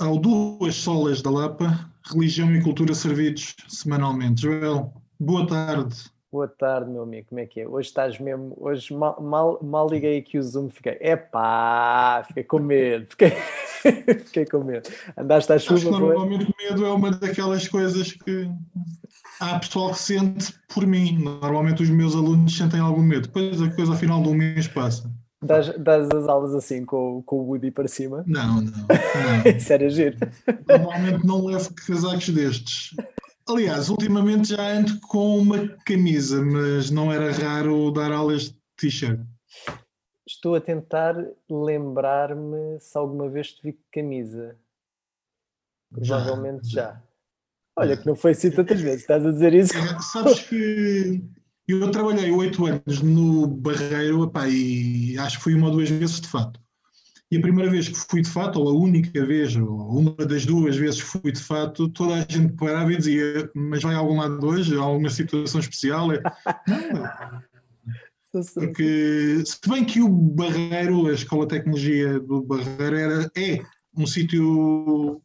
Ao 0.00 0.18
Duas 0.18 0.74
Solas 0.74 1.22
da 1.22 1.30
Lapa, 1.30 1.88
Religião 2.12 2.52
e 2.52 2.60
Cultura 2.60 2.92
servidos 2.92 3.54
semanalmente. 3.68 4.42
Joel, 4.42 4.92
boa 5.20 5.46
tarde. 5.46 5.94
Boa 6.32 6.48
tarde, 6.48 6.90
meu 6.90 7.04
amigo. 7.04 7.28
Como 7.28 7.40
é 7.40 7.46
que 7.46 7.60
é? 7.60 7.68
Hoje 7.68 7.86
estás 7.86 8.18
mesmo. 8.18 8.52
Hoje 8.58 8.92
mal, 8.92 9.22
mal, 9.22 9.60
mal 9.62 9.88
liguei 9.88 10.18
aqui 10.18 10.38
o 10.38 10.42
Zoom, 10.42 10.70
fiquei. 10.70 10.98
Epá, 11.00 12.24
fiquei 12.26 12.42
com 12.42 12.58
medo. 12.58 13.06
Fiquei, 13.10 13.30
fiquei 14.26 14.44
com 14.44 14.64
medo. 14.64 14.90
Andaste 15.16 15.52
à 15.52 15.58
chuva. 15.60 15.76
Acho 15.76 15.84
que 15.84 15.92
normalmente 15.92 16.44
o 16.50 16.54
medo 16.58 16.84
é 16.84 16.92
uma 16.92 17.12
daquelas 17.12 17.68
coisas 17.68 18.12
que 18.12 18.50
há 19.38 19.56
pessoal 19.60 19.92
que 19.92 20.00
sente 20.00 20.52
por 20.74 20.84
mim. 20.84 21.16
Normalmente 21.16 21.84
os 21.84 21.90
meus 21.90 22.16
alunos 22.16 22.56
sentem 22.56 22.80
algum 22.80 23.02
medo. 23.02 23.28
Depois 23.28 23.62
a 23.62 23.70
coisa 23.70 23.92
ao 23.92 23.98
final 23.98 24.20
do 24.20 24.34
mês 24.34 24.66
passa. 24.66 25.08
Das, 25.42 25.74
das 25.78 26.10
as 26.10 26.28
aulas 26.28 26.54
assim 26.54 26.84
com, 26.84 27.22
com 27.22 27.36
o 27.36 27.46
Woody 27.48 27.70
para 27.70 27.88
cima? 27.88 28.22
Não, 28.26 28.56
não. 28.56 28.62
não. 28.62 28.86
Isso 29.56 29.72
era 29.72 29.88
giro. 29.88 30.18
Normalmente 30.68 31.26
não 31.26 31.46
levo 31.46 31.72
casacos 31.74 32.28
destes. 32.28 32.94
Aliás, 33.48 33.88
ultimamente 33.88 34.50
já 34.50 34.70
ando 34.70 35.00
com 35.00 35.38
uma 35.38 35.68
camisa, 35.84 36.42
mas 36.42 36.90
não 36.90 37.10
era 37.10 37.32
raro 37.32 37.90
dar 37.90 38.12
aulas 38.12 38.42
de 38.42 38.56
t-shirt. 38.76 39.20
Estou 40.28 40.54
a 40.54 40.60
tentar 40.60 41.16
lembrar-me 41.50 42.78
se 42.78 42.96
alguma 42.96 43.28
vez 43.28 43.52
te 43.52 43.62
vi 43.62 43.80
camisa. 43.90 44.56
Provavelmente 45.90 46.68
já. 46.68 46.92
já. 46.92 47.02
Olha, 47.76 47.96
que 47.96 48.06
não 48.06 48.14
foi 48.14 48.32
assim 48.32 48.50
tantas 48.50 48.80
vezes, 48.80 49.00
estás 49.00 49.24
a 49.24 49.32
dizer 49.32 49.54
isso? 49.54 49.76
É, 49.76 50.00
sabes 50.00 50.40
que 50.40 51.24
eu 51.70 51.90
trabalhei 51.90 52.30
oito 52.30 52.66
anos 52.66 53.02
no 53.02 53.46
Barreiro 53.46 54.24
epá, 54.24 54.48
e 54.48 55.18
acho 55.18 55.38
que 55.38 55.44
fui 55.44 55.54
uma 55.54 55.68
ou 55.68 55.74
duas 55.74 55.90
vezes 55.90 56.20
de 56.20 56.28
fato. 56.28 56.60
E 57.30 57.36
a 57.36 57.40
primeira 57.40 57.70
vez 57.70 57.88
que 57.88 57.96
fui 57.96 58.22
de 58.22 58.28
fato, 58.28 58.60
ou 58.60 58.68
a 58.68 58.72
única 58.72 59.24
vez, 59.24 59.54
ou 59.54 59.98
uma 59.98 60.26
das 60.26 60.44
duas 60.44 60.76
vezes 60.76 61.00
que 61.00 61.08
fui 61.08 61.30
de 61.30 61.40
fato, 61.40 61.88
toda 61.88 62.14
a 62.14 62.20
gente 62.20 62.54
parava 62.54 62.92
e 62.92 62.96
dizia: 62.96 63.48
Mas 63.54 63.82
vai 63.82 63.94
a 63.94 63.98
algum 63.98 64.18
lado 64.18 64.44
hoje? 64.44 64.76
Há 64.76 64.80
alguma 64.80 65.08
situação 65.10 65.60
especial? 65.60 66.10
É, 66.12 66.20
não, 68.32 68.42
porque, 68.54 69.42
se 69.44 69.58
bem 69.68 69.84
que 69.84 70.00
o 70.00 70.08
Barreiro, 70.08 71.06
a 71.06 71.12
Escola 71.12 71.46
de 71.46 71.56
Tecnologia 71.56 72.18
do 72.18 72.42
Barreiro, 72.42 72.96
era, 72.96 73.30
é 73.36 73.60
um 73.96 74.06
sítio 74.06 75.22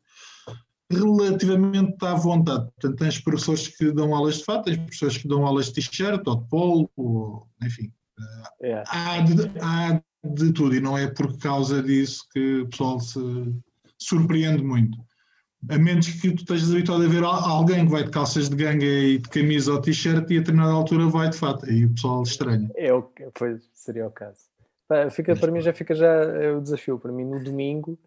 relativamente 0.92 1.96
à 2.02 2.14
vontade. 2.14 2.66
Portanto, 2.72 3.00
tens 3.00 3.20
professores 3.20 3.68
que 3.68 3.92
dão 3.92 4.16
aulas 4.16 4.38
de 4.38 4.46
fato, 4.46 4.66
tens 4.66 4.78
professores 4.78 5.18
que 5.18 5.28
dão 5.28 5.46
aulas 5.46 5.68
de 5.68 5.74
t-shirt 5.74 6.22
ou 6.26 6.36
de 6.36 6.50
polo, 6.50 6.92
ou, 6.96 7.48
enfim. 7.64 7.92
É. 8.62 8.84
Há, 8.88 9.22
de, 9.22 9.52
há 9.60 10.02
de 10.24 10.54
tudo 10.54 10.76
e 10.76 10.80
não 10.80 10.98
é 10.98 11.08
por 11.08 11.38
causa 11.38 11.82
disso 11.84 12.24
que 12.32 12.62
o 12.62 12.70
pessoal 12.70 13.00
se 13.00 13.20
surpreende 13.98 14.64
muito. 14.64 14.98
A 15.70 15.80
menos 15.80 16.08
que 16.08 16.32
tu 16.32 16.42
estejas 16.42 16.72
habituado 16.72 17.04
a 17.04 17.08
ver 17.08 17.24
alguém 17.24 17.86
que 17.86 17.92
vai 17.92 18.04
de 18.04 18.12
calças 18.12 18.50
de 18.50 18.56
ganga 18.56 18.86
e 18.86 19.18
de 19.18 19.28
camisa 19.30 19.74
ou 19.74 19.82
t-shirt 19.82 20.30
e 20.30 20.38
a 20.38 20.40
determinada 20.40 20.74
altura 20.74 21.08
vai 21.08 21.30
de 21.30 21.38
fato, 21.38 21.66
aí 21.66 21.86
o 21.86 21.90
pessoal 21.90 22.22
estranha. 22.22 22.70
É 22.76 22.94
o 22.94 23.02
que 23.02 23.26
seria 23.74 24.06
o 24.06 24.12
caso. 24.12 24.42
Fica, 25.12 25.36
para 25.36 25.52
mim 25.52 25.62
já 25.62 25.74
fica 25.74 25.96
já 25.96 26.08
é 26.08 26.52
o 26.52 26.62
desafio. 26.62 27.00
Para 27.00 27.12
mim, 27.12 27.26
no 27.26 27.44
domingo, 27.44 27.98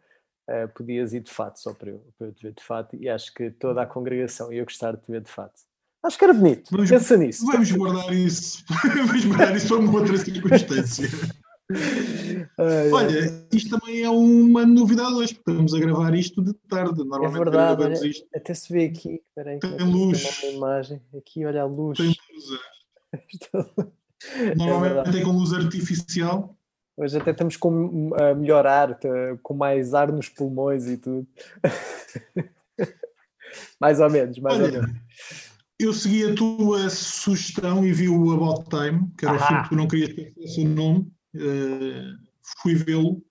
uh, 0.49 0.69
podias 0.75 1.13
ir 1.13 1.21
de 1.21 1.31
fato, 1.31 1.59
só 1.61 1.73
para 1.73 1.91
eu, 1.91 2.05
para 2.19 2.29
eu 2.29 2.33
te 2.33 2.43
ver 2.43 2.55
de 2.55 2.63
fato, 2.63 2.97
e 2.97 3.09
acho 3.09 3.33
que 3.33 3.51
toda 3.51 3.83
a 3.83 3.87
congregação 3.87 4.53
ia 4.53 4.65
gostar 4.65 4.97
de 4.97 5.03
te 5.03 5.11
ver 5.11 5.21
de 5.21 5.31
fato. 5.31 5.61
Acho 6.03 6.17
que 6.17 6.25
era 6.25 6.33
bonito. 6.33 6.71
Vamos, 6.71 6.91
Pensa 6.91 7.17
nisso. 7.17 7.45
Vamos 7.47 7.71
guardar 7.73 8.13
isso. 8.13 8.65
vamos 9.07 9.25
guardar 9.25 9.57
isso 9.57 9.69
para 9.69 9.79
uma 9.79 9.99
outra 9.99 10.17
circunstância. 10.17 11.09
Ai, 12.59 12.91
Olha, 12.91 13.47
isto 13.53 13.79
também 13.79 14.03
é 14.03 14.09
uma 14.09 14.65
novidade 14.65 15.13
hoje, 15.13 15.35
estamos 15.35 15.75
a 15.75 15.79
gravar 15.79 16.15
isto 16.15 16.43
de 16.43 16.55
tarde. 16.67 17.05
Normalmente 17.05 17.35
é 17.35 17.39
verdade, 17.39 17.77
gravamos 17.77 18.03
isto. 18.03 18.27
Até 18.35 18.55
se 18.55 18.73
vê 18.73 18.87
aqui, 18.87 19.21
peraí, 19.35 19.59
tem 19.59 19.79
luz. 19.81 20.43
Uma 20.45 20.53
imagem. 20.53 21.03
Aqui, 21.15 21.45
olha 21.45 21.63
a 21.63 21.67
luz. 21.67 21.99
Tem 21.99 22.07
luz. 22.07 22.61
É. 23.13 24.55
Normalmente 24.57 25.17
é, 25.17 25.21
é 25.21 25.25
com 25.25 25.33
luz 25.33 25.53
artificial. 25.53 26.58
Hoje 26.99 27.17
até 27.17 27.31
estamos 27.31 27.57
com 27.57 28.11
uh, 28.11 28.35
melhor 28.37 28.67
ar, 28.67 28.99
com 29.41 29.55
mais 29.55 29.95
ar 29.95 30.11
nos 30.11 30.29
pulmões 30.29 30.89
e 30.89 30.97
tudo. 30.97 31.29
mais 33.81 34.01
ou 34.01 34.11
menos, 34.11 34.37
mais 34.41 34.57
olha, 34.57 34.81
ou 34.81 34.83
menos. 34.83 35.01
Eu 35.79 35.93
segui 35.93 36.29
a 36.29 36.35
tua 36.35 36.91
sugestão 36.91 37.87
e 37.87 37.93
vi 37.93 38.09
o 38.09 38.33
About 38.33 38.69
Time, 38.69 39.09
que 39.17 39.25
era 39.25 39.37
ah. 39.37 39.37
o 39.37 39.47
filme 39.47 39.63
que 39.63 39.69
tu 39.69 39.77
não 39.77 39.87
querias 39.87 40.13
ter 40.13 40.35
o 40.61 40.69
nome 40.69 41.13
uh, 41.37 42.19
fui 42.61 42.75
vê-lo. 42.75 43.23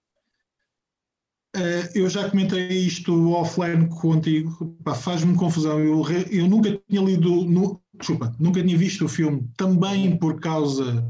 Uh, 1.54 1.92
eu 1.94 2.10
já 2.10 2.30
comentei 2.30 2.70
isto 2.70 3.32
offline 3.34 3.90
contigo, 3.90 4.78
faz-me 4.96 5.36
confusão. 5.36 5.78
Eu, 5.78 6.04
eu 6.32 6.48
nunca 6.48 6.72
tinha 6.90 7.02
lido, 7.02 7.44
no, 7.44 7.82
desculpa, 7.96 8.34
nunca 8.40 8.64
tinha 8.64 8.78
visto 8.78 9.04
o 9.04 9.10
filme, 9.10 9.46
também 9.58 10.18
por 10.18 10.40
causa 10.40 11.06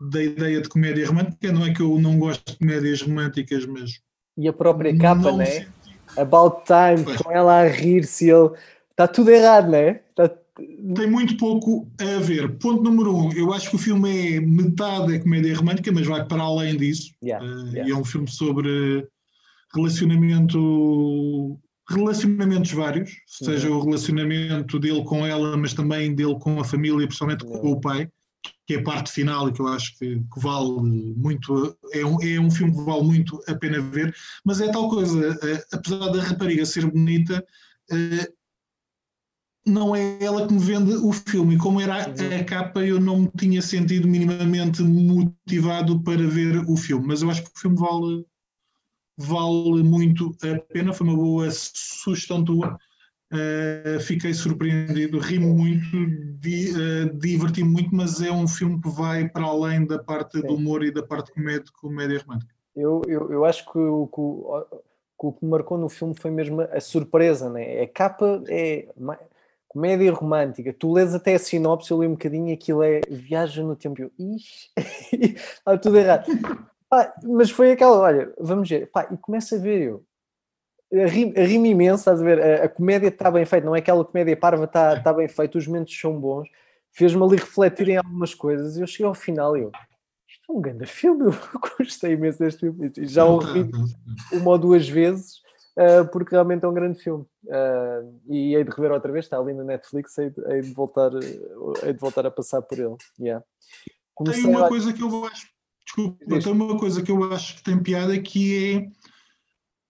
da 0.00 0.22
ideia 0.22 0.60
de 0.60 0.68
comédia 0.68 1.06
romântica. 1.06 1.52
Não 1.52 1.66
é 1.66 1.72
que 1.72 1.82
eu 1.82 1.98
não 2.00 2.18
gosto 2.18 2.52
de 2.52 2.58
comédias 2.58 3.02
românticas, 3.02 3.66
mas. 3.66 4.00
E 4.36 4.48
a 4.48 4.52
própria 4.52 4.96
capa, 4.96 5.32
né? 5.32 5.68
About 6.16 6.64
Time, 6.64 7.04
pois. 7.04 7.16
com 7.18 7.30
ela 7.30 7.60
a 7.60 7.68
rir-se, 7.68 8.30
ele. 8.30 8.50
Está 8.90 9.06
tudo 9.06 9.30
errado, 9.30 9.70
né? 9.70 10.00
Está 10.10 10.28
tem 10.94 11.10
muito 11.10 11.36
pouco 11.36 11.90
a 12.00 12.20
ver. 12.20 12.58
Ponto 12.58 12.82
número 12.82 13.16
um, 13.16 13.32
eu 13.32 13.52
acho 13.52 13.70
que 13.70 13.76
o 13.76 13.78
filme 13.78 14.36
é 14.36 14.40
metade 14.40 15.14
é 15.14 15.18
comédia 15.18 15.56
romântica, 15.56 15.90
mas 15.92 16.06
vai 16.06 16.24
para 16.24 16.42
além 16.42 16.76
disso. 16.76 17.12
Yeah, 17.22 17.44
uh, 17.44 17.66
yeah. 17.68 17.88
E 17.88 17.92
é 17.92 17.96
um 17.96 18.04
filme 18.04 18.28
sobre 18.28 19.06
relacionamento, 19.74 21.58
relacionamentos 21.88 22.72
vários, 22.72 23.12
seja 23.26 23.70
uhum. 23.70 23.78
o 23.78 23.84
relacionamento 23.84 24.78
dele 24.78 25.04
com 25.04 25.26
ela, 25.26 25.56
mas 25.56 25.72
também 25.72 26.14
dele 26.14 26.38
com 26.38 26.60
a 26.60 26.64
família, 26.64 27.06
principalmente 27.06 27.44
com 27.44 27.72
o 27.72 27.80
pai, 27.80 28.08
que 28.66 28.74
é 28.74 28.78
a 28.78 28.82
parte 28.82 29.10
final 29.10 29.48
e 29.48 29.52
que 29.52 29.60
eu 29.60 29.68
acho 29.68 29.98
que, 29.98 30.16
que 30.16 30.40
vale 30.40 30.70
muito, 31.16 31.76
é 31.92 32.04
um, 32.04 32.22
é 32.22 32.40
um 32.40 32.50
filme 32.50 32.72
que 32.72 32.82
vale 32.82 33.02
muito 33.02 33.42
a 33.48 33.54
pena 33.54 33.80
ver, 33.80 34.14
mas 34.44 34.60
é 34.60 34.70
tal 34.70 34.88
coisa, 34.88 35.30
uh, 35.30 35.62
apesar 35.72 36.08
da 36.08 36.22
rapariga 36.22 36.64
ser 36.64 36.86
bonita, 36.86 37.44
uh, 37.90 38.40
não 39.66 39.94
é 39.94 40.22
ela 40.22 40.46
que 40.46 40.54
me 40.54 40.60
vende 40.60 40.92
o 40.94 41.12
filme. 41.12 41.54
E 41.54 41.58
como 41.58 41.80
era 41.80 41.96
a, 41.96 42.06
a 42.06 42.44
capa, 42.44 42.84
eu 42.84 43.00
não 43.00 43.20
me 43.20 43.30
tinha 43.36 43.60
sentido 43.60 44.08
minimamente 44.08 44.82
motivado 44.82 46.02
para 46.02 46.26
ver 46.26 46.58
o 46.68 46.76
filme. 46.76 47.06
Mas 47.06 47.22
eu 47.22 47.30
acho 47.30 47.42
que 47.42 47.50
o 47.54 47.58
filme 47.58 47.76
vale, 47.76 48.24
vale 49.18 49.82
muito 49.82 50.34
a 50.42 50.58
pena. 50.72 50.92
Foi 50.92 51.06
uma 51.06 51.16
boa 51.16 51.48
sugestão 51.50 52.44
tua. 52.44 52.78
Uh, 53.32 54.00
fiquei 54.00 54.34
surpreendido, 54.34 55.20
ri 55.20 55.38
muito, 55.38 56.06
di, 56.40 56.72
uh, 56.72 57.16
diverti-me 57.16 57.70
muito, 57.70 57.94
mas 57.94 58.20
é 58.20 58.30
um 58.30 58.48
filme 58.48 58.80
que 58.80 58.88
vai 58.88 59.28
para 59.28 59.44
além 59.44 59.86
da 59.86 60.00
parte 60.00 60.40
Sim. 60.40 60.46
do 60.46 60.54
humor 60.54 60.82
e 60.82 60.90
da 60.90 61.02
parte 61.02 61.32
comédia, 61.32 61.72
comédia 61.80 62.18
romântica. 62.18 62.52
Eu, 62.74 63.02
eu, 63.06 63.30
eu 63.30 63.44
acho 63.44 63.64
que 63.70 63.78
o, 63.78 64.06
que 64.08 65.26
o 65.26 65.32
que 65.32 65.44
me 65.44 65.50
marcou 65.50 65.78
no 65.78 65.88
filme 65.88 66.14
foi 66.18 66.30
mesmo 66.30 66.60
a 66.62 66.80
surpresa, 66.80 67.48
né? 67.50 67.82
A 67.82 67.86
capa 67.86 68.42
é 68.48 68.88
comédia 69.68 70.12
romântica, 70.12 70.72
tu 70.72 70.92
lês 70.92 71.14
até 71.14 71.34
a 71.34 71.38
sinopse, 71.38 71.90
eu 71.90 72.00
li 72.00 72.08
um 72.08 72.12
bocadinho 72.12 72.52
aquilo 72.52 72.82
é 72.82 73.00
viagem 73.08 73.64
no 73.64 73.76
tempo. 73.76 74.02
Eu, 74.02 74.10
ixi, 74.18 74.70
está 75.12 75.78
tudo 75.78 75.96
errado. 75.96 76.26
Pá, 76.88 77.14
mas 77.22 77.50
foi 77.50 77.70
aquela, 77.70 77.96
olha, 77.96 78.34
vamos 78.40 78.68
ver, 78.68 78.90
pá, 78.90 79.08
e 79.12 79.16
começa 79.16 79.54
a 79.54 79.58
ver 79.60 79.82
eu. 79.82 80.04
Rimo 80.92 81.66
imenso, 81.66 82.00
estás 82.00 82.20
a 82.20 82.24
ver? 82.24 82.40
A, 82.40 82.64
a 82.64 82.68
comédia 82.68 83.08
está 83.08 83.30
bem 83.30 83.44
feita, 83.44 83.66
não 83.66 83.76
é 83.76 83.78
aquela 83.78 84.04
comédia 84.04 84.36
parva, 84.36 84.64
está 84.64 85.00
tá 85.00 85.12
bem 85.12 85.28
feita, 85.28 85.56
os 85.56 85.66
momentos 85.66 85.98
são 85.98 86.18
bons. 86.18 86.48
Fez-me 86.92 87.22
ali 87.22 87.36
refletir 87.36 87.88
em 87.88 87.96
algumas 87.96 88.34
coisas 88.34 88.76
e 88.76 88.80
eu 88.80 88.86
cheguei 88.86 89.06
ao 89.06 89.14
final 89.14 89.56
e 89.56 89.62
eu, 89.62 89.70
isto 90.28 90.50
é 90.50 90.52
um 90.52 90.60
grande 90.60 90.86
filme, 90.86 91.26
eu 91.30 91.60
gostei 91.78 92.14
imenso 92.14 92.40
deste 92.40 92.60
filme. 92.60 92.90
E 92.96 93.06
já 93.06 93.24
ouvi 93.24 93.70
uma 94.32 94.50
ou 94.50 94.58
duas 94.58 94.88
vezes 94.88 95.40
uh, 95.76 96.06
porque 96.10 96.34
realmente 96.34 96.64
é 96.64 96.68
um 96.68 96.74
grande 96.74 96.98
filme. 97.00 97.24
Uh, 97.44 98.20
e 98.28 98.54
hei 98.54 98.64
de 98.64 98.70
rever 98.70 98.92
outra 98.92 99.12
vez, 99.12 99.24
está 99.24 99.38
ali 99.38 99.52
na 99.52 99.64
Netflix, 99.64 100.16
hei 100.18 100.30
de, 100.30 100.40
hei 100.52 100.60
de, 100.62 100.72
voltar, 100.72 101.12
hei 101.84 101.92
de 101.92 101.98
voltar 101.98 102.26
a 102.26 102.30
passar 102.30 102.62
por 102.62 102.78
ele. 102.78 102.96
Yeah. 103.18 103.44
Comecei 104.14 104.42
tem 104.42 104.50
uma 104.50 104.66
a... 104.66 104.68
coisa 104.68 104.92
que 104.92 105.02
eu 105.02 105.24
acho, 105.24 105.46
desculpa, 105.84 106.40
tem 106.40 106.52
uma 106.52 106.78
coisa 106.78 107.02
que 107.02 107.10
eu 107.10 107.32
acho 107.32 107.56
que 107.56 107.62
tem 107.62 107.82
piada 107.82 108.18
que 108.18 108.74
é 108.74 108.99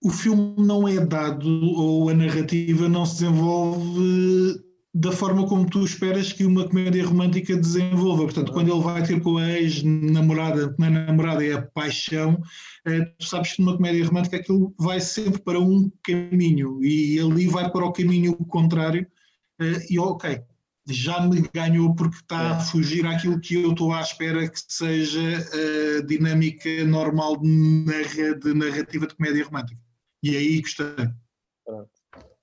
o 0.03 0.09
filme 0.09 0.55
não 0.57 0.87
é 0.87 1.05
dado 1.05 1.47
ou 1.75 2.09
a 2.09 2.13
narrativa 2.13 2.89
não 2.89 3.05
se 3.05 3.21
desenvolve 3.21 4.59
da 4.93 5.11
forma 5.11 5.47
como 5.47 5.69
tu 5.69 5.85
esperas 5.85 6.33
que 6.33 6.43
uma 6.43 6.67
comédia 6.67 7.05
romântica 7.05 7.55
desenvolva. 7.55 8.23
Portanto, 8.23 8.51
quando 8.51 8.73
ele 8.73 8.83
vai 8.83 9.03
ter 9.03 9.21
com 9.21 9.37
a 9.37 9.49
ex-namorada, 9.49 10.75
na 10.77 10.89
namorada 10.89 11.45
é 11.45 11.53
a 11.53 11.61
paixão, 11.61 12.41
eh, 12.85 13.05
tu 13.17 13.25
sabes 13.25 13.53
que 13.53 13.61
numa 13.61 13.77
comédia 13.77 14.05
romântica 14.05 14.37
aquilo 14.37 14.73
vai 14.77 14.99
sempre 14.99 15.39
para 15.41 15.59
um 15.59 15.89
caminho 16.03 16.83
e 16.83 17.19
ali 17.19 17.47
vai 17.47 17.71
para 17.71 17.85
o 17.85 17.93
caminho 17.93 18.35
contrário 18.35 19.07
eh, 19.61 19.85
e 19.89 19.97
ok, 19.97 20.41
já 20.89 21.25
me 21.25 21.41
ganhou 21.53 21.95
porque 21.95 22.17
está 22.17 22.57
a 22.57 22.59
fugir 22.59 23.05
àquilo 23.05 23.39
que 23.39 23.55
eu 23.55 23.71
estou 23.71 23.93
à 23.93 24.01
espera 24.01 24.49
que 24.49 24.59
seja 24.67 25.21
a 25.99 26.05
dinâmica 26.05 26.83
normal 26.85 27.37
de 27.37 28.53
narrativa 28.53 29.07
de 29.07 29.15
comédia 29.15 29.45
romântica. 29.45 29.90
E 30.23 30.35
aí 30.35 30.61
gostei. 30.61 30.85
Pronto. 31.65 31.89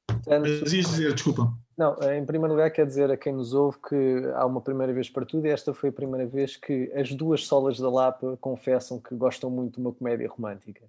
Portanto, 0.07 0.43
Mas 0.63 0.73
ias 0.73 0.87
dizer, 0.87 1.15
desculpa. 1.15 1.53
Não, 1.77 1.95
em 2.13 2.27
primeiro 2.27 2.55
lugar, 2.55 2.71
quer 2.73 2.85
dizer 2.85 3.09
a 3.11 3.17
quem 3.17 3.33
nos 3.33 3.55
ouve 3.55 3.79
que 3.89 4.33
há 4.35 4.45
uma 4.45 4.61
primeira 4.61 4.93
vez 4.93 5.09
para 5.09 5.25
tudo 5.25 5.47
e 5.47 5.51
esta 5.51 5.73
foi 5.73 5.91
a 5.91 5.93
primeira 5.93 6.27
vez 6.27 6.57
que 6.57 6.91
as 6.93 7.15
duas 7.15 7.47
solas 7.47 7.79
da 7.79 7.89
Lapa 7.89 8.37
confessam 8.41 9.01
que 9.01 9.15
gostam 9.15 9.49
muito 9.49 9.75
de 9.75 9.81
uma 9.81 9.93
comédia 9.93 10.29
romântica. 10.29 10.85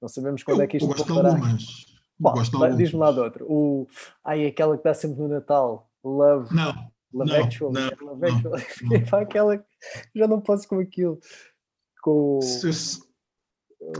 Não 0.00 0.08
sabemos 0.08 0.42
quando 0.42 0.60
eu, 0.60 0.64
é 0.64 0.66
que 0.66 0.78
isto 0.78 0.86
voltará. 0.86 1.28
Algumas. 1.30 1.86
Bom, 2.18 2.34
diz-me 2.76 2.98
lá 2.98 3.12
de 3.12 3.20
outro. 3.20 3.46
O, 3.50 3.86
ai, 4.24 4.46
aquela 4.46 4.78
que 4.78 4.84
dá 4.84 4.94
sempre 4.94 5.20
no 5.20 5.28
Natal. 5.28 5.90
Love. 6.02 6.54
Não. 6.54 6.90
Love 7.12 7.30
não, 7.30 7.44
Actual. 7.44 7.72
Não, 7.72 7.90
Love 8.00 8.26
Actual. 8.26 8.54
Não. 9.12 9.18
aquela 9.20 9.64
já 10.14 10.26
não 10.26 10.40
posso 10.40 10.66
com 10.66 10.78
aquilo. 10.78 11.18
Com... 12.02 12.40
Se, 12.40 12.72
se, 12.72 13.00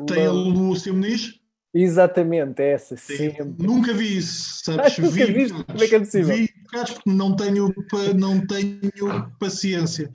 tem 0.06 0.28
o 0.28 0.32
Luciano 0.32 0.98
Muniz? 0.98 1.39
Exatamente, 1.72 2.60
é 2.60 2.72
essa, 2.72 2.96
Sim, 2.96 3.32
Nunca 3.58 3.92
vi 3.92 4.18
isso, 4.18 4.64
sabes? 4.64 4.98
Ah, 4.98 5.08
vi, 5.08 5.24
viste? 5.26 5.64
Como 5.64 5.82
é 5.82 5.86
que 5.86 5.94
é 5.94 5.98
possível? 6.00 6.36
Vi 6.36 6.48
porque 6.70 7.10
não 7.10 7.36
tenho, 7.36 7.74
não 8.16 8.46
tenho 8.46 8.80
paciência. 9.38 10.10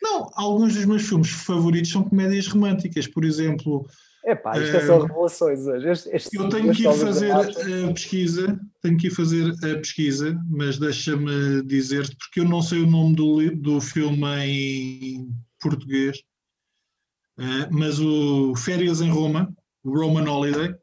Não, 0.00 0.30
alguns 0.34 0.74
dos 0.74 0.84
meus 0.84 1.06
filmes 1.06 1.30
favoritos 1.30 1.90
são 1.90 2.04
comédias 2.04 2.46
românticas, 2.46 3.06
por 3.06 3.24
exemplo. 3.24 3.86
É 4.24 4.34
pá, 4.34 4.58
isto 4.58 4.76
é 4.76 4.86
só 4.86 5.00
revelações 5.00 5.60
hoje. 5.66 5.88
Este, 5.88 6.08
este 6.14 6.36
eu 6.36 6.48
tenho 6.48 6.72
que 6.72 6.82
ir 6.82 6.92
fazer 6.92 7.32
a 7.32 7.92
pesquisa, 7.92 8.60
tenho 8.82 8.96
que 8.96 9.06
ir 9.08 9.10
fazer 9.10 9.52
a 9.64 9.78
pesquisa, 9.78 10.38
mas 10.48 10.78
deixa-me 10.78 11.62
dizer-te, 11.64 12.16
porque 12.16 12.40
eu 12.40 12.44
não 12.44 12.62
sei 12.62 12.82
o 12.82 12.86
nome 12.86 13.14
do, 13.16 13.50
do 13.56 13.80
filme 13.80 14.26
em 14.44 15.28
português, 15.60 16.18
uh, 17.38 17.68
mas 17.70 17.98
o 17.98 18.54
Férias 18.56 19.00
em 19.00 19.10
Roma, 19.10 19.52
Roman 19.84 20.30
Holiday, 20.30 20.74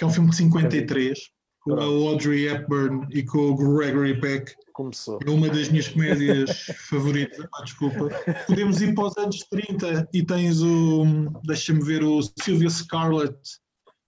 que 0.00 0.04
é 0.04 0.06
um 0.06 0.10
filme 0.10 0.30
de 0.30 0.36
53, 0.36 1.18
com 1.60 1.74
a 1.74 1.84
Audrey 1.84 2.48
Hepburn 2.48 3.06
e 3.10 3.22
com 3.22 3.50
o 3.50 3.76
Gregory 3.76 4.18
Peck. 4.18 4.54
Começou. 4.72 5.18
É 5.26 5.28
uma 5.28 5.46
das 5.50 5.68
minhas 5.68 5.88
comédias 5.88 6.50
favoritas, 6.88 7.46
ah, 7.54 7.62
desculpa. 7.62 8.08
Podemos 8.46 8.80
ir 8.80 8.94
para 8.94 9.04
os 9.04 9.16
anos 9.18 9.40
30 9.50 10.08
e 10.14 10.24
tens 10.24 10.62
o, 10.62 11.04
deixa-me 11.44 11.84
ver, 11.84 12.02
o 12.02 12.18
Sylvia 12.22 12.70
Scarlett 12.70 13.38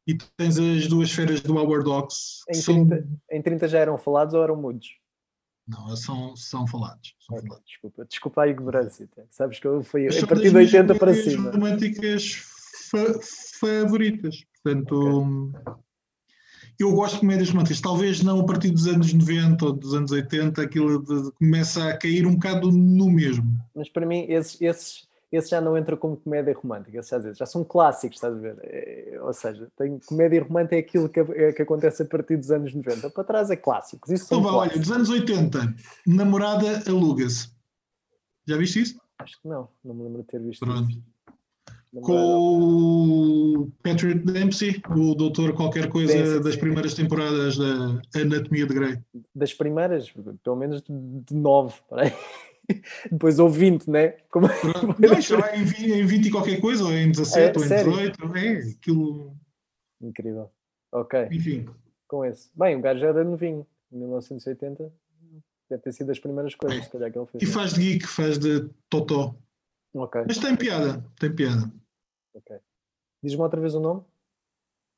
e 0.07 0.17
tens 0.39 0.59
as 0.59 0.87
duas 0.87 1.13
feiras 1.13 1.43
do 1.43 1.59
Howard 1.59 1.87
Hawks. 1.91 2.41
Em 2.49 2.63
30, 2.63 2.97
são... 2.97 3.19
em 3.31 3.43
30 3.43 3.69
já 3.69 3.79
eram 3.81 3.99
falados 3.99 4.33
ou 4.33 4.43
eram 4.43 4.57
mudos? 4.57 4.89
Não, 5.69 5.95
são, 5.95 6.35
são 6.35 6.67
falados. 6.67 7.15
São 7.21 7.37
okay, 7.37 7.49
falados. 7.49 7.67
Desculpa, 7.69 8.07
desculpa 8.07 8.43
a 8.45 8.49
ignorância. 8.49 9.07
Sabes 9.29 9.59
que 9.59 9.67
eu 9.67 9.83
fui 9.83 10.09
a 10.09 10.27
partir 10.27 10.49
de 10.49 10.57
80 10.57 10.95
para 10.95 11.13
cima. 11.13 11.51
românticas 11.51 12.33
fa 12.91 13.21
favoritas. 13.61 14.43
Portanto, 14.63 15.53
eu 16.79 16.93
gosto 16.93 17.15
de 17.15 17.21
comédias 17.21 17.51
românticas. 17.51 17.81
Talvez 17.81 18.23
não 18.23 18.41
a 18.41 18.45
partir 18.45 18.71
dos 18.71 18.87
anos 18.87 19.13
90 19.13 19.65
ou 19.65 19.73
dos 19.73 19.95
anos 19.95 20.11
80, 20.11 20.63
aquilo 20.63 21.03
de, 21.03 21.23
de, 21.23 21.33
começa 21.33 21.89
a 21.89 21.97
cair 21.97 22.27
um 22.27 22.35
bocado 22.35 22.71
no 22.71 23.11
mesmo. 23.11 23.45
Mas 23.75 23.89
para 23.89 24.07
mim, 24.07 24.27
esses, 24.29 24.61
esses, 24.61 25.09
esses 25.31 25.51
já 25.51 25.61
não 25.61 25.77
entram 25.77 25.97
como 25.97 26.17
comédia 26.17 26.55
romântica, 26.55 27.01
já, 27.03 27.33
já 27.33 27.47
são 27.47 27.65
clássicos, 27.65 28.17
estás 28.17 28.35
a 28.35 28.39
ver? 28.39 28.59
É, 28.63 29.19
ou 29.21 29.33
seja, 29.33 29.69
tem, 29.77 29.99
comédia 30.01 30.43
romântica 30.43 30.77
é 30.77 30.81
aquilo 30.81 31.09
que, 31.09 31.21
é, 31.21 31.53
que 31.53 31.63
acontece 31.63 32.03
a 32.03 32.07
partir 32.07 32.37
dos 32.37 32.51
anos 32.51 32.75
90. 32.75 33.11
Para 33.11 33.25
trás 33.25 33.51
é 33.51 33.57
clássicos. 33.57 34.11
Isso 34.11 34.27
então, 34.27 34.43
vá, 34.43 34.53
olha, 34.53 34.79
dos 34.79 34.91
anos 34.91 35.09
80, 35.09 35.75
Namorada 36.07 36.83
aluga-se. 36.89 37.51
Já 38.47 38.57
viste 38.57 38.81
isso? 38.81 39.01
Acho 39.19 39.41
que 39.41 39.49
não, 39.49 39.69
não 39.85 39.95
me 39.95 40.05
lembro 40.05 40.23
de 40.23 40.29
ter 40.29 40.41
visto 40.41 40.65
Pronto. 40.65 40.91
isso 40.91 41.12
com 42.01 43.65
o 43.65 43.71
Patrick 43.83 44.21
Dempsey, 44.21 44.81
o 44.89 45.15
doutor 45.15 45.53
qualquer 45.55 45.89
coisa 45.91 46.13
sim, 46.13 46.25
sim, 46.25 46.43
das 46.43 46.57
primeiras 46.57 46.95
temporadas 46.95 47.59
da 47.59 48.01
Anatomia 48.15 48.67
de 48.67 48.75
Grey. 48.75 48.99
Das 49.35 49.53
primeiras, 49.53 50.11
pelo 50.43 50.57
menos 50.57 50.83
de 50.83 51.35
nove, 51.35 51.75
peraí. 51.89 52.13
Depois 53.11 53.39
ou 53.39 53.51
20, 53.51 53.91
né? 53.91 54.15
Como... 54.31 54.47
Não, 54.99 55.19
isto 55.19 55.37
vai 55.37 55.61
em 55.61 55.65
20, 55.65 55.91
em 55.91 56.07
20 56.07 56.27
e 56.27 56.31
qualquer 56.31 56.61
coisa, 56.61 56.85
ou 56.85 56.93
em 56.93 57.11
17, 57.11 57.39
é, 57.39 57.59
ou 57.59 57.65
em 57.65 57.69
sério? 57.69 57.93
18, 57.93 58.37
é 58.37 58.71
aquilo. 58.71 59.37
Incrível. 60.01 60.51
Ok. 60.93 61.29
Enfim. 61.31 61.67
Com 62.09 62.25
esse. 62.25 62.51
Bem, 62.55 62.77
o 62.77 62.81
gajo 62.81 63.01
já 63.01 63.09
era 63.09 63.25
novinho, 63.25 63.67
em 63.93 63.99
1980. 63.99 64.91
Deve 65.69 65.83
ter 65.83 65.93
sido 65.93 66.07
das 66.07 66.19
primeiras 66.19 66.55
coisas, 66.55 66.79
é. 66.79 66.83
se 66.83 66.91
calhar, 66.91 67.11
que 67.11 67.19
ele 67.19 67.27
fez. 67.27 67.43
E 67.43 67.47
faz 67.47 67.75
de 67.75 67.81
geek, 67.81 68.07
faz 68.07 68.39
de 68.39 68.69
totó. 68.89 69.35
Ok. 69.95 70.23
Mas 70.27 70.39
tem 70.39 70.57
piada, 70.57 71.05
tem 71.19 71.35
piada. 71.35 71.71
Ok. 72.35 72.57
Diz-me 73.23 73.43
outra 73.43 73.61
vez 73.61 73.75
o 73.75 73.81
nome? 73.81 74.03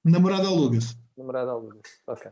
Namorada 0.04 0.48
Alugas. 0.48 0.96
Namorada 1.16 1.52
Alugas. 1.52 1.82
Ok. 2.06 2.31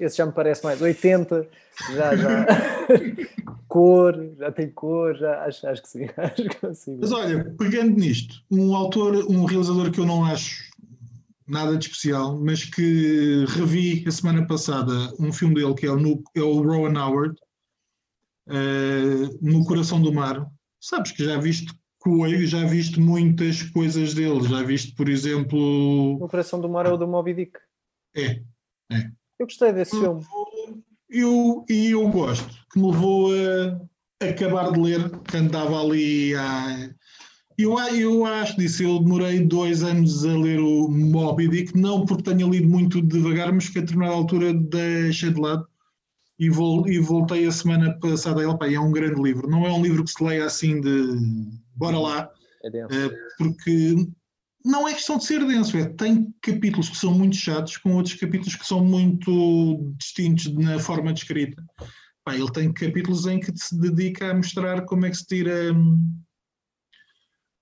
Esse 0.00 0.16
já 0.16 0.26
me 0.26 0.32
parece 0.32 0.64
mais. 0.64 0.80
80, 0.80 1.48
já, 1.94 2.16
já. 2.16 2.46
cor, 3.68 4.14
já 4.38 4.52
tem 4.52 4.70
cor, 4.70 5.14
já 5.16 5.44
acho, 5.44 5.66
acho 5.66 5.82
que 5.82 5.88
sim. 5.88 6.06
Acho 6.16 6.48
que 6.48 6.74
sim. 6.74 6.98
Mas 7.00 7.12
olha, 7.12 7.54
pegando 7.58 7.98
nisto, 7.98 8.42
um 8.50 8.74
autor, 8.74 9.14
um 9.28 9.44
realizador 9.44 9.90
que 9.90 10.00
eu 10.00 10.06
não 10.06 10.24
acho 10.24 10.64
nada 11.46 11.76
de 11.76 11.86
especial, 11.86 12.38
mas 12.40 12.64
que 12.64 13.44
revi 13.48 14.04
a 14.06 14.10
semana 14.10 14.46
passada 14.46 14.92
um 15.20 15.32
filme 15.32 15.54
dele 15.54 15.74
que 15.74 15.86
é 15.86 15.92
o, 15.92 16.24
é 16.34 16.40
o 16.40 16.62
Rowan 16.62 16.98
Howard, 16.98 17.36
uh, 18.48 19.38
No 19.40 19.64
Coração 19.64 20.00
do 20.00 20.12
Mar. 20.12 20.50
Sabes 20.80 21.12
que 21.12 21.24
já 21.24 21.38
viste 21.38 21.72
Coelho, 22.06 22.46
já 22.46 22.64
viste 22.64 23.00
muitas 23.00 23.64
coisas 23.64 24.14
dele. 24.14 24.40
Já 24.48 24.62
viste, 24.62 24.94
por 24.94 25.08
exemplo. 25.08 26.14
O 26.22 26.28
Coração 26.28 26.60
do 26.60 26.68
Mar 26.68 26.86
é 26.86 26.92
o 26.92 26.96
do 26.96 27.08
Moby 27.08 27.34
Dick. 27.34 27.58
É, 28.14 28.40
é. 28.92 29.10
Eu 29.36 29.46
gostei 29.46 29.72
desse 29.72 29.98
filme. 29.98 30.24
Eu, 31.10 31.64
e 31.68 31.90
eu 31.90 32.08
gosto, 32.08 32.48
que 32.72 32.78
me 32.78 32.92
levou 32.92 33.32
a 34.22 34.24
acabar 34.24 34.70
de 34.70 34.80
ler, 34.80 35.10
que 35.18 35.36
andava 35.36 35.80
ali 35.80 36.32
a. 36.36 36.90
Eu, 37.58 37.76
eu 37.76 38.24
acho 38.24 38.56
disso, 38.56 38.84
eu 38.84 39.00
demorei 39.00 39.40
dois 39.40 39.82
anos 39.82 40.24
a 40.24 40.32
ler 40.32 40.60
o 40.60 40.88
Moby 40.88 41.48
Dick, 41.48 41.76
não 41.76 42.06
porque 42.06 42.22
tenha 42.22 42.46
lido 42.46 42.68
muito 42.68 43.02
devagar, 43.02 43.52
mas 43.52 43.68
que 43.68 43.78
a 43.78 43.80
determinada 43.80 44.14
altura 44.14 44.54
deixei 44.54 45.32
de 45.32 45.40
lado 45.40 45.66
e, 46.38 46.50
vol, 46.50 46.86
e 46.88 46.98
voltei 46.98 47.46
a 47.46 47.52
semana 47.52 47.98
passada 47.98 48.40
a 48.40 48.44
ele. 48.44 48.58
Pá, 48.58 48.70
é 48.70 48.78
um 48.78 48.92
grande 48.92 49.20
livro, 49.20 49.48
não 49.48 49.66
é 49.66 49.72
um 49.72 49.82
livro 49.82 50.04
que 50.04 50.10
se 50.10 50.22
leia 50.22 50.44
assim 50.44 50.80
de 50.80 51.50
bora 51.74 51.98
lá, 51.98 52.30
é 52.64 52.84
uh, 52.84 53.10
porque 53.38 53.94
não 54.64 54.88
é 54.88 54.94
questão 54.94 55.18
de 55.18 55.24
ser 55.24 55.46
denso, 55.46 55.76
é 55.76 55.84
tem 55.84 56.34
capítulos 56.42 56.88
que 56.88 56.96
são 56.96 57.12
muito 57.12 57.36
chatos 57.36 57.76
com 57.76 57.94
outros 57.94 58.16
capítulos 58.16 58.56
que 58.56 58.66
são 58.66 58.84
muito 58.84 59.94
distintos 59.96 60.52
na 60.54 60.78
forma 60.78 61.12
de 61.12 61.20
escrita. 61.20 61.62
Pá, 62.24 62.34
ele 62.34 62.50
tem 62.50 62.72
capítulos 62.72 63.26
em 63.26 63.38
que 63.38 63.52
se 63.56 63.78
dedica 63.78 64.30
a 64.30 64.34
mostrar 64.34 64.84
como 64.84 65.06
é 65.06 65.10
que 65.10 65.16
se 65.16 65.26
tira 65.26 65.72
hum, 65.72 66.12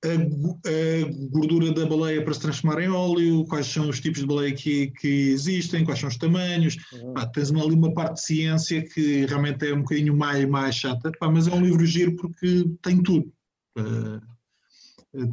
a, 0.05 1.29
gordura 1.31 1.73
da 1.73 1.87
baleia 1.87 2.23
para 2.23 2.35
se 2.35 2.41
transformar 2.41 2.83
em 2.83 2.89
óleo, 2.89 3.45
quais 3.47 3.67
são 3.67 3.89
os 3.89 4.01
tipos 4.01 4.21
de 4.21 4.27
baleia 4.27 4.55
que, 4.55 4.89
que 4.93 5.31
existem, 5.31 5.85
quais 5.85 6.01
são 6.01 6.09
os 6.09 6.17
tamanhos. 6.17 6.77
Uhum. 6.93 7.15
Pá, 7.15 7.27
tens 7.27 7.51
ali 7.51 7.75
uma 7.75 7.93
parte 7.93 8.15
de 8.15 8.23
ciência 8.23 8.83
que 8.83 9.27
realmente 9.27 9.67
é 9.67 9.75
um 9.75 9.81
bocadinho 9.81 10.17
mais, 10.17 10.49
mais 10.49 10.77
chata, 10.77 11.11
pá, 11.19 11.31
mas 11.31 11.47
é 11.47 11.53
um 11.53 11.65
livro 11.65 11.85
giro 11.87 12.15
porque 12.17 12.65
tem 12.83 13.03
tudo. 13.03 13.33
Uh, 13.79 14.21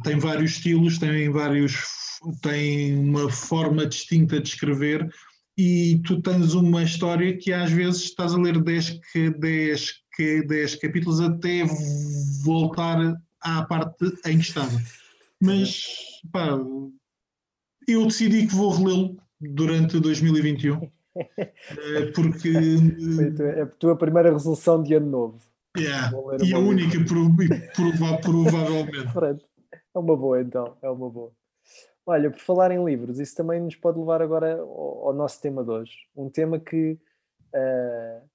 tem 0.02 0.18
vários 0.18 0.52
estilos, 0.52 0.98
tem 0.98 1.28
vários, 1.30 1.74
tem 2.40 2.98
uma 2.98 3.30
forma 3.30 3.86
distinta 3.86 4.40
de 4.40 4.48
escrever 4.48 5.08
e 5.56 6.00
tu 6.04 6.20
tens 6.22 6.54
uma 6.54 6.82
história 6.82 7.36
que 7.36 7.52
às 7.52 7.70
vezes 7.70 8.04
estás 8.04 8.32
a 8.32 8.38
ler 8.38 8.60
10, 8.60 9.00
10, 9.38 9.94
10 10.46 10.74
capítulos 10.76 11.20
até 11.20 11.64
voltar 12.42 13.16
à 13.42 13.62
parte 13.64 14.04
em 14.26 14.38
que 14.38 14.44
estava. 14.44 14.78
Mas 15.40 16.20
pá, 16.32 16.58
eu 17.88 18.06
decidi 18.06 18.46
que 18.46 18.54
vou 18.54 18.70
relê-lo 18.70 19.16
durante 19.40 19.98
2021 19.98 20.90
eh, 21.16 22.12
porque 22.14 22.52
é 23.56 23.62
a 23.62 23.66
tua 23.66 23.96
primeira 23.96 24.32
resolução 24.32 24.82
de 24.82 24.94
ano 24.94 25.10
novo. 25.10 25.40
Yeah. 25.76 26.10
E 26.42 26.52
a 26.54 26.58
única, 26.58 26.98
prova 27.04 28.18
provavelmente. 28.18 29.46
É 29.94 29.98
uma 29.98 30.16
boa, 30.16 30.40
então, 30.40 30.76
é 30.82 30.88
uma 30.88 31.10
boa. 31.10 31.32
Olha, 32.04 32.30
por 32.30 32.40
falar 32.40 32.70
em 32.72 32.84
livros, 32.84 33.20
isso 33.20 33.36
também 33.36 33.60
nos 33.60 33.76
pode 33.76 33.98
levar 33.98 34.20
agora 34.20 34.60
ao, 34.60 35.08
ao 35.08 35.14
nosso 35.14 35.40
tema 35.40 35.62
de 35.62 35.70
hoje. 35.70 35.92
Um 36.16 36.28
tema 36.28 36.58
que, 36.58 36.98
uh, 37.54 38.28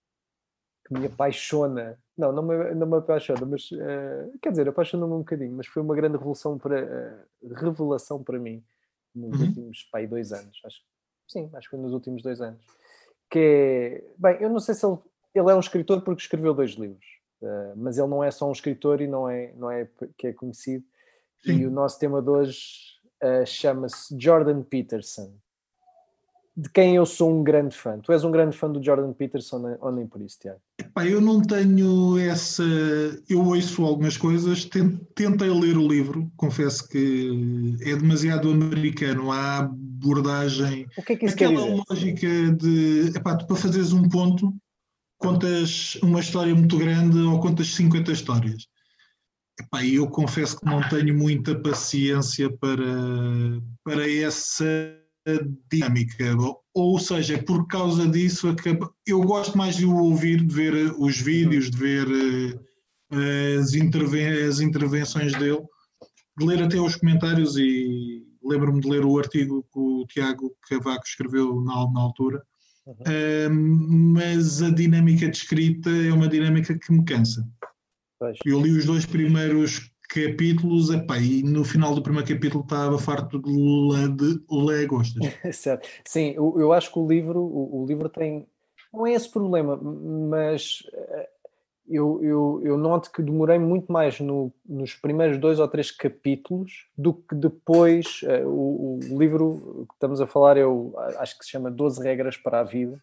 que 0.88 0.94
me 0.94 1.08
apaixona. 1.08 2.00
Não, 2.18 2.32
não 2.32 2.42
me, 2.42 2.74
não 2.74 2.88
me 2.88 2.98
apaixona, 2.98 3.46
mas 3.46 3.70
uh, 3.72 4.38
quer 4.42 4.50
dizer, 4.50 4.68
apaixona-me 4.68 5.14
um 5.14 5.20
bocadinho, 5.20 5.56
mas 5.56 5.68
foi 5.68 5.84
uma 5.84 5.96
grande 5.96 6.18
revolução 6.18 6.58
para, 6.58 6.84
uh, 7.44 7.54
revelação 7.54 8.24
para 8.24 8.40
mim 8.40 8.64
nos 9.14 9.40
uhum. 9.40 9.48
últimos 9.48 9.84
pai, 9.92 10.08
dois 10.08 10.32
anos. 10.32 10.60
Acho, 10.66 10.82
sim, 11.28 11.50
acho 11.54 11.70
que 11.70 11.76
foi 11.76 11.80
nos 11.80 11.94
últimos 11.94 12.24
dois 12.24 12.42
anos. 12.42 12.60
Que 13.30 13.40
é, 13.40 14.12
bem, 14.18 14.42
eu 14.42 14.50
não 14.50 14.60
sei 14.60 14.74
se 14.74 14.86
ele, 14.86 14.98
ele 15.36 15.52
é 15.52 15.56
um 15.56 15.60
escritor 15.60 16.02
porque 16.02 16.22
escreveu 16.22 16.54
dois 16.54 16.72
livros, 16.72 17.06
mas 17.76 17.98
ele 17.98 18.08
não 18.08 18.24
é 18.24 18.32
só 18.32 18.48
um 18.48 18.52
escritor 18.52 19.00
e 19.02 19.08
não 19.08 19.30
é, 19.30 19.54
não 19.56 19.70
é 19.70 19.88
que 20.18 20.28
é 20.28 20.34
conhecido 20.34 20.84
Sim. 21.44 21.60
E 21.60 21.66
o 21.66 21.72
nosso 21.72 22.00
tema 22.00 22.22
de 22.22 22.30
hoje 22.30 22.60
uh, 23.24 23.46
chama-se 23.46 24.16
Jordan 24.20 24.64
Peterson. 24.64 25.34
De 26.58 26.70
quem 26.70 26.96
eu 26.96 27.06
sou 27.06 27.40
um 27.40 27.44
grande 27.44 27.78
fã. 27.78 28.00
Tu 28.00 28.12
és 28.12 28.24
um 28.24 28.32
grande 28.32 28.58
fã 28.58 28.68
do 28.72 28.84
Jordan 28.84 29.14
Peterson 29.14 29.78
ou 29.80 29.92
nem 29.92 30.08
por 30.08 30.20
isso, 30.20 30.40
Tiago? 30.40 30.60
Epá, 30.80 31.06
eu 31.06 31.22
não 31.22 31.40
tenho 31.40 32.18
essa. 32.18 32.64
Eu 33.30 33.46
ouço 33.46 33.86
algumas 33.86 34.18
coisas, 34.18 34.66
tentei 34.66 35.50
ler 35.50 35.78
o 35.78 35.88
livro, 35.88 36.32
confesso 36.36 36.90
que 36.90 37.76
é 37.82 37.96
demasiado 37.96 38.50
americano. 38.50 39.32
Há 39.32 39.60
abordagem. 39.60 40.88
O 40.98 41.04
que 41.04 41.14
é 41.14 41.16
que 41.16 41.26
isso 41.28 41.36
Aquela 41.36 41.54
quer 41.54 41.62
dizer? 41.62 41.84
lógica 41.88 42.52
de. 42.56 43.12
Epá, 43.16 43.36
tu, 43.36 43.46
para 43.46 43.56
fazeres 43.56 43.94
um 43.94 44.10
ponto, 44.10 44.52
contas 45.20 45.96
uma 46.02 46.22
história 46.22 46.56
muito 46.56 46.76
grande 46.80 47.20
ou 47.20 47.40
contas 47.40 47.68
50 47.68 48.12
histórias. 48.12 48.66
Epá, 49.60 49.86
eu 49.86 50.08
confesso 50.08 50.60
que 50.60 50.66
não 50.66 50.82
tenho 50.90 51.16
muita 51.16 51.54
paciência 51.54 52.52
para, 52.58 52.84
para 53.84 54.12
essa 54.12 54.66
dinâmica. 55.72 56.36
Ou 56.74 57.00
seja, 57.00 57.42
por 57.44 57.68
causa 57.68 58.08
disso, 58.08 58.56
eu 59.06 59.22
gosto 59.22 59.58
mais 59.58 59.76
de 59.76 59.86
o 59.86 59.96
ouvir, 59.96 60.44
de 60.44 60.54
ver 60.54 60.94
os 60.98 61.20
vídeos, 61.20 61.70
de 61.70 61.78
ver 61.78 62.08
eh, 63.12 63.58
as, 63.60 63.74
interven 63.74 64.48
as 64.48 64.60
intervenções 64.60 65.34
dele, 65.34 65.64
de 66.38 66.46
ler 66.46 66.64
até 66.64 66.80
os 66.80 66.96
comentários 66.96 67.58
e 67.58 68.24
lembro-me 68.44 68.82
de 68.82 68.90
ler 68.90 69.06
o 69.06 69.18
artigo 69.18 69.64
que 69.74 69.80
o 69.80 70.06
Tiago 70.08 70.56
Cavaco 70.70 71.06
escreveu 71.06 71.62
na, 71.62 71.92
na 71.92 72.02
altura. 72.02 72.42
Uhum. 72.88 74.14
mas 74.14 74.62
a 74.62 74.70
dinâmica 74.70 75.28
de 75.30 75.36
escrita 75.36 75.90
é 75.90 76.14
uma 76.14 76.30
dinâmica 76.30 76.74
que 76.80 76.94
me 76.94 77.04
cansa. 77.04 77.46
Pois. 78.18 78.38
Eu 78.46 78.62
li 78.62 78.72
os 78.72 78.86
dois 78.86 79.06
primeiros 79.06 79.92
capítulos, 80.08 80.90
epá, 80.90 81.18
e 81.18 81.44
no 81.44 81.64
final 81.64 81.94
do 81.94 82.02
primeiro 82.02 82.28
capítulo 82.28 82.64
estava 82.64 82.98
farto 82.98 83.40
de, 83.40 84.16
de 84.16 84.46
lagostas. 84.50 85.24
certo. 85.56 85.88
Sim, 86.06 86.34
eu, 86.36 86.56
eu, 86.58 86.74
acho 86.74 86.92
que 86.92 87.00
o 87.00 87.08
livro, 87.08 87.40
o, 87.40 87.84
o, 87.84 87.86
livro 87.86 88.10
tem. 88.10 88.48
Não 88.94 89.06
é 89.06 89.14
esse 89.14 89.30
problema, 89.30 89.78
mas 89.78 90.84
eh, 90.94 91.30
eu, 91.90 92.22
eu, 92.22 92.62
eu 92.64 92.78
noto 92.78 93.12
que 93.12 93.22
demorei 93.22 93.58
muito 93.58 93.92
mais 93.92 94.20
no, 94.20 94.54
nos 94.68 94.94
primeiros 94.94 95.38
dois 95.38 95.60
ou 95.60 95.68
três 95.68 95.90
capítulos 95.90 96.86
do 96.98 97.14
que 97.14 97.34
depois. 97.34 98.22
Uh, 98.24 98.48
o, 98.48 99.00
o, 99.12 99.20
livro 99.20 99.86
que 99.88 99.94
estamos 99.94 100.20
a 100.20 100.28
falar, 100.28 100.58
eu 100.58 100.94
acho 101.18 101.38
que 101.38 101.46
se 101.46 101.52
chama 101.52 101.72
12 101.72 102.02
Regras 102.04 102.36
para 102.36 102.60
a 102.60 102.64
Vida. 102.64 103.02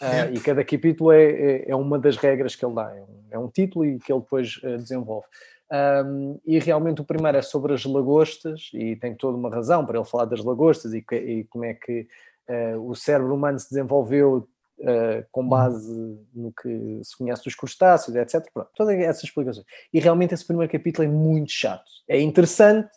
Uh, 0.00 0.04
é. 0.04 0.32
E 0.32 0.40
cada 0.40 0.64
capítulo 0.64 1.12
é, 1.12 1.24
é, 1.24 1.70
é, 1.70 1.76
uma 1.76 1.98
das 1.98 2.16
regras 2.16 2.56
que 2.56 2.64
ele 2.64 2.74
dá, 2.74 2.92
é 2.92 3.02
um, 3.02 3.24
é 3.30 3.38
um 3.38 3.48
título 3.48 3.84
e 3.84 3.98
que 4.00 4.12
ele 4.12 4.20
depois 4.20 4.56
uh, 4.64 4.78
desenvolve. 4.78 5.26
Um, 5.72 6.38
e 6.44 6.58
realmente 6.58 7.00
o 7.00 7.04
primeiro 7.04 7.38
é 7.38 7.42
sobre 7.42 7.72
as 7.72 7.84
lagostas, 7.84 8.70
e 8.72 8.96
tem 8.96 9.14
toda 9.14 9.36
uma 9.36 9.50
razão 9.50 9.84
para 9.84 9.98
ele 9.98 10.06
falar 10.06 10.26
das 10.26 10.44
lagostas 10.44 10.92
e, 10.92 11.02
que, 11.02 11.16
e 11.16 11.44
como 11.44 11.64
é 11.64 11.74
que 11.74 12.06
uh, 12.48 12.88
o 12.88 12.94
cérebro 12.94 13.34
humano 13.34 13.58
se 13.58 13.70
desenvolveu 13.70 14.48
uh, 14.78 15.26
com 15.32 15.46
base 15.46 16.18
no 16.34 16.52
que 16.52 17.00
se 17.02 17.16
conhece 17.16 17.44
dos 17.44 17.54
crustáceos, 17.54 18.16
etc. 18.16 18.46
Pronto, 18.52 18.70
todas 18.74 18.94
essas 18.98 19.24
explicações. 19.24 19.66
E 19.92 19.98
realmente 19.98 20.34
esse 20.34 20.46
primeiro 20.46 20.70
capítulo 20.70 21.08
é 21.08 21.10
muito 21.10 21.50
chato. 21.50 21.90
É 22.06 22.20
interessante, 22.20 22.90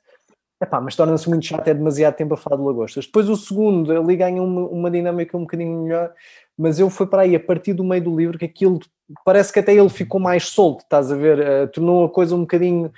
epá, 0.62 0.82
mas 0.82 0.96
torna-se 0.96 1.30
muito 1.30 1.46
chato, 1.46 1.68
é 1.68 1.74
demasiado 1.74 2.16
tempo 2.16 2.34
a 2.34 2.38
falar 2.38 2.58
de 2.58 2.64
lagostas. 2.64 3.06
Depois 3.06 3.30
o 3.30 3.36
segundo, 3.36 3.92
ali 3.92 4.16
ganha 4.18 4.42
uma, 4.42 4.68
uma 4.68 4.92
dinâmica 4.92 5.38
um 5.38 5.42
bocadinho 5.42 5.84
melhor, 5.84 6.14
mas 6.58 6.80
eu 6.80 6.90
fui 6.90 7.08
para 7.08 7.22
aí 7.22 7.36
a 7.36 7.40
partir 7.40 7.74
do 7.74 7.84
meio 7.84 8.04
do 8.04 8.16
livro 8.16 8.38
que 8.38 8.46
aquilo 8.46 8.80
parece 9.24 9.52
que 9.52 9.60
até 9.60 9.74
ele 9.74 9.90
ficou 9.90 10.20
mais 10.20 10.48
solto, 10.48 10.82
estás 10.82 11.12
a 11.12 11.16
ver? 11.16 11.40
Uh, 11.40 11.68
tornou 11.68 12.06
a 12.06 12.10
coisa 12.10 12.36
um 12.36 12.42
bocadinho 12.42 12.92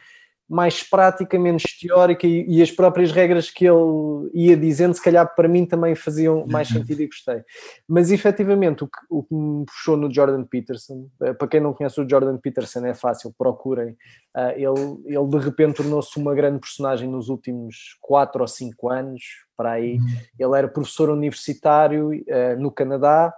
mais 0.49 0.81
prática, 0.81 1.37
menos 1.37 1.61
teórica 1.79 2.25
e, 2.25 2.43
e, 2.49 2.61
as 2.61 2.71
próprias 2.71 3.11
regras 3.11 3.51
que 3.51 3.65
ele 3.65 4.31
ia 4.33 4.57
dizendo, 4.57 4.95
se 4.95 5.03
calhar 5.03 5.35
para 5.35 5.47
mim 5.47 5.63
também 5.63 5.93
faziam 5.93 6.47
mais 6.47 6.71
uhum. 6.71 6.79
sentido 6.79 7.03
e 7.03 7.05
gostei. 7.05 7.43
Mas 7.87 8.09
efetivamente 8.09 8.83
o 8.83 8.87
que, 8.87 8.99
o 9.11 9.21
que 9.21 9.35
me 9.35 9.63
puxou 9.65 9.95
no 9.95 10.11
Jordan 10.11 10.43
Peterson, 10.43 11.07
uh, 11.21 11.35
para 11.35 11.47
quem 11.47 11.59
não 11.59 11.71
conhece 11.71 12.01
o 12.01 12.09
Jordan 12.09 12.37
Peterson 12.37 12.83
é 12.87 12.95
fácil, 12.95 13.31
procurem. 13.37 13.91
Uh, 14.35 14.51
ele, 14.55 15.15
ele 15.15 15.27
de 15.27 15.37
repente 15.37 15.77
tornou-se 15.77 16.17
uma 16.17 16.33
grande 16.33 16.59
personagem 16.59 17.07
nos 17.07 17.29
últimos 17.29 17.95
4 18.01 18.41
ou 18.41 18.47
5 18.47 18.89
anos, 18.89 19.21
para 19.55 19.73
aí. 19.73 19.97
Uhum. 19.97 20.05
Ele 20.39 20.57
era 20.57 20.67
professor 20.67 21.11
universitário 21.11 22.09
no 22.57 22.71
Canadá, 22.71 23.33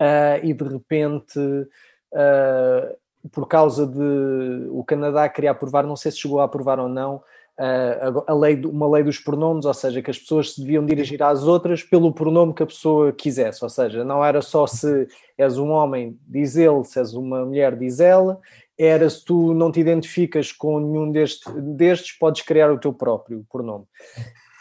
uh, 0.00 0.44
e 0.44 0.52
de 0.52 0.64
repente, 0.64 1.38
uh, 1.38 2.96
por 3.30 3.46
causa 3.46 3.86
de 3.86 4.68
o 4.70 4.84
Canadá 4.84 5.28
queria 5.28 5.50
aprovar, 5.50 5.86
não 5.86 5.96
sei 5.96 6.12
se 6.12 6.18
chegou 6.18 6.40
a 6.40 6.44
aprovar 6.44 6.78
ou 6.78 6.88
não, 6.88 7.16
uh, 7.58 8.24
a 8.26 8.34
lei, 8.34 8.60
uma 8.64 8.88
lei 8.88 9.02
dos 9.02 9.18
pronomes, 9.18 9.64
ou 9.64 9.74
seja, 9.74 10.00
que 10.00 10.10
as 10.10 10.18
pessoas 10.18 10.54
se 10.54 10.60
deviam 10.60 10.84
dirigir 10.84 11.22
às 11.22 11.44
outras 11.44 11.82
pelo 11.82 12.12
pronome 12.12 12.54
que 12.54 12.62
a 12.62 12.66
pessoa 12.66 13.12
quisesse, 13.12 13.62
ou 13.62 13.70
seja, 13.70 14.04
não 14.04 14.24
era 14.24 14.40
só 14.40 14.66
se 14.66 15.08
és 15.36 15.58
um 15.58 15.70
homem, 15.70 16.18
diz 16.26 16.56
ele, 16.56 16.84
se 16.84 16.98
és 16.98 17.14
uma 17.14 17.44
mulher, 17.44 17.76
diz 17.76 18.00
ela, 18.00 18.40
era 18.78 19.10
se 19.10 19.24
tu 19.24 19.52
não 19.54 19.72
te 19.72 19.80
identificas 19.80 20.52
com 20.52 20.78
nenhum 20.78 21.10
deste, 21.10 21.50
destes, 21.60 22.12
podes 22.12 22.42
criar 22.42 22.70
o 22.70 22.78
teu 22.78 22.92
próprio 22.92 23.44
pronome. 23.50 23.84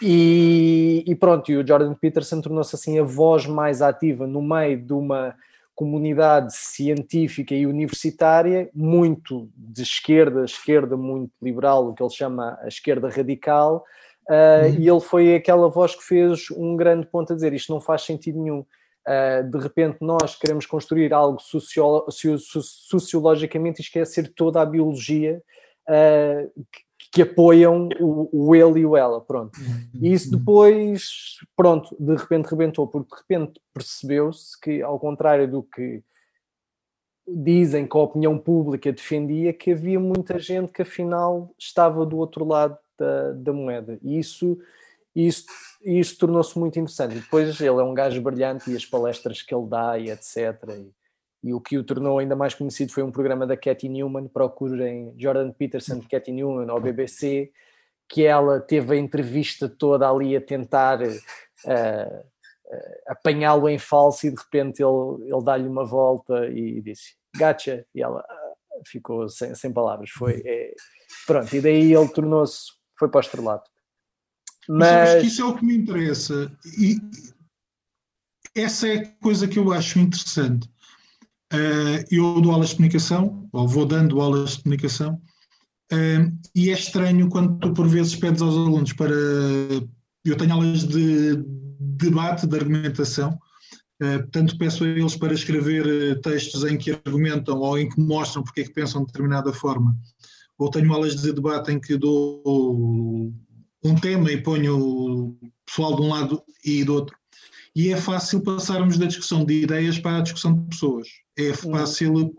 E, 0.02 1.04
e, 1.08 1.16
pronto, 1.16 1.52
e 1.52 1.58
o 1.58 1.66
Jordan 1.66 1.94
Peterson 1.96 2.40
tornou-se 2.42 2.76
assim 2.76 3.00
a 3.00 3.04
voz 3.04 3.46
mais 3.46 3.82
ativa 3.82 4.28
no 4.28 4.42
meio 4.42 4.80
de 4.80 4.94
uma 4.94 5.36
comunidade 5.78 6.56
científica 6.56 7.54
e 7.54 7.68
universitária 7.68 8.70
muito 8.74 9.48
de 9.56 9.84
esquerda, 9.84 10.44
esquerda 10.44 10.98
muito 10.98 11.32
liberal, 11.42 11.88
o 11.88 11.94
que 11.94 12.02
ele 12.02 12.10
chama 12.10 12.58
a 12.62 12.68
esquerda 12.68 13.10
radical, 13.10 13.84
uh, 14.28 14.66
uhum. 14.66 14.80
e 14.80 14.90
ele 14.90 15.00
foi 15.00 15.36
aquela 15.36 15.70
voz 15.70 15.94
que 15.96 16.04
fez 16.04 16.50
um 16.52 16.76
grande 16.76 17.06
ponto 17.06 17.32
a 17.32 17.36
dizer 17.36 17.54
isto 17.54 17.72
não 17.72 17.80
faz 17.80 18.02
sentido 18.02 18.42
nenhum. 18.42 18.66
Uh, 19.08 19.44
de 19.50 19.58
repente 19.60 19.98
nós 20.02 20.36
queremos 20.36 20.66
construir 20.66 21.14
algo 21.14 21.40
sociolo 21.40 22.06
sociologicamente 22.10 23.80
e 23.80 23.84
esquecer 23.84 24.34
toda 24.36 24.60
a 24.60 24.66
biologia 24.66 25.42
uh, 25.88 26.66
que 27.12 27.22
apoiam 27.22 27.90
o, 28.00 28.30
o 28.32 28.56
ele 28.56 28.82
e 28.82 28.86
o 28.86 28.96
ela, 28.96 29.22
pronto. 29.22 29.58
Uhum. 29.60 29.90
E 30.02 30.14
isso 30.14 30.32
depois, 30.32 31.38
pronto, 31.56 31.96
de 32.00 32.16
repente 32.16 32.48
rebentou, 32.48 32.88
porque 32.88 33.16
de 33.16 33.22
repente 33.22 33.62
percebeu-se 33.74 34.60
que, 34.60 34.82
ao 34.82 35.00
contrário 35.00 35.50
do 35.50 35.64
que 35.64 36.04
dizem 37.28 37.86
que 37.86 37.98
a 37.98 38.02
opinião 38.02 38.38
pública 38.38 38.92
defendia, 38.92 39.52
que 39.52 39.72
havia 39.72 40.00
muita 40.00 40.40
gente 40.40 40.72
que 40.72 40.82
afinal 40.82 41.54
estava 41.58 42.06
do 42.06 42.18
outro 42.18 42.46
lado 42.46 42.78
da, 42.98 43.34
da 43.34 43.54
moeda. 43.54 44.00
E 44.02 44.18
isso, 44.18 44.58
isso, 45.14 45.46
isso 45.84 46.18
tornou-se 46.18 46.58
muito 46.58 46.80
interessante. 46.80 47.18
E 47.18 47.20
depois 47.20 47.60
ele 47.60 47.80
é 47.80 47.84
um 47.84 47.94
gajo 47.94 48.22
brilhante 48.22 48.72
e 48.72 48.76
as 48.76 48.86
palestras 48.86 49.42
que 49.42 49.54
ele 49.54 49.68
dá 49.68 49.98
e 50.00 50.10
etc. 50.10 50.38
E, 50.70 50.92
e 51.48 51.54
o 51.54 51.62
que 51.62 51.78
o 51.78 51.84
tornou 51.84 52.20
ainda 52.20 52.36
mais 52.36 52.54
conhecido 52.54 52.92
foi 52.92 53.04
um 53.04 53.12
programa 53.12 53.48
da 53.48 53.56
Cathy 53.56 53.88
Newman, 53.88 54.28
procurem 54.28 55.16
Jordan 55.18 55.52
Peterson 55.52 56.00
de 56.00 56.08
Cathy 56.08 56.34
Newman 56.34 56.70
ao 56.70 56.82
BBC, 56.82 57.54
que 58.10 58.26
ela 58.26 58.60
teve 58.60 58.96
a 58.96 59.00
entrevista 59.00 59.70
toda 59.70 60.10
ali 60.10 60.36
a 60.36 60.42
tentar 60.42 61.02
uh, 61.02 61.08
uh, 61.08 62.24
apanhá-lo 63.08 63.70
em 63.70 63.80
falso 63.80 64.28
e 64.28 64.32
de 64.32 64.38
repente 64.38 64.84
ele, 64.84 65.24
ele 65.34 65.44
dá-lhe 65.44 65.70
uma 65.70 65.86
volta 65.86 66.48
e 66.48 66.82
disse 66.82 67.16
gotcha, 67.38 67.86
e 67.96 68.02
ela 68.02 68.20
uh, 68.20 68.82
ficou 68.86 69.30
sem, 69.30 69.56
sem 69.56 69.72
palavras, 69.72 70.10
foi 70.10 70.42
é, 70.46 70.74
pronto, 71.26 71.56
e 71.56 71.62
daí 71.62 71.94
ele 71.94 72.10
tornou-se, 72.10 72.74
foi 73.00 73.08
para 73.08 73.20
o 73.20 73.22
estrelato. 73.22 73.72
Mas... 74.68 75.22
Que 75.22 75.28
isso 75.28 75.42
é 75.42 75.46
o 75.46 75.56
que 75.56 75.66
me 75.66 75.78
interessa. 75.78 76.52
E 76.78 76.98
essa 78.54 78.86
é 78.86 78.98
a 78.98 79.06
coisa 79.22 79.48
que 79.48 79.58
eu 79.58 79.72
acho 79.72 79.98
interessante 79.98 80.70
eu 82.12 82.42
dou 82.42 82.52
aulas 82.52 82.70
de 82.70 82.76
comunicação, 82.76 83.48
ou 83.54 83.68
vou 83.68 83.86
dando 83.86 84.20
aulas 84.20 84.58
de 84.58 84.64
comunicação, 84.64 85.22
uh, 85.94 86.38
e 86.54 86.70
é 86.70 86.74
estranho 86.74 87.30
quando 87.30 87.58
tu, 87.60 87.74
por 87.74 87.88
vezes, 87.88 88.16
pedes 88.16 88.42
aos 88.42 88.56
alunos 88.56 88.94
para. 88.94 89.14
Eu 90.26 90.36
tenho 90.36 90.54
aulas 90.54 90.84
de 90.84 91.42
debate, 91.80 92.48
de 92.48 92.56
argumentação, 92.58 93.38
uh, 94.04 94.20
portanto, 94.20 94.58
peço 94.58 94.84
a 94.84 94.88
eles 94.88 95.16
para 95.16 95.34
escrever 95.34 96.20
textos 96.22 96.64
em 96.66 96.78
que 96.78 96.92
argumentam 96.92 97.60
ou 97.60 97.80
em 97.80 97.88
que 97.88 98.00
mostram 98.00 98.44
porque 98.44 98.62
é 98.62 98.64
que 98.66 98.74
pensam 98.74 99.02
de 99.02 99.08
determinada 99.08 99.54
forma. 99.54 99.96
Ou 100.58 100.70
tenho 100.70 100.92
aulas 100.92 101.22
de 101.22 101.32
debate 101.32 101.72
em 101.72 101.80
que 101.80 101.96
dou 101.96 103.32
um 103.84 103.96
tema 103.96 104.32
e 104.32 104.42
ponho 104.42 104.78
o 104.78 105.38
pessoal 105.66 105.96
de 105.96 106.02
um 106.02 106.10
lado 106.10 106.42
e 106.66 106.84
do 106.84 106.96
outro. 106.96 107.16
E 107.76 107.94
é 107.94 107.96
fácil 107.96 108.42
passarmos 108.42 108.98
da 108.98 109.06
discussão 109.06 109.46
de 109.46 109.62
ideias 109.62 110.00
para 110.00 110.18
a 110.18 110.22
discussão 110.22 110.56
de 110.56 110.70
pessoas 110.70 111.08
é 111.38 111.54
fácil 111.54 112.34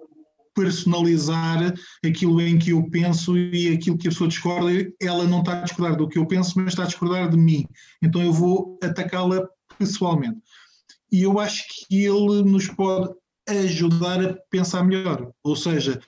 personalizar 0.55 1.73
aquilo 2.05 2.41
em 2.41 2.59
que 2.59 2.71
eu 2.71 2.83
penso 2.91 3.39
e 3.39 3.73
aquilo 3.73 3.97
que 3.97 4.09
a 4.09 4.11
pessoa 4.11 4.29
discorda, 4.29 4.71
ela 5.01 5.25
não 5.25 5.39
está 5.39 5.61
a 5.61 5.63
discordar 5.63 5.97
do 5.97 6.09
que 6.09 6.19
eu 6.19 6.27
penso, 6.27 6.55
mas 6.57 6.69
está 6.69 6.83
a 6.83 6.87
discordar 6.87 7.31
de 7.31 7.37
mim. 7.37 7.65
Então 8.03 8.21
eu 8.21 8.33
vou 8.33 8.79
atacá-la 8.83 9.49
pessoalmente. 9.79 10.41
E 11.13 11.23
eu 11.23 11.39
acho 11.39 11.65
que 11.69 12.05
ele 12.05 12.43
nos 12.43 12.67
pode 12.67 13.15
ajudar 13.49 14.23
a 14.23 14.35
pensar 14.51 14.83
melhor. 14.85 15.31
Ou 15.43 15.57
seja, 15.57 16.01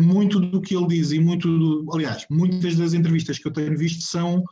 muito 0.00 0.40
do 0.40 0.60
que 0.60 0.76
ele 0.76 0.88
diz 0.88 1.12
e 1.12 1.20
muito 1.20 1.46
do, 1.46 1.94
aliás, 1.94 2.26
muitas 2.30 2.76
das 2.76 2.94
entrevistas 2.94 3.38
que 3.38 3.46
eu 3.46 3.52
tenho 3.52 3.78
visto 3.78 4.02
são 4.02 4.42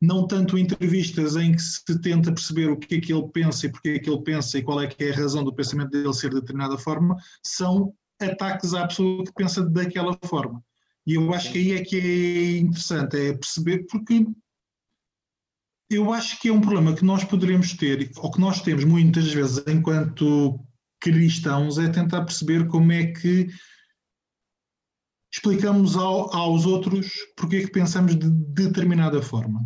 não 0.00 0.26
tanto 0.26 0.56
entrevistas 0.56 1.36
em 1.36 1.52
que 1.52 1.62
se 1.62 2.00
tenta 2.00 2.32
perceber 2.32 2.70
o 2.70 2.76
que 2.76 2.96
é 2.96 3.00
que 3.00 3.12
ele 3.12 3.28
pensa 3.28 3.66
e 3.66 3.72
porque 3.72 3.88
é 3.90 3.98
que 3.98 4.08
ele 4.08 4.22
pensa 4.22 4.58
e 4.58 4.62
qual 4.62 4.80
é 4.80 4.86
que 4.86 5.04
é 5.04 5.10
a 5.10 5.16
razão 5.16 5.42
do 5.42 5.54
pensamento 5.54 5.90
dele 5.90 6.14
ser 6.14 6.30
de 6.30 6.40
determinada 6.40 6.78
forma, 6.78 7.16
são 7.42 7.92
ataques 8.20 8.74
à 8.74 8.86
pessoa 8.86 9.24
que 9.24 9.32
pensa 9.32 9.68
daquela 9.68 10.16
forma. 10.24 10.62
E 11.06 11.14
eu 11.14 11.32
acho 11.34 11.50
que 11.50 11.58
aí 11.58 11.72
é 11.72 11.82
que 11.82 11.96
é 11.96 12.58
interessante, 12.58 13.16
é 13.16 13.32
perceber, 13.32 13.86
porque 13.86 14.26
eu 15.90 16.12
acho 16.12 16.38
que 16.40 16.48
é 16.48 16.52
um 16.52 16.60
problema 16.60 16.94
que 16.94 17.04
nós 17.04 17.24
poderemos 17.24 17.72
ter, 17.72 18.10
ou 18.18 18.30
que 18.30 18.40
nós 18.40 18.60
temos 18.60 18.84
muitas 18.84 19.32
vezes 19.32 19.64
enquanto 19.66 20.60
cristãos, 21.00 21.78
é 21.78 21.88
tentar 21.88 22.24
perceber 22.24 22.68
como 22.68 22.92
é 22.92 23.06
que 23.06 23.48
explicamos 25.32 25.96
ao, 25.96 26.34
aos 26.34 26.66
outros 26.66 27.12
porque 27.36 27.56
é 27.56 27.60
que 27.60 27.70
pensamos 27.70 28.16
de 28.16 28.28
determinada 28.30 29.22
forma 29.22 29.60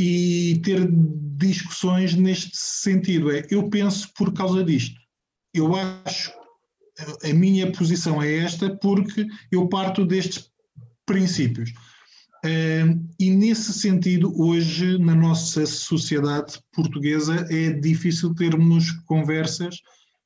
e 0.00 0.60
ter 0.62 0.88
discussões 1.36 2.14
neste 2.14 2.56
sentido. 2.56 3.32
É, 3.32 3.44
eu 3.50 3.68
penso 3.68 4.08
por 4.16 4.32
causa 4.32 4.62
disto. 4.62 4.94
Eu 5.52 5.74
acho, 5.74 6.32
a 7.24 7.34
minha 7.34 7.72
posição 7.72 8.22
é 8.22 8.36
esta 8.36 8.76
porque 8.76 9.26
eu 9.50 9.68
parto 9.68 10.06
destes 10.06 10.52
princípios. 11.04 11.72
e 13.18 13.30
nesse 13.30 13.72
sentido, 13.72 14.32
hoje, 14.40 14.98
na 14.98 15.16
nossa 15.16 15.66
sociedade 15.66 16.60
portuguesa, 16.72 17.44
é 17.50 17.72
difícil 17.72 18.32
termos 18.36 18.92
conversas 19.04 19.80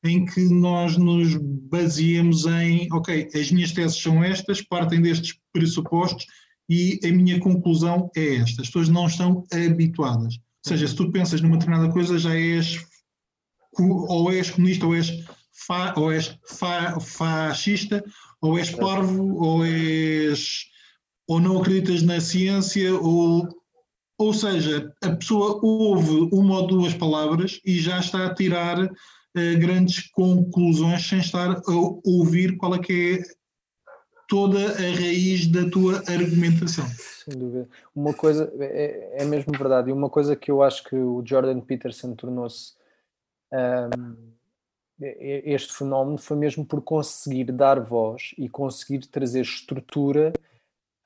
em 0.04 0.26
que 0.26 0.44
nós 0.50 0.98
nos 0.98 1.34
baseemos 1.70 2.44
em, 2.44 2.92
ok, 2.92 3.30
as 3.34 3.50
minhas 3.50 3.72
teses 3.72 4.02
são 4.02 4.22
estas, 4.22 4.60
partem 4.60 5.00
destes 5.00 5.38
pressupostos 5.50 6.26
e 6.72 6.98
a 7.06 7.12
minha 7.12 7.38
conclusão 7.38 8.10
é 8.16 8.36
esta. 8.36 8.62
As 8.62 8.68
pessoas 8.68 8.88
não 8.88 9.06
estão 9.06 9.44
habituadas. 9.52 10.36
Ou 10.36 10.68
seja, 10.68 10.88
se 10.88 10.96
tu 10.96 11.12
pensas 11.12 11.42
numa 11.42 11.58
determinada 11.58 11.92
coisa, 11.92 12.18
já 12.18 12.34
és 12.34 12.82
ou 13.78 14.32
és 14.32 14.50
comunista, 14.50 14.86
ou 14.86 14.94
és, 14.94 15.22
fa, 15.66 15.92
ou 15.98 16.10
és 16.10 16.38
fa, 16.48 16.98
fascista, 16.98 18.02
ou 18.40 18.58
és 18.58 18.70
parvo, 18.70 19.36
ou 19.36 19.66
és 19.66 20.66
ou 21.28 21.40
não 21.40 21.60
acreditas 21.60 22.02
na 22.02 22.20
ciência, 22.20 22.94
ou, 22.94 23.48
ou 24.18 24.32
seja, 24.32 24.92
a 25.02 25.10
pessoa 25.10 25.60
ouve 25.62 26.28
uma 26.32 26.60
ou 26.60 26.66
duas 26.66 26.94
palavras 26.94 27.60
e 27.64 27.78
já 27.78 28.00
está 28.00 28.26
a 28.26 28.34
tirar 28.34 28.82
uh, 28.82 29.58
grandes 29.58 30.10
conclusões 30.10 31.06
sem 31.06 31.18
estar 31.18 31.50
a 31.50 31.62
ouvir 32.04 32.56
qual 32.56 32.74
é 32.74 32.78
que 32.78 33.20
é 33.20 33.41
toda 34.32 34.58
a 34.58 34.94
raiz 34.94 35.46
da 35.46 35.68
tua 35.68 35.98
argumentação. 36.08 36.86
Sem 36.88 37.38
dúvida. 37.38 37.68
Uma 37.94 38.14
coisa, 38.14 38.50
é, 38.58 39.16
é 39.18 39.24
mesmo 39.26 39.52
verdade, 39.52 39.90
e 39.90 39.92
uma 39.92 40.08
coisa 40.08 40.34
que 40.34 40.50
eu 40.50 40.62
acho 40.62 40.84
que 40.84 40.96
o 40.96 41.22
Jordan 41.22 41.60
Peterson 41.60 42.14
tornou-se 42.14 42.72
um, 43.52 44.16
este 44.98 45.74
fenómeno 45.74 46.16
foi 46.16 46.38
mesmo 46.38 46.64
por 46.64 46.80
conseguir 46.80 47.44
dar 47.52 47.78
voz 47.78 48.34
e 48.38 48.48
conseguir 48.48 49.00
trazer 49.06 49.42
estrutura 49.42 50.32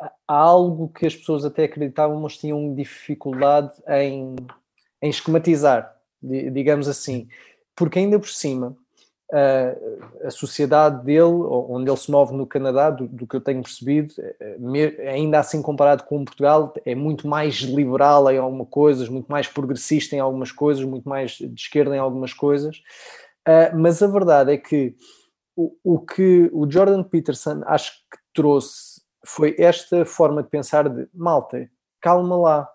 a 0.00 0.12
algo 0.28 0.88
que 0.90 1.04
as 1.04 1.16
pessoas 1.16 1.44
até 1.44 1.64
acreditavam, 1.64 2.20
mas 2.20 2.38
tinham 2.38 2.72
dificuldade 2.76 3.72
em, 3.88 4.36
em 5.02 5.10
esquematizar, 5.10 6.00
digamos 6.22 6.86
assim 6.86 7.26
porque 7.76 7.98
ainda 7.98 8.18
por 8.18 8.30
cima 8.30 8.74
a, 9.32 10.26
a 10.26 10.30
sociedade 10.30 11.04
dele, 11.04 11.22
onde 11.22 11.90
ele 11.90 11.96
se 11.96 12.10
move 12.10 12.34
no 12.34 12.46
Canadá, 12.46 12.90
do, 12.90 13.08
do, 13.08 13.26
que 13.26 13.36
eu 13.36 13.40
tenho 13.40 13.62
percebido, 13.62 14.14
eh, 14.18 15.10
ainda 15.10 15.40
assim 15.40 15.60
comparado 15.60 16.04
com 16.04 16.24
Portugal, 16.24 16.72
é 16.84 16.94
muito 16.94 17.26
mais 17.26 17.56
liberal 17.56 18.30
em 18.30 18.38
algumas 18.38 18.68
coisas, 18.68 19.08
muito 19.08 19.26
mais 19.26 19.48
progressista 19.48 20.14
em 20.14 20.20
algumas 20.20 20.52
coisas, 20.52 20.84
muito 20.84 21.08
mais 21.08 21.32
de 21.32 21.60
esquerda 21.60 21.96
em 21.96 21.98
algumas 21.98 22.32
coisas. 22.32 22.76
Uh, 23.46 23.76
mas 23.76 24.02
a 24.02 24.06
verdade 24.06 24.52
é 24.52 24.56
que 24.56 24.94
o, 25.54 25.76
o, 25.82 25.98
que 26.00 26.50
o 26.52 26.70
Jordan 26.70 27.02
Peterson 27.02 27.62
acho 27.66 27.92
que 27.92 28.18
trouxe 28.34 29.00
foi 29.24 29.56
esta 29.58 30.04
forma 30.04 30.42
de 30.42 30.48
pensar 30.48 30.88
de 30.88 31.08
malta, 31.12 31.68
calma 32.00 32.36
lá. 32.36 32.70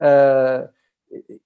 Uh, 0.00 0.79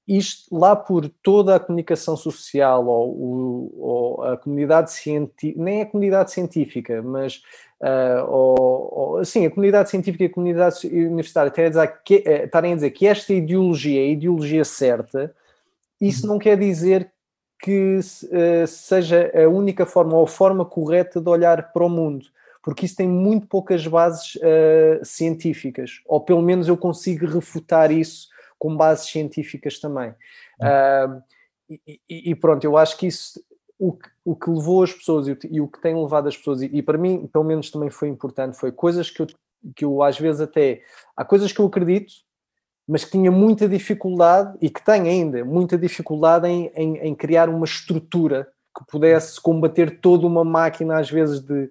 isto 0.07 0.55
lá 0.57 0.77
por 0.77 1.09
toda 1.09 1.57
a 1.57 1.61
comunicação 1.61 2.16
social 2.16 2.87
ou, 2.87 3.72
ou 3.79 4.22
a 4.22 4.37
comunidade 4.37 4.92
científica, 4.92 5.62
nem 5.62 5.83
a 5.83 5.87
comunidade 5.87 6.33
científica, 6.33 7.03
mas 7.03 7.42
uh, 7.81 8.24
ou, 8.29 8.88
ou, 8.92 9.16
assim, 9.18 9.46
a 9.46 9.50
comunidade 9.50 9.90
científica 9.90 10.24
e 10.24 10.27
a 10.27 10.33
comunidade 10.33 10.87
universitária 10.87 11.48
estarem 11.48 11.66
a, 11.66 11.70
dizer 11.70 12.00
que, 12.05 12.16
uh, 12.16 12.44
estarem 12.44 12.72
a 12.72 12.74
dizer 12.74 12.90
que 12.90 13.07
esta 13.07 13.33
ideologia 13.33 14.00
é 14.00 14.05
a 14.05 14.12
ideologia 14.12 14.64
certa, 14.64 15.35
isso 16.00 16.27
não 16.27 16.38
quer 16.38 16.59
dizer 16.59 17.11
que 17.59 17.98
uh, 17.98 18.66
seja 18.66 19.33
a 19.35 19.48
única 19.48 19.87
forma 19.87 20.16
ou 20.16 20.24
a 20.24 20.29
forma 20.29 20.64
correta 20.64 21.20
de 21.20 21.29
olhar 21.29 21.72
para 21.72 21.85
o 21.85 21.88
mundo 21.88 22.27
porque 22.62 22.87
isso 22.87 22.96
tem 22.96 23.07
muito 23.07 23.46
poucas 23.46 23.87
bases 23.87 24.37
uh, 24.37 25.05
científicas, 25.05 26.00
ou 26.07 26.18
pelo 26.18 26.40
menos 26.40 26.66
eu 26.66 26.79
consigo 26.79 27.27
refutar 27.27 27.90
isso 27.90 28.29
com 28.58 28.76
bases 28.76 29.08
científicas 29.08 29.78
também. 29.78 30.10
Uh, 30.60 31.22
e, 31.68 32.00
e, 32.08 32.34
pronto, 32.34 32.64
eu 32.64 32.76
acho 32.76 32.96
que 32.96 33.06
isso, 33.06 33.40
o 33.78 33.92
que, 33.92 34.08
o 34.24 34.36
que 34.36 34.50
levou 34.50 34.82
as 34.82 34.92
pessoas 34.92 35.28
e 35.28 35.32
o, 35.32 35.38
e 35.50 35.60
o 35.60 35.68
que 35.68 35.80
tem 35.80 35.94
levado 35.94 36.28
as 36.28 36.36
pessoas, 36.36 36.62
e, 36.62 36.66
e, 36.66 36.82
para 36.82 36.98
mim, 36.98 37.26
pelo 37.26 37.44
menos 37.44 37.70
também 37.70 37.90
foi 37.90 38.08
importante, 38.08 38.56
foi 38.56 38.70
coisas 38.70 39.10
que 39.10 39.22
eu, 39.22 39.26
que 39.74 39.84
eu 39.84 40.02
às 40.02 40.18
vezes 40.18 40.40
até. 40.40 40.82
Há 41.16 41.24
coisas 41.24 41.52
que 41.52 41.60
eu 41.60 41.66
acredito, 41.66 42.12
mas 42.86 43.04
que 43.04 43.12
tinha 43.12 43.30
muita 43.30 43.68
dificuldade, 43.68 44.56
e 44.60 44.68
que 44.68 44.84
tem 44.84 45.08
ainda 45.08 45.44
muita 45.44 45.78
dificuldade 45.78 46.46
em, 46.46 46.70
em, 46.74 46.96
em 46.98 47.14
criar 47.14 47.48
uma 47.48 47.64
estrutura 47.64 48.48
que 48.76 48.84
pudesse 48.86 49.40
combater 49.40 50.00
toda 50.00 50.26
uma 50.26 50.44
máquina, 50.44 50.98
às 50.98 51.08
vezes, 51.08 51.40
de 51.40 51.70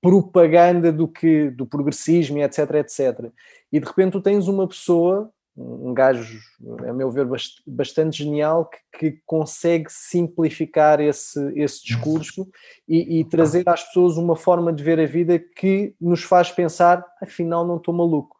propaganda 0.00 0.92
do 0.92 1.08
que 1.08 1.50
do 1.50 1.66
progressismo, 1.66 2.38
etc, 2.38 2.74
etc. 2.74 3.30
E 3.72 3.80
de 3.80 3.86
repente 3.86 4.12
tu 4.12 4.20
tens 4.20 4.46
uma 4.46 4.66
pessoa 4.68 5.30
um 5.56 5.94
gajo, 5.94 6.38
a 6.86 6.92
meu 6.92 7.10
ver, 7.10 7.26
bastante 7.66 8.22
genial 8.22 8.66
que, 8.66 8.78
que 8.98 9.22
consegue 9.24 9.86
simplificar 9.88 11.00
esse, 11.00 11.40
esse 11.58 11.82
discurso 11.82 12.46
e, 12.86 13.20
e, 13.20 13.24
trazer 13.24 13.66
às 13.66 13.82
pessoas 13.82 14.18
uma 14.18 14.36
forma 14.36 14.70
de 14.70 14.84
ver 14.84 15.00
a 15.00 15.06
vida 15.06 15.38
que 15.38 15.94
nos 15.98 16.22
faz 16.22 16.52
pensar: 16.52 17.04
afinal, 17.22 17.66
não 17.66 17.78
estou 17.78 17.94
maluco. 17.94 18.36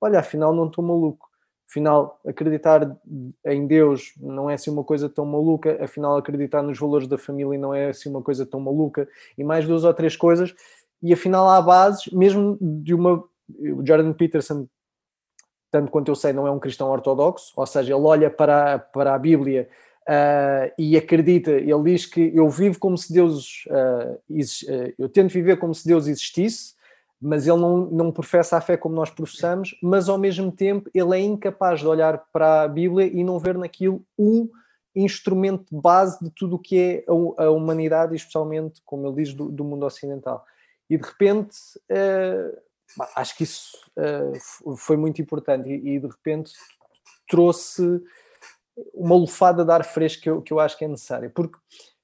Olha, 0.00 0.20
afinal, 0.20 0.54
não 0.54 0.66
estou 0.66 0.84
maluco. 0.84 1.28
Afinal, 1.68 2.20
acreditar 2.26 2.98
em 3.46 3.66
Deus 3.66 4.12
não 4.18 4.50
é 4.50 4.54
assim 4.54 4.70
uma 4.70 4.84
coisa 4.84 5.08
tão 5.08 5.24
maluca. 5.24 5.82
Afinal, 5.82 6.16
acreditar 6.16 6.62
nos 6.62 6.78
valores 6.78 7.06
da 7.06 7.16
família 7.16 7.58
não 7.58 7.72
é 7.72 7.90
assim 7.90 8.10
uma 8.10 8.22
coisa 8.22 8.44
tão 8.44 8.60
maluca. 8.60 9.08
E 9.38 9.44
mais 9.44 9.66
duas 9.66 9.84
ou 9.84 9.94
três 9.94 10.16
coisas. 10.16 10.54
E 11.02 11.12
afinal, 11.12 11.48
há 11.48 11.62
bases, 11.62 12.12
mesmo 12.12 12.58
de 12.60 12.94
uma. 12.94 13.24
O 13.58 13.84
Jordan 13.84 14.12
Peterson 14.12 14.68
tanto 15.70 15.90
quanto 15.90 16.10
eu 16.10 16.14
sei, 16.14 16.32
não 16.32 16.46
é 16.46 16.50
um 16.50 16.58
cristão 16.58 16.90
ortodoxo, 16.90 17.52
ou 17.56 17.66
seja, 17.66 17.94
ele 17.94 18.02
olha 18.02 18.30
para, 18.30 18.78
para 18.78 19.14
a 19.14 19.18
Bíblia 19.18 19.68
uh, 20.02 20.72
e 20.76 20.96
acredita, 20.96 21.52
ele 21.52 21.82
diz 21.84 22.06
que 22.06 22.32
eu 22.34 22.48
vivo 22.48 22.78
como 22.78 22.98
se 22.98 23.12
Deus, 23.12 23.64
uh, 23.68 24.14
uh, 24.14 24.94
eu 24.98 25.08
tento 25.08 25.32
viver 25.32 25.58
como 25.58 25.74
se 25.74 25.86
Deus 25.86 26.06
existisse, 26.06 26.74
mas 27.20 27.46
ele 27.46 27.58
não, 27.58 27.86
não 27.86 28.10
professa 28.10 28.56
a 28.56 28.60
fé 28.60 28.76
como 28.76 28.94
nós 28.94 29.10
professamos, 29.10 29.76
mas 29.82 30.08
ao 30.08 30.18
mesmo 30.18 30.50
tempo 30.50 30.90
ele 30.94 31.16
é 31.16 31.20
incapaz 31.20 31.80
de 31.80 31.86
olhar 31.86 32.24
para 32.32 32.62
a 32.62 32.68
Bíblia 32.68 33.06
e 33.06 33.22
não 33.22 33.38
ver 33.38 33.58
naquilo 33.58 34.02
um 34.18 34.48
instrumento 34.96 35.66
base 35.70 36.18
de 36.22 36.30
tudo 36.30 36.56
o 36.56 36.58
que 36.58 36.78
é 36.78 37.04
a, 37.38 37.44
a 37.44 37.50
humanidade, 37.50 38.16
especialmente, 38.16 38.80
como 38.84 39.06
ele 39.06 39.16
diz, 39.16 39.34
do, 39.34 39.50
do 39.50 39.64
mundo 39.64 39.84
ocidental. 39.84 40.44
E 40.88 40.96
de 40.96 41.04
repente 41.04 41.56
acho 43.16 43.36
que 43.36 43.44
isso 43.44 43.76
uh, 43.96 44.76
foi 44.76 44.96
muito 44.96 45.20
importante 45.20 45.68
e, 45.68 45.96
e, 45.96 46.00
de 46.00 46.06
repente 46.06 46.52
trouxe 47.28 48.02
uma 48.94 49.14
lufada 49.14 49.64
de 49.64 49.70
ar 49.70 49.84
fresco 49.84 50.22
que 50.22 50.30
eu, 50.30 50.42
que 50.42 50.52
eu 50.52 50.60
acho 50.60 50.76
que 50.76 50.84
é 50.84 50.88
necessária. 50.88 51.30
Porque, 51.30 51.56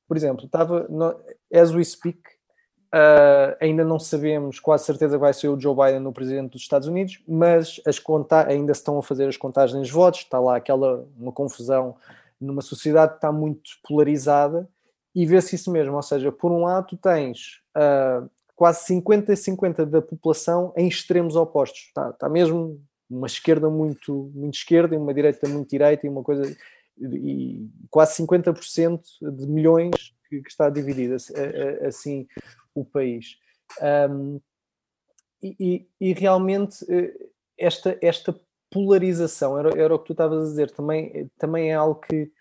por 0.07 0.17
exemplo, 0.17 0.47
estava, 0.47 0.87
no, 0.89 1.19
as 1.53 1.73
we 1.73 1.85
speak, 1.85 2.21
uh, 2.95 3.57
ainda 3.61 3.85
não 3.85 3.99
sabemos, 3.99 4.61
quase 4.61 4.85
certeza 4.85 5.19
vai 5.19 5.33
ser 5.33 5.49
o 5.49 5.59
Joe 5.59 5.75
Biden 5.75 6.01
no 6.01 6.13
presidente 6.13 6.53
dos 6.53 6.63
Estados 6.63 6.89
Unidos, 6.89 7.23
mas 7.27 7.81
as 7.87 7.99
conta 7.99 8.47
ainda 8.47 8.73
se 8.75 8.81
estão 8.81 8.99
a 8.99 9.03
fazer 9.03 9.29
as 9.29 9.37
contagens 9.37 9.87
de 9.87 9.93
votos, 9.93 10.21
está 10.21 10.39
lá 10.39 10.57
aquela 10.57 11.07
uma 11.19 11.33
confusão 11.33 11.97
numa 12.41 12.63
sociedade 12.63 13.13
que 13.13 13.19
está 13.19 13.33
muito 13.33 13.71
polarizada 13.83 14.69
e 15.15 15.25
vê-se 15.25 15.57
isso 15.57 15.71
mesmo, 15.71 15.97
ou 15.97 16.03
seja, 16.03 16.31
por 16.31 16.53
um 16.53 16.65
lado 16.65 16.89
tu 16.89 16.97
tens 16.97 17.63
uh, 17.77 18.29
quase 18.57 18.87
50 18.87 19.33
a 19.33 19.37
50 19.37 19.87
da 19.87 20.03
população 20.03 20.73
em 20.77 20.89
extremos 20.89 21.37
opostos. 21.37 21.83
Está, 21.83 22.11
está 22.11 22.29
mesmo 22.29 22.83
uma 23.09 23.27
esquerda 23.27 23.71
muito, 23.71 24.33
muito 24.35 24.55
esquerda 24.55 24.95
e 24.95 24.99
uma 24.99 25.15
direita 25.15 25.49
muito 25.49 25.71
direita 25.71 26.07
e 26.07 26.11
uma 26.11 26.25
coisa 26.25 26.57
e 26.99 27.69
quase 27.91 28.23
50% 28.23 29.01
de 29.37 29.47
milhões 29.47 29.95
que, 30.29 30.41
que 30.41 30.49
está 30.49 30.71
dividido 30.71 31.15
assim 31.87 32.27
o 32.75 32.85
país. 32.85 33.37
Um, 34.11 34.41
e, 35.43 35.87
e, 36.01 36.13
realmente 36.15 36.85
eh, 36.89 37.15
esta, 37.59 37.97
esta 38.01 38.35
polarização, 38.71 39.59
era, 39.59 39.79
era 39.79 39.95
o 39.95 39.99
que 39.99 40.07
tu 40.07 40.13
estavas 40.13 40.43
a 40.43 40.51
dizer, 40.51 40.71
também, 40.71 41.31
também 41.39 41.71
é 41.71 41.75
algo 41.75 42.01
que 42.01 42.33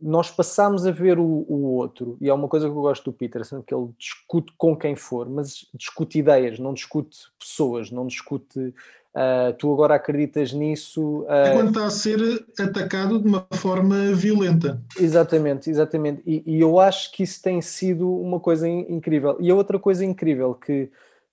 nós 0.00 0.30
passamos 0.30 0.86
a 0.86 0.90
ver 0.90 1.18
o, 1.18 1.44
o, 1.48 1.74
outro, 1.74 2.16
e 2.20 2.28
é 2.28 2.34
uma 2.34 2.48
coisa 2.48 2.66
que 2.66 2.72
eu 2.72 2.80
gosto 2.80 3.04
do 3.04 3.12
Peterson, 3.12 3.62
que 3.62 3.74
ele 3.74 3.88
discute 3.98 4.52
com 4.56 4.76
quem 4.76 4.96
for, 4.96 5.28
mas 5.28 5.66
discute 5.74 6.18
ideias, 6.18 6.58
não 6.58 6.72
discute 6.72 7.18
pessoas, 7.38 7.90
não 7.90 8.06
discute 8.06 8.74
uh, 9.14 9.52
tu 9.58 9.72
agora 9.72 9.94
acreditas 9.94 10.52
nisso. 10.52 11.20
Uh... 11.22 11.32
É 11.32 11.52
quando 11.52 11.68
está 11.68 11.86
a 11.86 11.90
ser 11.90 12.18
atacado 12.58 13.20
de 13.20 13.28
uma 13.28 13.46
forma 13.52 14.12
violenta. 14.12 14.82
Exatamente, 14.98 15.70
exatamente. 15.70 16.22
E, 16.26 16.42
e 16.46 16.60
eu 16.60 16.78
acho 16.78 17.12
que 17.12 17.22
isso 17.22 17.42
tem 17.42 17.60
sido 17.60 18.10
uma 18.10 18.40
coisa 18.40 18.68
incrível. 18.68 19.36
E 19.40 19.50
a 19.50 19.54
outra 19.54 19.78
coisa 19.78 20.04
incrível 20.04 20.54
que, 20.54 20.90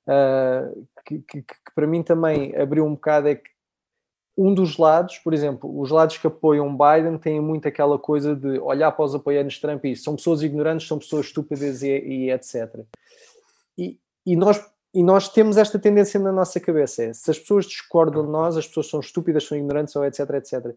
uh, 0.07 0.87
que, 1.05 1.19
que, 1.19 1.41
que 1.41 1.55
para 1.73 1.87
mim 1.87 2.03
também 2.03 2.55
abriu 2.55 2.85
um 2.85 2.93
bocado 2.93 3.27
é 3.29 3.35
que 3.35 3.56
um 4.37 4.53
dos 4.53 4.77
lados, 4.77 5.17
por 5.17 5.33
exemplo, 5.33 5.79
os 5.79 5.89
lados 5.89 6.17
que 6.17 6.27
apoiam 6.27 6.77
Biden 6.77 7.17
têm 7.17 7.41
muito 7.41 7.67
aquela 7.67 7.97
coisa 7.97 8.35
de 8.35 8.59
olhar 8.59 8.91
para 8.91 9.03
os 9.03 9.15
apoiantes 9.15 9.55
de 9.55 9.61
Trump 9.61 9.83
e 9.85 9.95
são 9.95 10.15
pessoas 10.15 10.43
ignorantes, 10.43 10.87
são 10.87 10.99
pessoas 10.99 11.25
estúpidas 11.25 11.81
e, 11.81 11.87
e 11.87 12.31
etc. 12.31 12.81
E, 13.75 13.99
e, 14.23 14.35
nós, 14.35 14.63
e 14.93 15.01
nós 15.01 15.27
temos 15.27 15.57
esta 15.57 15.79
tendência 15.79 16.19
na 16.19 16.31
nossa 16.31 16.59
cabeça: 16.59 17.03
é, 17.03 17.13
se 17.13 17.31
as 17.31 17.39
pessoas 17.39 17.65
discordam 17.65 18.23
de 18.25 18.31
nós, 18.31 18.55
as 18.55 18.67
pessoas 18.67 18.87
são 18.87 18.99
estúpidas, 18.99 19.43
são 19.45 19.57
ignorantes, 19.57 19.95
ou 19.95 20.05
etc, 20.05 20.29
etc. 20.35 20.75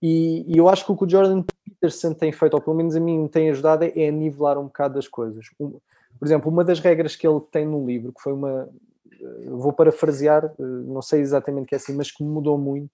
E, 0.00 0.44
e 0.48 0.56
eu 0.56 0.68
acho 0.68 0.86
que 0.86 0.92
o 0.92 0.96
que 0.96 1.04
o 1.04 1.08
Jordan 1.08 1.42
Peterson 1.42 2.14
tem 2.14 2.32
feito, 2.32 2.54
ou 2.54 2.60
pelo 2.60 2.76
menos 2.76 2.96
a 2.96 3.00
mim 3.00 3.28
tem 3.28 3.50
ajudado, 3.50 3.84
é 3.84 4.10
nivelar 4.10 4.58
um 4.58 4.64
bocado 4.64 4.94
das 4.94 5.08
coisas. 5.08 5.46
Um, 5.60 5.78
por 6.18 6.26
exemplo, 6.26 6.50
uma 6.50 6.64
das 6.64 6.80
regras 6.80 7.16
que 7.16 7.26
ele 7.26 7.40
tem 7.50 7.66
no 7.66 7.84
livro, 7.84 8.12
que 8.12 8.22
foi 8.22 8.32
uma, 8.32 8.68
vou 9.46 9.72
parafrasear, 9.72 10.44
eh, 10.44 10.52
não 10.58 11.02
sei 11.02 11.20
exatamente 11.20 11.66
que 11.66 11.74
é 11.74 11.78
assim, 11.78 11.94
mas 11.94 12.10
que 12.10 12.22
mudou 12.22 12.58
muito. 12.58 12.92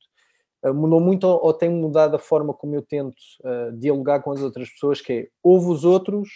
Eh, 0.62 0.72
mudou 0.72 1.00
muito 1.00 1.26
ou, 1.26 1.52
tem 1.52 1.70
mudado 1.70 2.16
a 2.16 2.18
forma 2.18 2.52
como 2.54 2.74
eu 2.74 2.82
tento 2.82 3.16
uh, 3.44 3.76
dialogar 3.78 4.20
com 4.22 4.32
as 4.32 4.42
outras 4.42 4.68
pessoas, 4.70 5.00
que 5.00 5.12
é 5.12 5.28
ouve 5.42 5.70
os 5.70 5.84
outros 5.84 6.28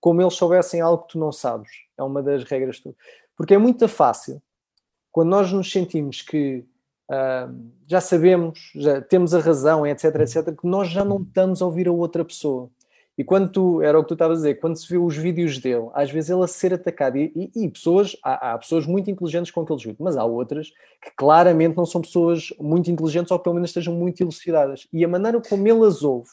como 0.00 0.20
eles 0.20 0.34
soubessem 0.34 0.82
algo 0.82 1.04
que 1.04 1.12
tu 1.12 1.18
não 1.18 1.32
sabes. 1.32 1.70
É 1.98 2.02
uma 2.02 2.22
das 2.22 2.44
regras. 2.44 2.78
Tu. 2.78 2.94
Porque 3.36 3.54
é 3.54 3.58
muito 3.58 3.88
fácil, 3.88 4.42
quando 5.10 5.30
nós 5.30 5.50
nos 5.50 5.70
sentimos 5.72 6.20
que 6.20 6.64
uh, 7.10 7.72
já 7.86 8.00
sabemos, 8.00 8.70
já 8.74 9.00
temos 9.00 9.34
a 9.34 9.40
razão, 9.40 9.86
etc, 9.86 10.04
etc, 10.16 10.60
que 10.60 10.66
nós 10.66 10.90
já 10.90 11.04
não 11.04 11.22
estamos 11.22 11.62
a 11.62 11.66
ouvir 11.66 11.88
a 11.88 11.92
outra 11.92 12.24
pessoa. 12.24 12.70
E 13.16 13.22
quando 13.22 13.48
tu, 13.48 13.80
era 13.80 13.98
o 13.98 14.02
que 14.02 14.08
tu 14.08 14.14
estavas 14.14 14.38
a 14.38 14.42
dizer, 14.42 14.54
quando 14.56 14.76
se 14.76 14.88
vê 14.88 14.98
os 14.98 15.16
vídeos 15.16 15.58
dele, 15.58 15.88
às 15.94 16.10
vezes 16.10 16.30
ele 16.30 16.42
a 16.42 16.48
ser 16.48 16.74
atacado, 16.74 17.16
e, 17.16 17.32
e, 17.54 17.64
e 17.64 17.70
pessoas, 17.70 18.16
há, 18.22 18.52
há, 18.52 18.58
pessoas 18.58 18.86
muito 18.86 19.08
inteligentes 19.08 19.52
com 19.52 19.60
aqueles 19.60 19.82
vídeos, 19.82 20.00
mas 20.00 20.16
há 20.16 20.24
outras 20.24 20.72
que 21.00 21.10
claramente 21.16 21.76
não 21.76 21.86
são 21.86 22.00
pessoas 22.00 22.52
muito 22.58 22.90
inteligentes 22.90 23.30
ou 23.30 23.38
pelo 23.38 23.54
menos 23.54 23.70
estejam 23.70 23.94
muito 23.94 24.20
elucidadas. 24.20 24.88
E 24.92 25.04
a 25.04 25.08
maneira 25.08 25.40
como 25.40 25.66
ele 25.66 25.86
as 25.86 26.02
ouve 26.02 26.30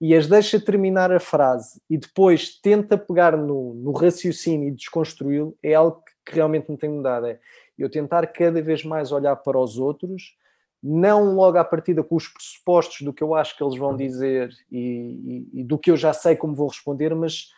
e 0.00 0.14
as 0.14 0.26
deixa 0.26 0.60
terminar 0.60 1.12
a 1.12 1.20
frase 1.20 1.80
e 1.88 1.96
depois 1.96 2.58
tenta 2.60 2.98
pegar 2.98 3.36
no, 3.36 3.74
no 3.74 3.92
raciocínio 3.92 4.68
e 4.68 4.72
desconstruí-lo 4.72 5.56
é 5.62 5.74
algo 5.74 6.02
que 6.24 6.34
realmente 6.34 6.70
me 6.70 6.76
tem 6.76 6.90
mudado. 6.90 7.26
É 7.26 7.38
eu 7.78 7.88
tentar 7.88 8.26
cada 8.26 8.60
vez 8.60 8.84
mais 8.84 9.12
olhar 9.12 9.36
para 9.36 9.58
os 9.58 9.78
outros 9.78 10.36
não 10.82 11.34
logo 11.34 11.58
à 11.58 11.64
partida 11.64 12.02
com 12.02 12.16
os 12.16 12.28
pressupostos 12.28 13.00
do 13.02 13.12
que 13.12 13.22
eu 13.22 13.34
acho 13.34 13.56
que 13.56 13.62
eles 13.62 13.76
vão 13.76 13.96
dizer 13.96 14.50
e, 14.70 15.48
e, 15.52 15.60
e 15.60 15.64
do 15.64 15.78
que 15.78 15.90
eu 15.90 15.96
já 15.96 16.12
sei 16.12 16.36
como 16.36 16.54
vou 16.54 16.68
responder, 16.68 17.14
mas 17.14 17.48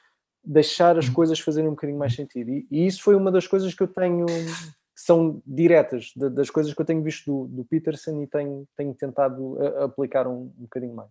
deixar 0.43 0.99
as 0.99 1.07
uhum. 1.09 1.15
coisas 1.15 1.39
fazerem 1.39 1.69
um 1.69 1.75
bocadinho 1.75 1.99
mais 1.99 2.15
sentido. 2.15 2.51
E, 2.51 2.67
e 2.71 2.87
isso 2.87 3.03
foi 3.03 3.15
uma 3.15 3.31
das 3.31 3.47
coisas 3.47 3.75
que 3.75 3.83
eu 3.83 3.89
tenho, 3.89 4.27
que 4.27 5.03
são 5.03 5.43
diretas, 5.47 6.13
das 6.17 6.51
coisas 6.51 6.73
que 6.73 6.81
eu 6.81 6.87
tenho 6.87 7.03
visto 7.03 7.31
do, 7.31 7.57
do 7.57 7.65
Peterson 7.65 8.23
e 8.23 8.27
tenho, 8.27 8.67
tenho 8.77 8.95
tentado 8.95 9.59
a, 9.61 9.83
a 9.83 9.85
aplicar 9.85 10.27
um, 10.27 10.53
um 10.59 10.63
bocadinho 10.63 10.95
mais. 10.95 11.11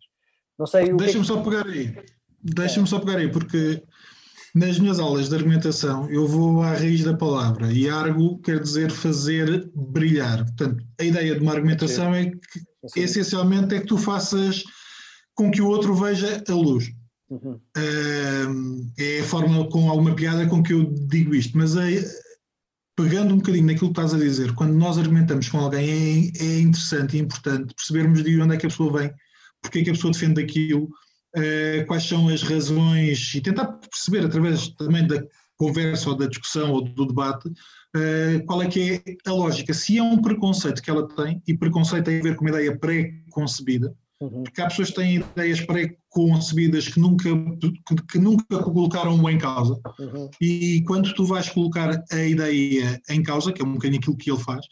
Não 0.58 0.66
sei. 0.66 0.90
É 0.90 0.94
Deixa-me 0.94 1.20
é 1.20 1.22
que... 1.22 1.28
só 1.28 1.42
pegar 1.42 1.66
aí. 1.68 1.96
Deixa-me 2.42 2.86
é. 2.86 2.90
só 2.90 3.00
pegar 3.00 3.18
aí, 3.18 3.32
porque 3.32 3.84
nas 4.56 4.80
minhas 4.80 5.00
aulas 5.00 5.30
de 5.30 5.36
argumentação, 5.36 6.10
eu 6.10 6.28
vou 6.28 6.62
à 6.62 6.74
raiz 6.74 7.04
da 7.04 7.16
palavra 7.16 7.72
e 7.72 7.90
argo 7.90 8.40
quer 8.40 8.60
dizer 8.60 8.92
fazer 8.92 9.70
brilhar. 9.76 10.44
Portanto, 10.46 10.84
a 11.00 11.04
ideia 11.04 11.36
de 11.36 11.42
uma 11.42 11.54
argumentação 11.54 12.14
é 12.14 12.32
que 12.32 13.00
essencialmente 13.00 13.76
é 13.76 13.80
que 13.80 13.88
tu 13.88 13.98
faças 13.98 14.64
com 15.36 15.52
que 15.52 15.62
o 15.62 15.68
outro 15.68 15.94
veja 15.94 16.44
a 16.48 16.54
luz. 16.54 16.92
Uhum. 17.30 17.60
é 18.98 19.20
a 19.20 19.24
forma 19.24 19.70
com 19.70 19.88
alguma 19.88 20.16
piada 20.16 20.48
com 20.48 20.64
que 20.64 20.74
eu 20.74 20.92
digo 21.08 21.36
isto, 21.36 21.56
mas 21.56 21.76
é, 21.76 22.04
pegando 22.96 23.36
um 23.36 23.38
bocadinho 23.38 23.68
naquilo 23.68 23.94
que 23.94 24.00
estás 24.00 24.16
a 24.16 24.18
dizer, 24.18 24.56
quando 24.56 24.74
nós 24.74 24.98
argumentamos 24.98 25.48
com 25.48 25.60
alguém, 25.60 26.32
é, 26.40 26.44
é 26.44 26.60
interessante 26.60 27.18
e 27.18 27.20
importante 27.20 27.76
percebermos 27.76 28.24
de 28.24 28.42
onde 28.42 28.56
é 28.56 28.58
que 28.58 28.66
a 28.66 28.70
pessoa 28.70 29.00
vem, 29.00 29.12
porque 29.62 29.80
é 29.80 29.84
que 29.84 29.90
a 29.92 29.94
pessoa 29.94 30.12
defende 30.12 30.42
aquilo 30.42 30.86
uh, 30.86 30.90
quais 31.88 32.04
são 32.04 32.28
as 32.30 32.42
razões 32.42 33.34
e 33.36 33.42
tentar 33.42 33.68
perceber 33.68 34.26
através 34.26 34.70
também 34.70 35.06
da 35.06 35.24
conversa 35.60 36.10
ou 36.10 36.16
da 36.16 36.26
discussão 36.26 36.72
ou 36.72 36.82
do 36.82 37.06
debate 37.06 37.50
uh, 37.50 38.46
qual 38.46 38.62
é 38.62 38.68
que 38.68 38.94
é 39.06 39.30
a 39.30 39.34
lógica. 39.34 39.74
Se 39.74 39.98
é 39.98 40.04
um 40.04 40.22
preconceito 40.22 40.82
que 40.82 40.90
ela 40.90 41.08
tem, 41.08 41.42
e 41.46 41.58
preconceito 41.58 42.06
tem 42.06 42.20
a 42.20 42.24
ver 42.24 42.36
com 42.36 42.46
uma 42.46 42.52
ideia 42.52 42.78
pré-concebida, 42.78 43.94
uhum. 44.22 44.44
porque 44.44 44.62
há 44.62 44.68
pessoas 44.68 44.90
que 44.90 44.96
têm 44.96 45.16
ideias 45.16 45.62
pré-concebidas 45.62 46.88
que 46.88 47.00
nunca, 47.00 47.30
que, 47.60 47.96
que, 48.10 48.20
nunca 48.20 48.60
colocaram 48.64 49.30
em 49.30 49.38
causa, 49.38 49.80
uhum. 50.00 50.30
e 50.42 50.82
quando 50.88 51.14
tu 51.14 51.26
vais 51.26 51.50
colocar 51.50 52.04
a 52.12 52.24
ideia 52.24 53.02
em 53.10 53.22
causa, 53.22 53.52
que 53.52 53.62
é 53.62 53.66
um 53.66 53.74
bocadinho 53.74 54.00
aquilo 54.00 54.18
que 54.18 54.32
ele 54.32 54.40
faz, 54.40 54.66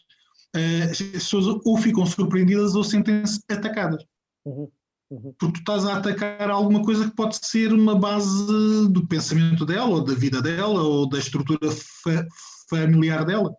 uh, 0.56 0.90
as 0.90 1.02
pessoas 1.02 1.46
ou 1.64 1.76
ficam 1.76 2.06
surpreendidas 2.06 2.74
ou 2.74 2.84
sentem-se 2.84 3.40
atacadas. 3.50 4.02
Uhum. 4.44 4.70
Uhum. 5.10 5.34
Porque 5.38 5.54
tu 5.54 5.60
estás 5.60 5.86
a 5.86 5.96
atacar 5.96 6.50
alguma 6.50 6.82
coisa 6.82 7.08
que 7.08 7.16
pode 7.16 7.36
ser 7.44 7.72
uma 7.72 7.98
base 7.98 8.88
do 8.90 9.06
pensamento 9.06 9.64
dela, 9.64 9.88
ou 9.88 10.04
da 10.04 10.14
vida 10.14 10.42
dela, 10.42 10.82
ou 10.82 11.08
da 11.08 11.18
estrutura 11.18 11.70
fa 11.70 12.26
familiar 12.68 13.24
dela. 13.24 13.54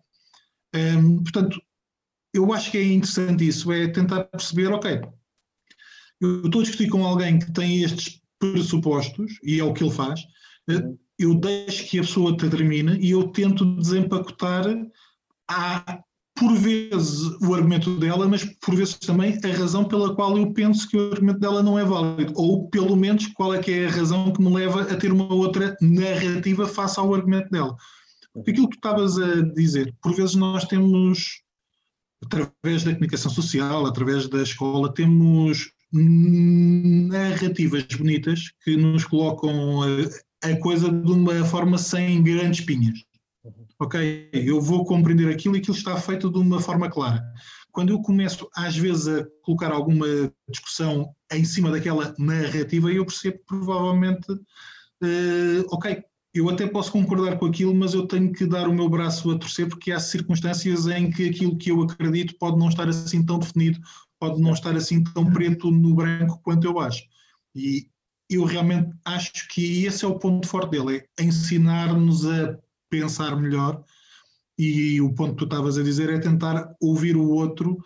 Portanto, 1.24 1.60
eu 2.32 2.52
acho 2.52 2.70
que 2.70 2.78
é 2.78 2.84
interessante 2.84 3.46
isso, 3.46 3.72
é 3.72 3.88
tentar 3.88 4.24
perceber, 4.24 4.68
ok, 4.68 5.00
eu 6.20 6.46
estou 6.46 6.60
a 6.60 6.64
discutir 6.64 6.88
com 6.88 7.04
alguém 7.04 7.38
que 7.38 7.52
tem 7.52 7.82
estes 7.82 8.20
pressupostos, 8.38 9.38
e 9.42 9.58
é 9.58 9.64
o 9.64 9.72
que 9.72 9.82
ele 9.82 9.92
faz, 9.92 10.20
eh, 10.68 10.76
uhum. 10.76 10.98
eu 11.18 11.34
deixo 11.34 11.88
que 11.88 11.98
a 11.98 12.02
pessoa 12.02 12.36
termine 12.36 12.98
e 13.00 13.10
eu 13.10 13.28
tento 13.28 13.64
desempacotar 13.76 14.64
a, 15.48 16.00
por 16.40 16.56
vezes 16.56 17.20
o 17.42 17.54
argumento 17.54 17.98
dela, 17.98 18.26
mas 18.26 18.42
por 18.42 18.74
vezes 18.74 18.94
também 18.94 19.38
a 19.44 19.58
razão 19.58 19.84
pela 19.84 20.14
qual 20.14 20.38
eu 20.38 20.50
penso 20.54 20.88
que 20.88 20.96
o 20.96 21.12
argumento 21.12 21.38
dela 21.38 21.62
não 21.62 21.78
é 21.78 21.84
válido, 21.84 22.32
ou 22.34 22.66
pelo 22.70 22.96
menos 22.96 23.26
qual 23.26 23.52
é 23.52 23.58
que 23.58 23.70
é 23.70 23.86
a 23.86 23.90
razão 23.90 24.32
que 24.32 24.40
me 24.40 24.50
leva 24.50 24.80
a 24.80 24.96
ter 24.96 25.12
uma 25.12 25.30
outra 25.30 25.76
narrativa 25.82 26.66
face 26.66 26.98
ao 26.98 27.14
argumento 27.14 27.50
dela. 27.50 27.76
Aquilo 28.48 28.70
que 28.70 28.78
tu 28.78 28.88
estavas 28.88 29.18
a 29.18 29.42
dizer, 29.52 29.94
por 30.02 30.14
vezes 30.14 30.34
nós 30.34 30.64
temos, 30.64 31.42
através 32.24 32.84
da 32.84 32.92
comunicação 32.94 33.30
social, 33.30 33.84
através 33.84 34.26
da 34.26 34.42
escola, 34.42 34.94
temos 34.94 35.70
narrativas 35.92 37.84
bonitas 37.98 38.50
que 38.64 38.78
nos 38.78 39.04
colocam 39.04 39.82
a, 39.82 40.48
a 40.48 40.56
coisa 40.56 40.90
de 40.90 41.12
uma 41.12 41.44
forma 41.44 41.76
sem 41.76 42.22
grandes 42.22 42.62
pinhas 42.62 43.09
ok, 43.80 44.28
eu 44.32 44.60
vou 44.60 44.84
compreender 44.84 45.32
aquilo 45.32 45.56
e 45.56 45.58
aquilo 45.58 45.76
está 45.76 45.96
feito 45.96 46.30
de 46.30 46.38
uma 46.38 46.60
forma 46.60 46.90
clara. 46.90 47.24
Quando 47.72 47.90
eu 47.90 48.02
começo, 48.02 48.48
às 48.54 48.76
vezes, 48.76 49.08
a 49.08 49.26
colocar 49.42 49.72
alguma 49.72 50.06
discussão 50.48 51.14
em 51.32 51.44
cima 51.44 51.70
daquela 51.70 52.14
narrativa, 52.18 52.92
eu 52.92 53.06
percebo 53.06 53.38
provavelmente, 53.46 54.30
uh, 54.32 55.64
ok, 55.70 56.02
eu 56.34 56.48
até 56.50 56.66
posso 56.66 56.92
concordar 56.92 57.38
com 57.38 57.46
aquilo, 57.46 57.74
mas 57.74 57.94
eu 57.94 58.06
tenho 58.06 58.32
que 58.32 58.44
dar 58.44 58.68
o 58.68 58.74
meu 58.74 58.88
braço 58.88 59.30
a 59.30 59.38
torcer 59.38 59.68
porque 59.68 59.90
há 59.92 59.98
circunstâncias 59.98 60.86
em 60.86 61.10
que 61.10 61.30
aquilo 61.30 61.56
que 61.56 61.70
eu 61.70 61.82
acredito 61.82 62.36
pode 62.38 62.58
não 62.58 62.68
estar 62.68 62.88
assim 62.88 63.24
tão 63.24 63.38
definido, 63.38 63.80
pode 64.18 64.40
não 64.40 64.52
estar 64.52 64.76
assim 64.76 65.02
tão 65.02 65.32
preto 65.32 65.70
no 65.70 65.94
branco 65.94 66.38
quanto 66.42 66.66
eu 66.66 66.78
acho. 66.78 67.02
E 67.54 67.88
eu 68.28 68.44
realmente 68.44 68.90
acho 69.04 69.48
que 69.48 69.86
esse 69.86 70.04
é 70.04 70.08
o 70.08 70.18
ponto 70.18 70.46
forte 70.46 70.70
dele, 70.70 71.02
é 71.18 71.24
ensinar-nos 71.24 72.26
a 72.26 72.56
pensar 72.90 73.36
melhor 73.36 73.82
e 74.58 75.00
o 75.00 75.14
ponto 75.14 75.32
que 75.32 75.38
tu 75.38 75.44
estavas 75.44 75.78
a 75.78 75.82
dizer 75.82 76.10
é 76.10 76.18
tentar 76.18 76.74
ouvir 76.80 77.16
o 77.16 77.30
outro 77.30 77.78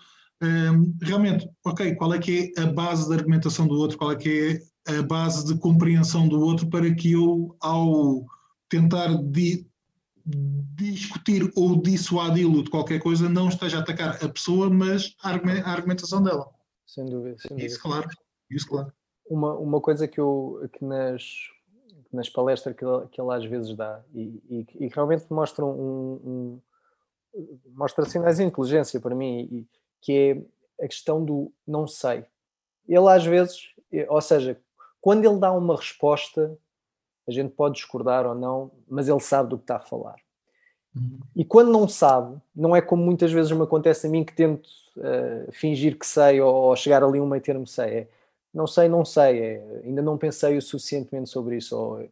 um, 0.42 0.94
realmente, 1.00 1.48
ok, 1.64 1.94
qual 1.94 2.12
é 2.12 2.18
que 2.18 2.52
é 2.56 2.62
a 2.62 2.66
base 2.66 3.08
da 3.08 3.14
argumentação 3.14 3.66
do 3.66 3.76
outro, 3.76 3.96
qual 3.96 4.12
é 4.12 4.16
que 4.16 4.62
é 4.86 4.96
a 4.98 5.02
base 5.02 5.46
de 5.46 5.58
compreensão 5.58 6.28
do 6.28 6.40
outro 6.40 6.68
para 6.68 6.92
que 6.94 7.12
eu, 7.12 7.56
ao 7.60 8.24
tentar 8.68 9.14
di, 9.22 9.66
discutir 10.26 11.50
ou 11.56 11.80
dissuadi-lo 11.80 12.62
de 12.62 12.70
qualquer 12.70 13.00
coisa, 13.00 13.28
não 13.28 13.48
esteja 13.48 13.78
a 13.78 13.80
atacar 13.80 14.22
a 14.22 14.28
pessoa, 14.28 14.68
mas 14.68 15.14
a 15.22 15.30
argumentação 15.70 16.22
dela. 16.22 16.46
Sem 16.86 17.06
dúvida, 17.06 17.36
sem 17.38 17.50
dúvida. 17.50 17.66
Isso, 17.66 17.80
claro. 17.80 18.08
Isso, 18.50 18.68
claro. 18.68 18.92
Uma, 19.26 19.54
uma 19.54 19.80
coisa 19.80 20.06
que 20.06 20.20
eu 20.20 20.68
que 20.72 20.84
nas 20.84 21.22
nas 22.14 22.28
palestras 22.28 22.74
que 22.76 22.84
ele, 22.84 23.06
que 23.08 23.20
ele 23.20 23.32
às 23.32 23.44
vezes 23.44 23.74
dá 23.76 24.00
e, 24.14 24.42
e, 24.48 24.66
e 24.80 24.88
realmente 24.88 25.26
mostram 25.30 25.70
um, 25.70 26.60
um, 27.34 27.58
mostra 27.74 28.04
sinais 28.04 28.36
de 28.36 28.44
inteligência 28.44 29.00
para 29.00 29.14
mim 29.14 29.48
e, 29.50 29.66
que 30.00 30.12
é 30.78 30.84
a 30.84 30.88
questão 30.88 31.24
do 31.24 31.52
não 31.66 31.86
sei. 31.86 32.24
Ele 32.88 33.08
às 33.08 33.24
vezes, 33.24 33.70
ou 34.08 34.20
seja, 34.20 34.58
quando 35.00 35.24
ele 35.24 35.38
dá 35.38 35.50
uma 35.52 35.76
resposta, 35.76 36.56
a 37.26 37.30
gente 37.30 37.52
pode 37.52 37.76
discordar 37.76 38.26
ou 38.26 38.34
não, 38.34 38.70
mas 38.88 39.08
ele 39.08 39.20
sabe 39.20 39.50
do 39.50 39.56
que 39.56 39.64
está 39.64 39.76
a 39.76 39.80
falar. 39.80 40.16
Uhum. 40.94 41.18
E 41.34 41.44
quando 41.44 41.70
não 41.70 41.88
sabe, 41.88 42.40
não 42.54 42.76
é 42.76 42.80
como 42.80 43.02
muitas 43.02 43.32
vezes 43.32 43.50
me 43.52 43.62
acontece 43.62 44.06
a 44.06 44.10
mim 44.10 44.24
que 44.24 44.34
tento 44.34 44.68
uh, 44.96 45.50
fingir 45.52 45.98
que 45.98 46.06
sei 46.06 46.40
ou, 46.40 46.54
ou, 46.54 46.76
chegar 46.76 47.02
ali 47.02 47.20
um 47.20 47.26
meio 47.26 47.42
termo 47.42 47.66
sei. 47.66 47.90
É, 47.90 48.08
não 48.54 48.66
sei, 48.66 48.88
não 48.88 49.04
sei, 49.04 49.38
é, 49.40 49.80
ainda 49.84 50.00
não 50.00 50.16
pensei 50.16 50.56
o 50.56 50.62
suficientemente 50.62 51.28
sobre 51.28 51.56
isso. 51.56 51.76
Ou, 51.76 52.02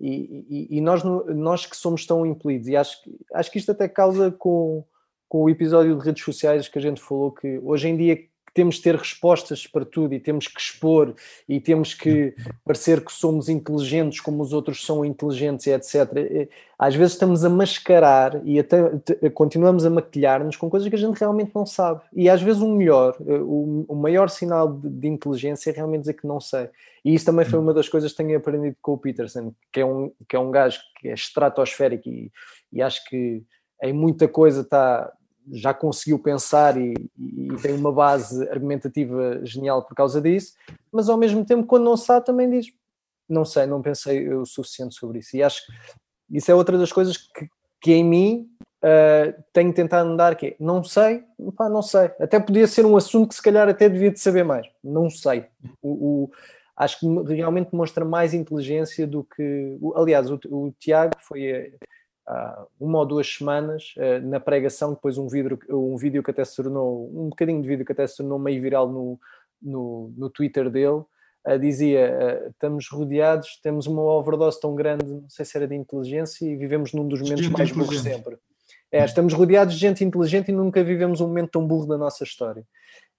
e, 0.00 0.44
e, 0.50 0.78
e, 0.78 0.80
nós, 0.80 1.04
nós 1.04 1.64
que 1.64 1.76
somos 1.76 2.04
tão 2.04 2.26
impelidos, 2.26 2.68
e 2.68 2.76
acho, 2.76 2.98
acho 3.32 3.50
que 3.50 3.58
isto 3.58 3.70
até 3.70 3.88
causa 3.88 4.30
com, 4.32 4.84
com 5.28 5.44
o 5.44 5.50
episódio 5.50 5.96
de 5.96 6.04
redes 6.04 6.24
sociais 6.24 6.68
que 6.68 6.78
a 6.78 6.82
gente 6.82 7.00
falou 7.00 7.30
que 7.30 7.58
hoje 7.60 7.88
em 7.88 7.96
dia 7.96 8.31
temos 8.54 8.76
de 8.76 8.82
ter 8.82 8.96
respostas 8.96 9.66
para 9.66 9.84
tudo 9.84 10.14
e 10.14 10.20
temos 10.20 10.46
que 10.46 10.60
expor 10.60 11.14
e 11.48 11.60
temos 11.60 11.94
que 11.94 12.34
parecer 12.64 13.04
que 13.04 13.12
somos 13.12 13.48
inteligentes 13.48 14.20
como 14.20 14.42
os 14.42 14.52
outros 14.52 14.84
são 14.84 15.04
inteligentes, 15.04 15.66
etc. 15.66 16.48
Às 16.78 16.94
vezes 16.94 17.12
estamos 17.14 17.44
a 17.44 17.48
mascarar 17.48 18.40
e 18.44 18.58
até 18.58 18.82
continuamos 19.30 19.86
a 19.86 19.90
maquilhar-nos 19.90 20.56
com 20.56 20.68
coisas 20.68 20.88
que 20.88 20.94
a 20.94 20.98
gente 20.98 21.18
realmente 21.18 21.52
não 21.54 21.64
sabe. 21.64 22.02
E 22.12 22.28
às 22.28 22.42
vezes 22.42 22.60
o 22.60 22.68
melhor, 22.68 23.16
eh, 23.26 23.40
o, 23.40 23.94
maior 23.94 24.28
sinal 24.28 24.72
de, 24.72 25.08
inteligência 25.08 25.70
é 25.70 25.72
realmente 25.72 26.00
dizer 26.00 26.14
que 26.14 26.26
não 26.26 26.40
sei. 26.40 26.68
E 27.04 27.14
isso 27.14 27.24
também 27.24 27.44
foi 27.44 27.58
uma 27.58 27.72
das 27.72 27.88
coisas 27.88 28.10
que 28.10 28.16
tenho 28.16 28.36
aprendido 28.36 28.76
com 28.82 28.92
o 28.92 28.98
Peterson, 28.98 29.54
que 29.72 29.80
é 29.80 29.86
um, 29.86 30.12
que 30.28 30.36
é 30.36 30.38
um 30.38 30.50
gajo 30.50 30.80
que 31.00 31.08
é 31.08 31.14
estratosférico 31.14 32.08
e, 32.08 32.30
e 32.72 32.82
acho 32.82 33.04
que 33.08 33.42
em 33.82 33.92
muita 33.92 34.28
coisa 34.28 34.60
está 34.60 35.12
já 35.50 35.74
conseguiu 35.74 36.18
pensar 36.18 36.76
e, 36.76 36.94
e, 37.18 37.48
tem 37.62 37.74
uma 37.74 37.92
base 37.92 38.48
argumentativa 38.48 39.40
genial 39.44 39.82
por 39.84 39.94
causa 39.94 40.20
disso, 40.20 40.54
mas 40.90 41.08
ao 41.08 41.16
mesmo 41.16 41.44
tempo, 41.44 41.66
quando 41.66 41.84
não 41.84 41.96
sabe, 41.96 42.26
também 42.26 42.50
diz: 42.50 42.66
Não 43.28 43.44
sei, 43.44 43.66
não 43.66 43.82
pensei 43.82 44.28
o 44.28 44.44
suficiente 44.46 44.94
sobre 44.94 45.18
isso. 45.18 45.36
E 45.36 45.42
acho 45.42 45.66
que 45.66 45.72
isso 46.30 46.50
é 46.50 46.54
outra 46.54 46.78
das 46.78 46.92
coisas 46.92 47.16
que, 47.16 47.48
que 47.80 47.92
em 47.92 48.04
mim 48.04 48.50
uh, 48.82 49.42
tenho 49.52 49.72
tentado 49.72 50.08
mudar: 50.08 50.36
que 50.36 50.46
é, 50.46 50.56
não 50.58 50.82
sei, 50.84 51.24
pá, 51.56 51.68
não 51.68 51.82
sei. 51.82 52.10
Até 52.20 52.38
podia 52.38 52.66
ser 52.66 52.86
um 52.86 52.96
assunto 52.96 53.30
que 53.30 53.34
se 53.34 53.42
calhar 53.42 53.68
até 53.68 53.88
devia 53.88 54.10
de 54.10 54.20
saber 54.20 54.44
mais. 54.44 54.66
Não 54.82 55.10
sei. 55.10 55.46
O, 55.82 55.90
o, 55.90 56.30
acho 56.76 57.00
que 57.00 57.34
realmente 57.34 57.74
mostra 57.74 58.04
mais 58.04 58.34
inteligência 58.34 59.06
do 59.06 59.24
que. 59.24 59.78
Aliás, 59.96 60.30
o, 60.30 60.38
o 60.50 60.72
Tiago 60.78 61.14
foi 61.20 61.74
há 62.26 62.66
uma 62.80 63.00
ou 63.00 63.06
duas 63.06 63.26
semanas 63.26 63.94
eh, 63.96 64.20
na 64.20 64.40
pregação, 64.40 64.94
depois 64.94 65.18
um 65.18 65.28
vídeo, 65.28 65.58
um 65.70 65.96
vídeo 65.96 66.22
que 66.22 66.30
até 66.30 66.44
se 66.44 66.56
tornou, 66.56 67.10
um 67.14 67.28
bocadinho 67.28 67.60
de 67.60 67.68
vídeo 67.68 67.84
que 67.84 67.92
até 67.92 68.06
se 68.06 68.16
tornou 68.16 68.38
meio 68.38 68.60
viral 68.60 68.88
no, 68.88 69.18
no, 69.60 70.12
no 70.16 70.30
Twitter 70.30 70.70
dele, 70.70 71.02
uh, 71.46 71.58
dizia: 71.60 72.44
uh, 72.44 72.50
estamos 72.50 72.88
rodeados, 72.88 73.60
temos 73.62 73.86
uma 73.86 74.02
overdose 74.02 74.60
tão 74.60 74.74
grande, 74.74 75.06
não 75.06 75.28
sei 75.28 75.44
se 75.44 75.56
era 75.56 75.68
de 75.68 75.74
inteligência, 75.74 76.44
e 76.44 76.56
vivemos 76.56 76.92
num 76.92 77.06
dos 77.06 77.20
momentos 77.20 77.44
gente 77.44 77.56
mais 77.56 77.72
burros 77.72 78.00
sempre. 78.00 78.36
É, 78.90 79.04
estamos 79.04 79.32
rodeados 79.32 79.74
de 79.74 79.80
gente 79.80 80.04
inteligente 80.04 80.48
e 80.48 80.52
nunca 80.52 80.84
vivemos 80.84 81.20
um 81.20 81.26
momento 81.26 81.52
tão 81.52 81.66
burro 81.66 81.86
da 81.86 81.96
nossa 81.96 82.24
história. 82.24 82.62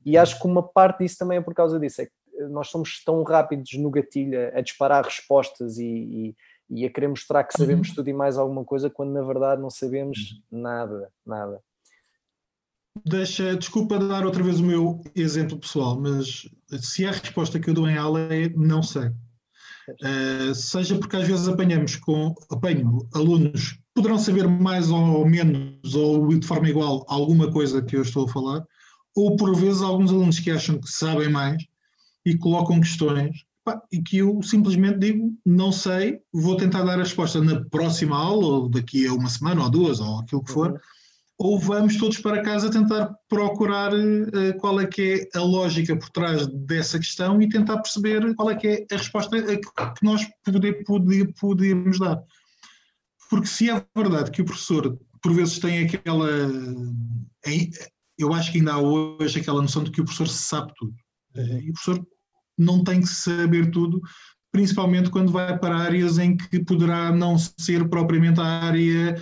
E 0.05 0.17
acho 0.17 0.39
que 0.39 0.45
uma 0.45 0.61
parte 0.61 0.99
disso 0.99 1.17
também 1.17 1.39
é 1.39 1.41
por 1.41 1.53
causa 1.53 1.79
disso, 1.79 2.01
é 2.01 2.05
que 2.05 2.11
nós 2.49 2.67
somos 2.67 3.03
tão 3.03 3.23
rápidos 3.23 3.73
no 3.73 3.89
gatilho 3.89 4.37
a, 4.39 4.59
a 4.59 4.61
disparar 4.61 5.03
respostas 5.03 5.77
e, 5.77 5.85
e 5.85 6.35
e 6.73 6.85
a 6.85 6.89
querer 6.89 7.07
mostrar 7.07 7.43
que 7.43 7.57
sabemos 7.57 7.89
uhum. 7.89 7.95
tudo 7.95 8.09
e 8.09 8.13
mais 8.13 8.37
alguma 8.37 8.63
coisa 8.63 8.89
quando 8.89 9.11
na 9.11 9.21
verdade 9.21 9.61
não 9.61 9.69
sabemos 9.69 10.41
uhum. 10.51 10.61
nada, 10.61 11.09
nada. 11.25 11.61
Deixa, 13.05 13.55
desculpa 13.55 13.97
dar 13.97 14.25
outra 14.25 14.43
vez 14.43 14.59
o 14.59 14.63
meu 14.63 15.01
exemplo 15.15 15.57
pessoal, 15.57 15.99
mas 15.99 16.47
se 16.79 17.05
a 17.05 17.11
resposta 17.11 17.59
que 17.59 17.69
eu 17.69 17.73
dou 17.73 17.89
em 17.89 17.97
aula 17.97 18.19
é 18.33 18.49
não 18.49 18.83
sei. 18.83 19.09
Uh, 19.89 20.55
seja 20.55 20.97
porque 20.97 21.17
às 21.17 21.27
vezes 21.27 21.47
apanhamos 21.47 21.97
com 21.97 22.33
apanho 22.49 23.05
alunos 23.13 23.77
poderão 23.93 24.17
saber 24.17 24.47
mais 24.47 24.89
ou 24.89 25.25
menos 25.25 25.93
ou 25.93 26.27
de 26.27 26.47
forma 26.47 26.69
igual 26.69 27.05
alguma 27.07 27.51
coisa 27.51 27.81
que 27.81 27.95
eu 27.95 28.01
estou 28.01 28.25
a 28.25 28.29
falar, 28.29 28.65
ou 29.15 29.35
por 29.35 29.55
vezes 29.55 29.81
alguns 29.81 30.11
alunos 30.11 30.39
que 30.39 30.51
acham 30.51 30.79
que 30.79 30.89
sabem 30.89 31.29
mais 31.29 31.63
e 32.25 32.37
colocam 32.37 32.79
questões 32.79 33.45
e 33.91 34.01
que 34.01 34.17
eu 34.17 34.41
simplesmente 34.43 34.99
digo, 34.99 35.37
não 35.45 35.71
sei, 35.71 36.19
vou 36.33 36.57
tentar 36.57 36.83
dar 36.83 36.95
a 36.95 37.03
resposta 37.03 37.41
na 37.41 37.63
próxima 37.69 38.17
aula, 38.17 38.45
ou 38.45 38.69
daqui 38.69 39.07
a 39.07 39.13
uma 39.13 39.29
semana, 39.29 39.63
ou 39.63 39.69
duas, 39.69 39.99
ou 39.99 40.19
aquilo 40.19 40.43
que 40.43 40.51
for, 40.51 40.71
uhum. 40.71 40.77
ou 41.37 41.59
vamos 41.59 41.97
todos 41.97 42.17
para 42.17 42.41
casa 42.41 42.69
tentar 42.69 43.13
procurar 43.29 43.93
uh, 43.93 44.57
qual 44.59 44.81
é 44.81 44.87
que 44.87 45.29
é 45.33 45.37
a 45.37 45.41
lógica 45.41 45.95
por 45.95 46.09
trás 46.09 46.45
dessa 46.47 46.99
questão 46.99 47.41
e 47.41 47.47
tentar 47.47 47.77
perceber 47.77 48.35
qual 48.35 48.49
é 48.49 48.55
que 48.55 48.67
é 48.67 48.85
a 48.91 48.97
resposta 48.97 49.37
que 49.41 50.03
nós 50.03 50.27
poder, 50.43 50.83
poder, 50.83 51.33
podemos 51.39 51.99
dar. 51.99 52.21
Porque 53.29 53.47
se 53.47 53.69
é 53.69 53.83
verdade 53.95 54.29
que 54.29 54.41
o 54.41 54.45
professor, 54.45 54.99
por 55.21 55.33
vezes, 55.33 55.57
tem 55.57 55.85
aquela. 55.85 56.29
Eu 58.15 58.31
acho 58.31 58.51
que 58.51 58.59
ainda 58.59 58.73
há 58.73 58.79
hoje 58.79 59.39
aquela 59.39 59.61
noção 59.61 59.83
de 59.83 59.89
que 59.89 60.01
o 60.01 60.05
professor 60.05 60.27
sabe 60.27 60.71
tudo. 60.77 60.93
Uhum. 61.35 61.59
E 61.59 61.69
o 61.71 61.73
professor 61.73 62.05
não 62.57 62.83
tem 62.83 63.01
que 63.01 63.07
saber 63.07 63.71
tudo, 63.71 64.01
principalmente 64.51 65.09
quando 65.09 65.31
vai 65.31 65.57
para 65.57 65.75
áreas 65.75 66.17
em 66.17 66.37
que 66.37 66.63
poderá 66.63 67.11
não 67.11 67.37
ser 67.37 67.89
propriamente 67.89 68.39
a 68.39 68.45
área 68.45 69.15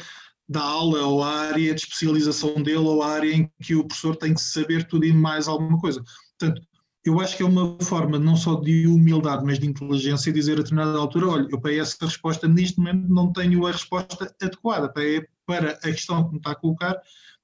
da 0.49 0.61
aula 0.61 1.05
ou 1.05 1.23
a 1.23 1.29
área 1.47 1.73
de 1.73 1.81
especialização 1.81 2.61
dele 2.61 2.79
ou 2.79 3.01
a 3.01 3.09
área 3.09 3.33
em 3.33 3.49
que 3.61 3.73
o 3.73 3.85
professor 3.85 4.15
tem 4.17 4.33
que 4.33 4.41
saber 4.41 4.85
tudo 4.85 5.05
e 5.05 5.13
mais 5.13 5.47
alguma 5.47 5.79
coisa. 5.79 6.03
Portanto, 6.37 6.61
eu 7.05 7.19
acho 7.19 7.35
que 7.35 7.41
é 7.41 7.45
uma 7.45 7.77
forma 7.81 8.19
não 8.19 8.35
só 8.35 8.55
de 8.55 8.85
humildade, 8.85 9.43
mas 9.43 9.57
de 9.57 9.67
inteligência 9.67 10.31
dizer 10.31 10.53
a 10.53 10.63
determinada 10.63 10.97
altura, 10.97 11.29
olha, 11.29 11.47
eu 11.49 11.59
para 11.59 11.73
essa 11.73 12.05
resposta 12.05 12.47
neste 12.47 12.77
momento 12.77 13.07
não 13.09 13.31
tenho 13.31 13.65
a 13.65 13.71
resposta 13.71 14.35
adequada 14.41 14.89
para, 14.89 15.03
para 15.45 15.71
a 15.71 15.91
questão 15.91 16.25
que 16.25 16.31
me 16.31 16.37
está 16.37 16.51
a 16.51 16.55
colocar, 16.55 16.95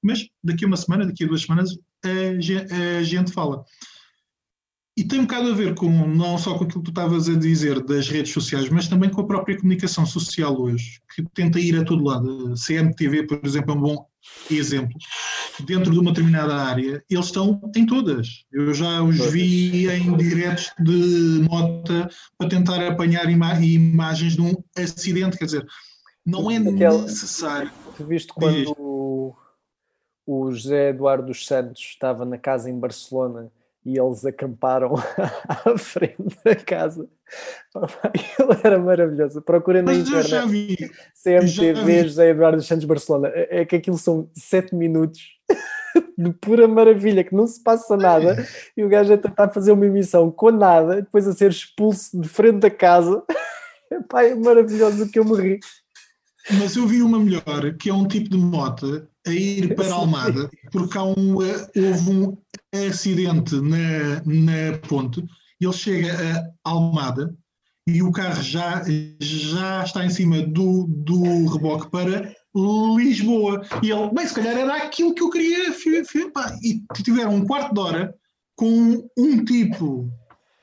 mas 0.02 0.28
daqui 0.44 0.64
a 0.64 0.68
uma 0.68 0.76
semana, 0.76 1.06
daqui 1.06 1.24
a 1.24 1.26
duas 1.26 1.42
semanas, 1.42 1.76
a, 2.04 2.98
a 2.98 3.02
gente 3.02 3.32
fala. 3.32 3.64
E 4.98 5.04
tem 5.04 5.20
um 5.20 5.26
bocado 5.26 5.52
a 5.52 5.54
ver 5.54 5.76
com, 5.76 5.88
não 6.08 6.36
só 6.36 6.58
com 6.58 6.64
aquilo 6.64 6.82
que 6.82 6.86
tu 6.86 6.90
estavas 6.90 7.28
a 7.28 7.36
dizer 7.36 7.80
das 7.84 8.08
redes 8.08 8.32
sociais, 8.32 8.68
mas 8.68 8.88
também 8.88 9.08
com 9.08 9.20
a 9.20 9.26
própria 9.28 9.56
comunicação 9.56 10.04
social 10.04 10.60
hoje, 10.60 11.00
que 11.14 11.22
tenta 11.34 11.60
ir 11.60 11.78
a 11.78 11.84
todo 11.84 12.02
lado. 12.02 12.52
A 12.52 12.54
CMTV, 12.56 13.28
por 13.28 13.40
exemplo, 13.44 13.70
é 13.70 13.76
um 13.76 13.80
bom 13.80 14.06
exemplo. 14.50 14.98
Dentro 15.64 15.92
de 15.92 16.00
uma 16.00 16.10
determinada 16.10 16.52
área, 16.52 17.00
eles 17.08 17.26
estão 17.26 17.60
em 17.76 17.86
todas. 17.86 18.44
Eu 18.52 18.74
já 18.74 19.00
os 19.00 19.18
vi 19.30 19.88
em 19.88 20.16
diretos 20.16 20.72
de 20.80 21.46
nota 21.48 22.10
para 22.36 22.48
tentar 22.48 22.84
apanhar 22.84 23.30
ima 23.30 23.54
imagens 23.60 24.34
de 24.34 24.40
um 24.40 24.52
acidente, 24.76 25.38
quer 25.38 25.44
dizer, 25.44 25.66
não 26.26 26.50
é 26.50 26.56
Aquela, 26.56 27.02
necessário. 27.02 27.70
Tu 27.96 28.04
viste 28.04 28.32
quando 28.32 28.74
o, 28.76 29.36
o 30.26 30.50
José 30.50 30.88
Eduardo 30.88 31.28
dos 31.28 31.46
Santos 31.46 31.82
estava 31.82 32.24
na 32.24 32.36
casa 32.36 32.68
em 32.68 32.76
Barcelona 32.76 33.52
e 33.88 33.98
eles 33.98 34.22
acamparam 34.26 34.94
à 35.48 35.78
frente 35.78 36.36
da 36.44 36.54
casa. 36.54 37.08
Aquilo 38.02 38.50
era 38.62 38.78
maravilhoso. 38.78 39.40
Procurem 39.40 39.80
na 39.80 39.92
Mas 39.92 40.06
internet. 40.06 40.90
CMTV 41.22 42.04
José 42.04 42.30
Eduardo 42.30 42.62
Santos 42.62 42.84
Barcelona. 42.84 43.28
É, 43.28 43.60
é 43.60 43.64
que 43.64 43.76
aquilo 43.76 43.96
são 43.96 44.28
sete 44.34 44.74
minutos 44.74 45.22
de 46.18 46.30
pura 46.34 46.68
maravilha, 46.68 47.24
que 47.24 47.34
não 47.34 47.46
se 47.46 47.62
passa 47.62 47.96
nada, 47.96 48.46
e 48.76 48.84
o 48.84 48.90
gajo 48.90 49.14
a 49.14 49.18
tentar 49.18 49.48
fazer 49.48 49.72
uma 49.72 49.86
emissão 49.86 50.30
com 50.30 50.50
nada, 50.50 50.96
depois 50.96 51.26
a 51.26 51.32
ser 51.32 51.50
expulso 51.50 52.20
de 52.20 52.28
frente 52.28 52.58
da 52.58 52.70
casa. 52.70 53.24
Epá, 53.90 54.22
é 54.22 54.34
maravilhoso 54.34 55.10
que 55.10 55.18
eu 55.18 55.24
me 55.24 55.34
ri. 55.40 55.60
Mas 56.60 56.76
eu 56.76 56.86
vi 56.86 57.00
uma 57.00 57.18
melhor, 57.18 57.74
que 57.78 57.88
é 57.88 57.94
um 57.94 58.06
tipo 58.06 58.28
de 58.28 58.36
moto 58.36 59.08
a 59.28 59.34
ir 59.34 59.74
para 59.74 59.92
Almada, 59.92 60.50
porque 60.72 60.96
há 60.96 61.04
um, 61.04 61.42
eh, 61.42 61.68
houve 61.76 62.10
um 62.10 62.38
acidente 62.88 63.54
na, 63.56 64.22
na 64.24 64.78
ponte, 64.88 65.24
ele 65.60 65.72
chega 65.72 66.52
a 66.64 66.70
Almada 66.70 67.34
e 67.86 68.02
o 68.02 68.12
carro 68.12 68.42
já, 68.42 68.84
já 69.18 69.82
está 69.82 70.04
em 70.04 70.10
cima 70.10 70.42
do, 70.42 70.86
do 70.88 71.46
reboque 71.46 71.90
para 71.90 72.34
Lisboa. 72.54 73.66
E 73.82 73.90
ele, 73.90 74.10
bem, 74.12 74.26
se 74.26 74.34
calhar 74.34 74.58
era 74.58 74.76
aquilo 74.76 75.14
que 75.14 75.22
eu 75.22 75.30
queria. 75.30 75.74
E 76.62 76.82
tiveram 77.02 77.36
um 77.36 77.46
quarto 77.46 77.72
de 77.72 77.80
hora 77.80 78.14
com 78.54 79.08
um 79.16 79.44
tipo. 79.44 80.10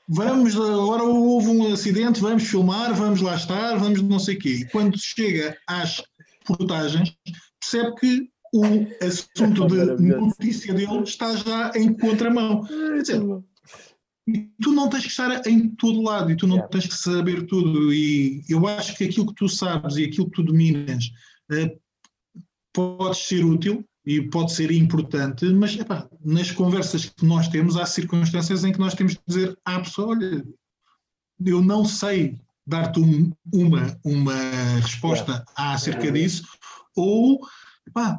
Vamos, 0.08 0.56
agora 0.56 1.04
houve 1.04 1.48
um 1.48 1.74
acidente, 1.74 2.22
vamos 2.22 2.44
filmar, 2.44 2.94
vamos 2.94 3.22
lá 3.22 3.36
estar, 3.36 3.76
vamos 3.78 4.04
não 4.04 4.20
sei 4.20 4.36
o 4.36 4.40
quê. 4.40 4.50
E 4.50 4.66
quando 4.70 4.96
chega 5.00 5.58
às 5.68 6.04
portagens, 6.46 7.18
percebe 7.60 7.96
que 7.96 8.30
o 8.54 8.64
assunto 9.06 9.68
de 9.68 10.16
notícia 10.16 10.74
dele 10.74 11.04
está 11.04 11.36
já 11.36 11.72
em 11.76 11.94
contramão. 11.94 12.64
Quer 12.64 13.02
dizer, 13.02 13.22
tu 14.62 14.72
não 14.72 14.90
tens 14.90 15.04
que 15.04 15.10
estar 15.10 15.48
em 15.48 15.70
todo 15.70 16.02
lado 16.02 16.32
e 16.32 16.38
tu 16.38 16.48
não 16.48 16.68
tens 16.68 16.88
que 16.88 16.96
saber 16.96 17.46
tudo. 17.46 17.94
E 17.94 18.44
eu 18.50 18.66
acho 18.68 18.96
que 18.96 19.04
aquilo 19.04 19.28
que 19.28 19.36
tu 19.36 19.50
sabes 19.50 19.98
e 19.98 20.06
aquilo 20.06 20.30
que 20.30 20.36
tu 20.36 20.44
dominas 20.44 21.12
uh, 21.52 21.80
pode 22.74 23.18
ser 23.18 23.44
útil, 23.44 23.86
e 24.06 24.22
pode 24.22 24.54
ser 24.54 24.72
importante, 24.72 25.46
mas 25.46 25.76
epá, 25.76 26.08
nas 26.24 26.52
conversas 26.52 27.06
que 27.06 27.26
nós 27.26 27.48
temos, 27.48 27.76
há 27.76 27.86
circunstâncias 27.86 28.64
em 28.64 28.72
que 28.72 28.80
nós 28.80 28.94
temos 28.94 29.14
de 29.14 29.22
dizer 29.28 29.58
à 29.66 29.80
pessoa: 29.80 30.10
olha, 30.10 30.46
eu 31.44 31.62
não 31.62 31.84
sei 31.84 32.40
dar-te 32.68 33.00
um, 33.00 33.32
uma, 33.52 34.00
uma 34.04 34.36
resposta 34.82 35.44
acerca 35.56 36.12
disso, 36.12 36.44
ou 36.96 37.40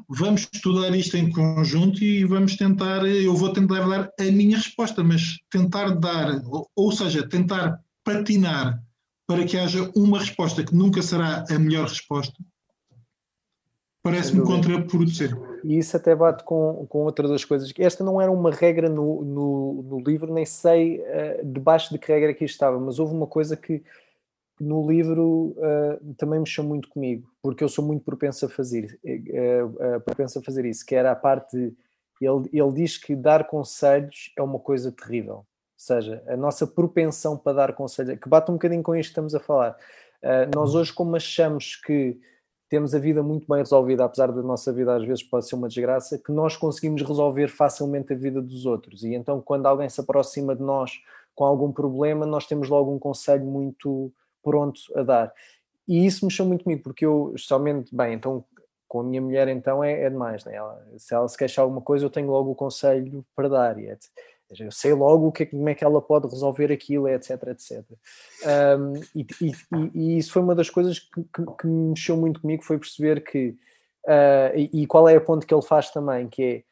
vamos 0.09 0.48
estudar 0.52 0.94
isto 0.96 1.16
em 1.16 1.31
conjunto 1.31 2.02
e 2.02 2.24
vamos 2.24 2.57
tentar, 2.57 3.05
eu 3.07 3.35
vou 3.35 3.52
tentar 3.52 3.87
dar 3.87 4.11
a 4.18 4.24
minha 4.24 4.57
resposta, 4.57 5.02
mas 5.02 5.38
tentar 5.50 5.90
dar, 5.96 6.42
ou, 6.46 6.68
ou 6.74 6.92
seja, 6.92 7.29
tentar 7.29 7.81
patinar 8.05 8.83
para 9.26 9.44
que 9.44 9.59
haja 9.59 9.90
uma 9.94 10.20
resposta 10.20 10.64
que 10.64 10.74
nunca 10.74 11.02
será 11.02 11.44
a 11.50 11.59
melhor 11.59 11.88
resposta, 11.88 12.37
parece-me 14.02 14.42
contraproducente. 14.42 15.35
E 15.64 15.79
isso 15.79 15.96
até 15.96 16.14
bate 16.14 16.44
com, 16.44 16.87
com 16.88 16.98
outra 17.00 17.26
das 17.26 17.44
coisas. 17.44 17.72
Esta 17.76 18.05
não 18.05 18.20
era 18.20 18.31
uma 18.31 18.52
regra 18.52 18.88
no, 18.88 19.24
no, 19.24 19.83
no 19.83 20.00
livro, 20.00 20.33
nem 20.33 20.46
sei 20.46 21.00
uh, 21.00 21.44
debaixo 21.44 21.92
de 21.92 21.98
que 21.98 22.12
regra 22.12 22.31
aqui 22.31 22.44
estava, 22.44 22.79
mas 22.79 23.00
houve 23.00 23.12
uma 23.12 23.26
coisa 23.26 23.57
que 23.57 23.83
no 24.61 24.90
livro 24.90 25.55
uh, 25.57 26.14
também 26.14 26.38
mexeu 26.38 26.64
muito 26.64 26.88
comigo, 26.88 27.31
porque 27.42 27.62
eu 27.62 27.69
sou 27.69 27.85
muito 27.85 28.05
propenso 28.05 28.47
a 28.47 28.49
fazer, 28.49 28.99
uh, 29.05 29.97
uh, 29.97 30.01
propenso 30.01 30.38
a 30.38 30.42
fazer 30.42 30.64
isso, 30.64 30.85
que 30.85 30.95
era 30.95 31.11
a 31.11 31.16
parte 31.16 31.57
de, 31.57 31.75
ele, 32.21 32.49
ele 32.53 32.73
diz 32.73 32.97
que 32.97 33.14
dar 33.14 33.47
conselhos 33.47 34.33
é 34.37 34.42
uma 34.42 34.59
coisa 34.59 34.90
terrível. 34.90 35.37
Ou 35.37 35.47
seja, 35.77 36.23
a 36.27 36.37
nossa 36.37 36.66
propensão 36.66 37.37
para 37.37 37.53
dar 37.53 37.73
conselhos, 37.75 38.19
que 38.19 38.29
bate 38.29 38.51
um 38.51 38.55
bocadinho 38.55 38.83
com 38.83 38.97
isto 38.97 39.09
que 39.09 39.12
estamos 39.12 39.35
a 39.35 39.40
falar. 39.40 39.77
nós 40.55 40.75
hoje, 40.75 40.90
como 40.90 41.14
achamos 41.14 41.77
que 41.77 42.19
temos 42.69 42.95
a 42.95 42.99
vida 42.99 43.23
muito 43.23 43.47
bem 43.47 43.59
resolvida, 43.59 44.05
apesar 44.05 44.33
da 44.33 44.42
nossa 44.42 44.73
vida 44.73 44.97
às 44.97 45.05
vezes 45.05 45.23
pode 45.23 45.47
ser 45.47 45.55
uma 45.55 45.69
desgraça, 45.69 46.19
que 46.19 46.33
nós 46.33 46.57
conseguimos 46.57 47.03
resolver 47.03 47.49
facilmente 47.49 48.12
a 48.12 48.16
vida 48.16 48.40
dos 48.40 48.66
outros. 48.66 49.05
E 49.05 49.14
então, 49.14 49.40
quando 49.40 49.66
alguém 49.66 49.88
se 49.88 50.01
aproxima 50.01 50.57
de 50.57 50.62
nós 50.62 50.92
com 51.35 51.45
algum 51.45 51.71
problema, 51.71 52.25
nós 52.25 52.47
temos 52.47 52.69
logo 52.69 52.92
um 52.92 52.99
conselho 52.99 53.45
muito 53.45 54.11
pronto 54.47 54.81
a 54.95 55.03
dar. 55.03 55.35
E 55.89 56.07
isso 56.07 56.25
mexeu 56.25 56.47
muito 56.47 56.63
comigo, 56.63 56.85
porque 56.85 57.05
eu, 57.05 57.33
especialmente, 57.35 57.95
bem, 57.95 58.15
então 58.15 58.45
com 58.89 59.01
a 59.01 59.05
minha 59.05 59.21
mulher 59.21 59.49
então 59.49 59.83
é, 59.83 60.05
é 60.05 60.09
demais, 60.09 60.45
né? 60.45 60.55
ela, 60.55 60.81
se 60.97 61.13
ela 61.13 61.27
se 61.27 61.37
queixar 61.37 61.65
alguma 61.65 61.81
coisa 61.81 62.05
eu 62.05 62.11
tenho 62.11 62.31
logo 62.31 62.53
o 62.53 62.55
conselho 62.55 63.27
para 63.35 63.49
dar, 63.49 63.79
e 63.81 63.91
etc. 63.91 64.09
Eu 64.61 64.71
sei 64.71 64.93
logo 64.95 65.27
o 65.27 65.33
que, 65.33 65.43
é 65.43 65.47
como 65.47 65.69
é 65.69 65.75
que 65.75 65.83
ela 65.83 66.01
pode 66.01 66.29
resolver 66.29 66.71
aquilo, 66.71 67.09
etc, 67.09 67.31
etc. 67.49 67.85
Um, 68.79 68.93
e, 69.13 69.27
e, 69.43 69.53
e, 69.93 70.19
isso 70.19 70.33
foi 70.33 70.41
uma 70.41 70.55
das 70.55 70.71
coisas 70.71 71.01
que, 71.01 71.21
que, 71.35 71.45
que 71.59 71.67
mexeu 71.67 72.17
muito 72.17 72.41
comigo, 72.41 72.63
foi 72.63 72.79
perceber 72.79 73.25
que, 73.25 73.57
uh, 74.07 74.55
e, 74.55 74.83
e, 74.83 74.87
qual 74.87 75.09
é 75.09 75.17
a 75.17 75.21
ponto 75.21 75.45
que 75.45 75.53
ele 75.53 75.63
faz 75.63 75.91
também, 75.91 76.29
que 76.29 76.43
é, 76.45 76.63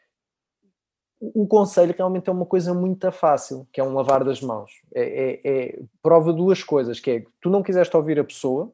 o 1.35 1.47
conselho 1.47 1.95
realmente 1.97 2.29
é 2.29 2.33
uma 2.33 2.47
coisa 2.47 2.75
muito 2.75 3.11
fácil, 3.13 3.67
que 3.73 3.81
é 3.81 3.85
um 3.85 3.95
lavar 3.95 4.25
das 4.25 4.41
mãos. 4.41 4.71
É, 4.95 5.41
é, 5.45 5.51
é 5.51 5.79
prova 6.03 6.33
duas 6.33 6.63
coisas, 6.63 7.01
que 7.01 7.11
é 7.11 7.25
tu 7.41 7.49
não 7.49 7.63
quiseste 7.63 7.97
ouvir 7.97 8.19
a 8.19 8.25
pessoa, 8.25 8.73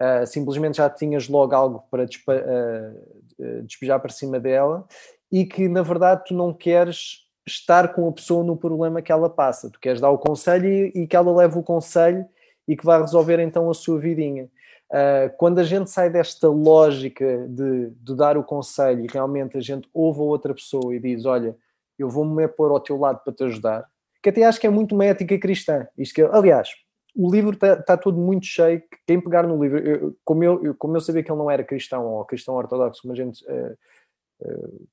uh, 0.00 0.26
simplesmente 0.26 0.78
já 0.78 0.90
tinhas 0.90 1.28
logo 1.28 1.54
algo 1.54 1.84
para 1.90 2.06
despe 2.06 2.32
uh, 2.32 3.62
despejar 3.62 4.00
para 4.00 4.12
cima 4.12 4.38
dela, 4.38 4.86
e 5.32 5.46
que 5.46 5.68
na 5.68 5.82
verdade 5.82 6.24
tu 6.26 6.34
não 6.34 6.52
queres 6.52 7.26
estar 7.46 7.94
com 7.94 8.08
a 8.08 8.12
pessoa 8.12 8.44
no 8.44 8.56
problema 8.56 9.00
que 9.00 9.12
ela 9.12 9.30
passa. 9.30 9.70
Tu 9.70 9.80
queres 9.80 10.00
dar 10.00 10.10
o 10.10 10.18
conselho 10.18 10.66
e, 10.66 10.92
e 10.94 11.06
que 11.06 11.16
ela 11.16 11.34
leve 11.34 11.58
o 11.58 11.62
conselho 11.62 12.26
e 12.66 12.76
que 12.76 12.84
vá 12.84 12.98
resolver 12.98 13.38
então 13.40 13.70
a 13.70 13.74
sua 13.74 13.98
vidinha. 13.98 14.48
Uh, 14.90 15.30
quando 15.36 15.60
a 15.60 15.62
gente 15.62 15.88
sai 15.88 16.10
desta 16.10 16.48
lógica 16.48 17.46
de, 17.48 17.90
de, 17.90 18.14
dar 18.16 18.36
o 18.36 18.42
conselho 18.42 19.04
e 19.04 19.06
realmente 19.06 19.56
a 19.56 19.60
gente 19.60 19.88
ouve 19.94 20.18
a 20.18 20.24
outra 20.24 20.52
pessoa 20.52 20.94
e 20.94 20.98
diz: 20.98 21.24
Olha, 21.24 21.56
eu 22.00 22.08
vou-me 22.08 22.46
pôr 22.48 22.70
ao 22.70 22.80
teu 22.80 22.98
lado 22.98 23.20
para 23.24 23.32
te 23.32 23.44
ajudar, 23.44 23.84
que 24.22 24.28
até 24.28 24.44
acho 24.44 24.60
que 24.60 24.66
é 24.66 24.70
muito 24.70 24.94
uma 24.94 25.04
ética 25.04 25.38
cristã. 25.38 25.86
Isto 25.96 26.14
que, 26.14 26.22
aliás, 26.22 26.70
o 27.14 27.30
livro 27.30 27.52
está 27.52 27.76
tá 27.76 27.96
todo 27.96 28.18
muito 28.18 28.46
cheio. 28.46 28.82
Quem 29.06 29.20
pegar 29.20 29.46
no 29.46 29.62
livro, 29.62 29.78
eu, 29.78 30.16
como, 30.24 30.44
eu, 30.44 30.74
como 30.74 30.96
eu 30.96 31.00
sabia 31.00 31.22
que 31.22 31.30
ele 31.30 31.38
não 31.38 31.50
era 31.50 31.64
cristão 31.64 32.04
ou 32.06 32.24
cristão 32.24 32.54
ortodoxo, 32.54 33.02
como 33.02 33.12
a 33.12 33.16
gente. 33.16 33.44
Uh, 33.44 33.76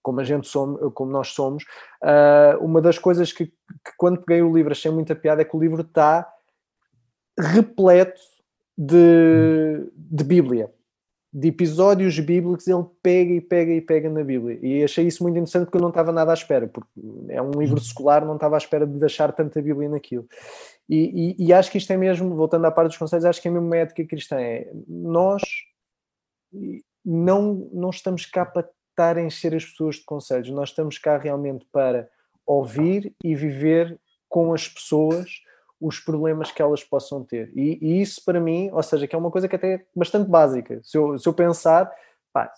como 0.04 0.20
a 0.20 0.26
gente 0.26 0.46
somos, 0.46 0.92
como 0.94 1.10
nós 1.10 1.30
somos, 1.30 1.64
uh, 2.04 2.62
uma 2.62 2.82
das 2.82 3.00
coisas 3.00 3.32
que, 3.32 3.46
que, 3.46 3.54
quando 3.98 4.22
peguei 4.22 4.42
o 4.42 4.54
livro 4.54 4.74
achei 4.74 4.92
muita 4.92 5.16
piada 5.16 5.42
é 5.42 5.46
que 5.46 5.56
o 5.56 5.60
livro 5.60 5.84
está 5.84 6.30
repleto 7.40 8.20
de, 8.78 9.90
de 9.96 10.24
Bíblia, 10.26 10.70
de 11.38 11.50
episódios 11.50 12.18
bíblicos, 12.20 12.68
ele 12.68 12.84
pega 13.00 13.32
e 13.32 13.40
pega 13.40 13.72
e 13.72 13.80
pega 13.80 14.10
na 14.10 14.24
Bíblia. 14.24 14.58
E 14.60 14.84
achei 14.84 15.06
isso 15.06 15.22
muito 15.22 15.36
interessante 15.36 15.66
porque 15.66 15.78
eu 15.78 15.82
não 15.82 15.90
estava 15.90 16.12
nada 16.12 16.32
à 16.32 16.34
espera, 16.34 16.68
porque 16.68 16.90
é 17.30 17.40
um 17.40 17.52
livro 17.52 17.80
secular, 17.80 18.26
não 18.26 18.34
estava 18.34 18.56
à 18.56 18.58
espera 18.58 18.88
de 18.88 18.98
deixar 18.98 19.32
tanta 19.32 19.62
Bíblia 19.62 19.88
naquilo. 19.88 20.28
E, 20.90 21.36
e, 21.38 21.46
e 21.46 21.54
acho 21.54 21.70
que 21.70 21.78
isto 21.78 21.94
é 21.94 21.98
mesmo, 21.98 22.36
voltando 22.36 22.66
à 22.66 22.72
parte 22.72 22.88
dos 22.88 22.98
conselhos, 22.98 23.24
acho 23.24 23.40
que 23.40 23.48
é 23.48 23.52
mesmo 23.52 23.68
uma 23.68 23.78
ética 23.78 24.04
cristã. 24.04 24.40
É, 24.40 24.68
nós 24.88 25.44
não, 27.06 27.70
não 27.72 27.92
estamos 27.92 28.26
cá 28.26 28.44
para 28.44 28.68
estar 28.90 29.16
a 29.16 29.22
encher 29.22 29.54
as 29.54 29.64
pessoas 29.64 29.98
de 29.98 30.06
conselhos, 30.06 30.50
nós 30.50 30.70
estamos 30.70 30.98
cá 30.98 31.20
realmente 31.20 31.68
para 31.72 32.10
ouvir 32.48 33.14
e 33.24 33.36
viver 33.36 34.00
com 34.28 34.56
as 34.56 34.68
pessoas 34.68 35.30
os 35.80 36.00
problemas 36.00 36.52
que 36.52 36.62
elas 36.62 36.84
possam 36.84 37.24
ter. 37.24 37.52
E, 37.56 37.78
e, 37.82 38.02
isso 38.02 38.24
para 38.24 38.40
mim, 38.40 38.70
ou 38.72 38.82
seja, 38.82 39.08
que 39.08 39.16
é 39.16 39.18
uma 39.18 39.32
coisa 39.32 39.48
que 39.48 39.56
até 39.56 39.74
é 39.76 39.86
bastante 39.96 40.30
básica. 40.30 40.80
Se 40.84 40.98
eu, 40.98 41.18
se 41.18 41.28
eu 41.28 41.34
pensar, 41.34 41.92
pá, 42.34 42.52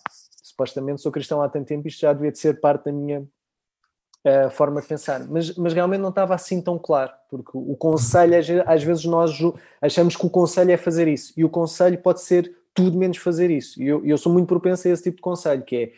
supostamente 0.44 1.02
sou 1.02 1.12
cristão 1.12 1.42
há 1.42 1.50
tanto 1.50 1.68
tempo, 1.68 1.88
isto 1.88 2.02
já 2.02 2.14
devia 2.14 2.32
de 2.32 2.40
ser 2.40 2.60
parte 2.60 2.86
da 2.86 2.92
minha 2.92 3.22
uh, 3.22 4.50
forma 4.52 4.82
de 4.82 4.88
pensar. 4.88 5.28
Mas, 5.28 5.56
mas 5.56 5.74
realmente 5.74 6.02
não 6.02 6.10
estava 6.10 6.34
assim 6.34 6.62
tão 6.62 6.78
claro, 6.80 7.12
porque 7.30 7.52
o 7.54 7.76
conselho, 7.76 8.34
às 8.66 8.84
vezes 8.84 9.06
nós 9.06 9.38
achamos 9.82 10.16
que 10.16 10.26
o 10.26 10.30
conselho 10.30 10.72
é 10.72 10.78
fazer 10.78 11.08
isso, 11.08 11.34
e 11.36 11.44
o 11.44 11.50
conselho 11.50 11.98
pode 11.98 12.22
ser 12.22 12.58
tudo 12.74 12.98
menos 12.98 13.18
fazer 13.18 13.52
isso. 13.52 13.82
E 13.82 13.88
eu, 13.88 14.06
eu 14.06 14.18
sou 14.18 14.32
muito 14.32 14.48
propenso 14.48 14.88
a 14.88 14.92
esse 14.92 15.04
tipo 15.04 15.18
de 15.18 15.22
conselho, 15.22 15.64
que 15.64 15.76
é 15.76 15.92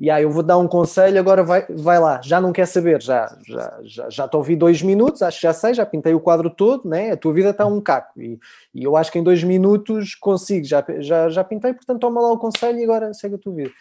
e 0.00 0.10
aí 0.10 0.22
eu 0.22 0.30
vou 0.30 0.42
dar 0.42 0.58
um 0.58 0.68
conselho, 0.68 1.18
agora 1.18 1.42
vai, 1.42 1.66
vai 1.68 1.98
lá, 1.98 2.20
já 2.22 2.40
não 2.40 2.52
quer 2.52 2.66
saber, 2.66 3.02
já, 3.02 3.36
já, 3.46 3.80
já, 3.82 4.10
já 4.10 4.28
te 4.28 4.36
ouvi 4.36 4.54
dois 4.54 4.80
minutos, 4.80 5.22
acho 5.22 5.38
que 5.38 5.42
já 5.42 5.52
sei, 5.52 5.74
já 5.74 5.84
pintei 5.84 6.14
o 6.14 6.20
quadro 6.20 6.50
todo, 6.50 6.88
né? 6.88 7.12
a 7.12 7.16
tua 7.16 7.32
vida 7.32 7.50
está 7.50 7.66
um 7.66 7.80
caco, 7.80 8.20
e, 8.20 8.38
e 8.74 8.84
eu 8.84 8.96
acho 8.96 9.10
que 9.10 9.18
em 9.18 9.24
dois 9.24 9.42
minutos 9.42 10.14
consigo, 10.14 10.64
já, 10.64 10.84
já, 10.98 11.28
já 11.28 11.42
pintei, 11.42 11.74
portanto 11.74 12.00
toma 12.00 12.20
lá 12.20 12.32
o 12.32 12.38
conselho 12.38 12.78
e 12.78 12.84
agora 12.84 13.12
segue 13.12 13.34
a 13.34 13.38
tua 13.38 13.54
vida. 13.54 13.72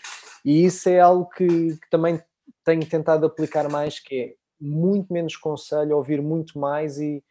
E 0.43 0.65
isso 0.65 0.87
é 0.89 0.99
algo 0.99 1.29
que, 1.29 1.45
que 1.45 1.89
também 1.89 2.21
tenho 2.63 2.85
tentado 2.85 3.25
aplicar 3.25 3.69
mais, 3.69 3.99
que 3.99 4.15
é 4.15 4.33
muito 4.59 5.13
menos 5.13 5.35
conselho, 5.35 5.95
ouvir 5.95 6.21
muito 6.21 6.57
mais 6.57 6.97
e, 6.99 7.23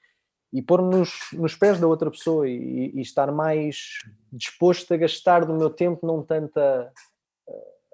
e 0.52 0.62
pôr-me 0.62 0.94
nos, 0.94 1.10
nos 1.32 1.54
pés 1.54 1.80
da 1.80 1.86
outra 1.86 2.10
pessoa 2.10 2.48
e, 2.48 2.92
e, 2.94 3.00
estar 3.00 3.32
mais 3.32 3.98
disposto 4.32 4.92
a 4.94 4.96
gastar 4.96 5.44
do 5.44 5.54
meu 5.54 5.70
tempo, 5.70 6.06
não 6.06 6.22
tanta 6.22 6.60
a 6.60 6.92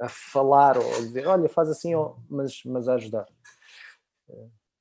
falar 0.09 0.77
ou 0.77 0.97
a 0.97 1.01
dizer, 1.01 1.27
olha, 1.27 1.49
faz 1.49 1.69
assim, 1.69 1.93
mas, 2.29 2.63
mas 2.65 2.89
a 2.89 2.95
ajudar. 2.95 3.27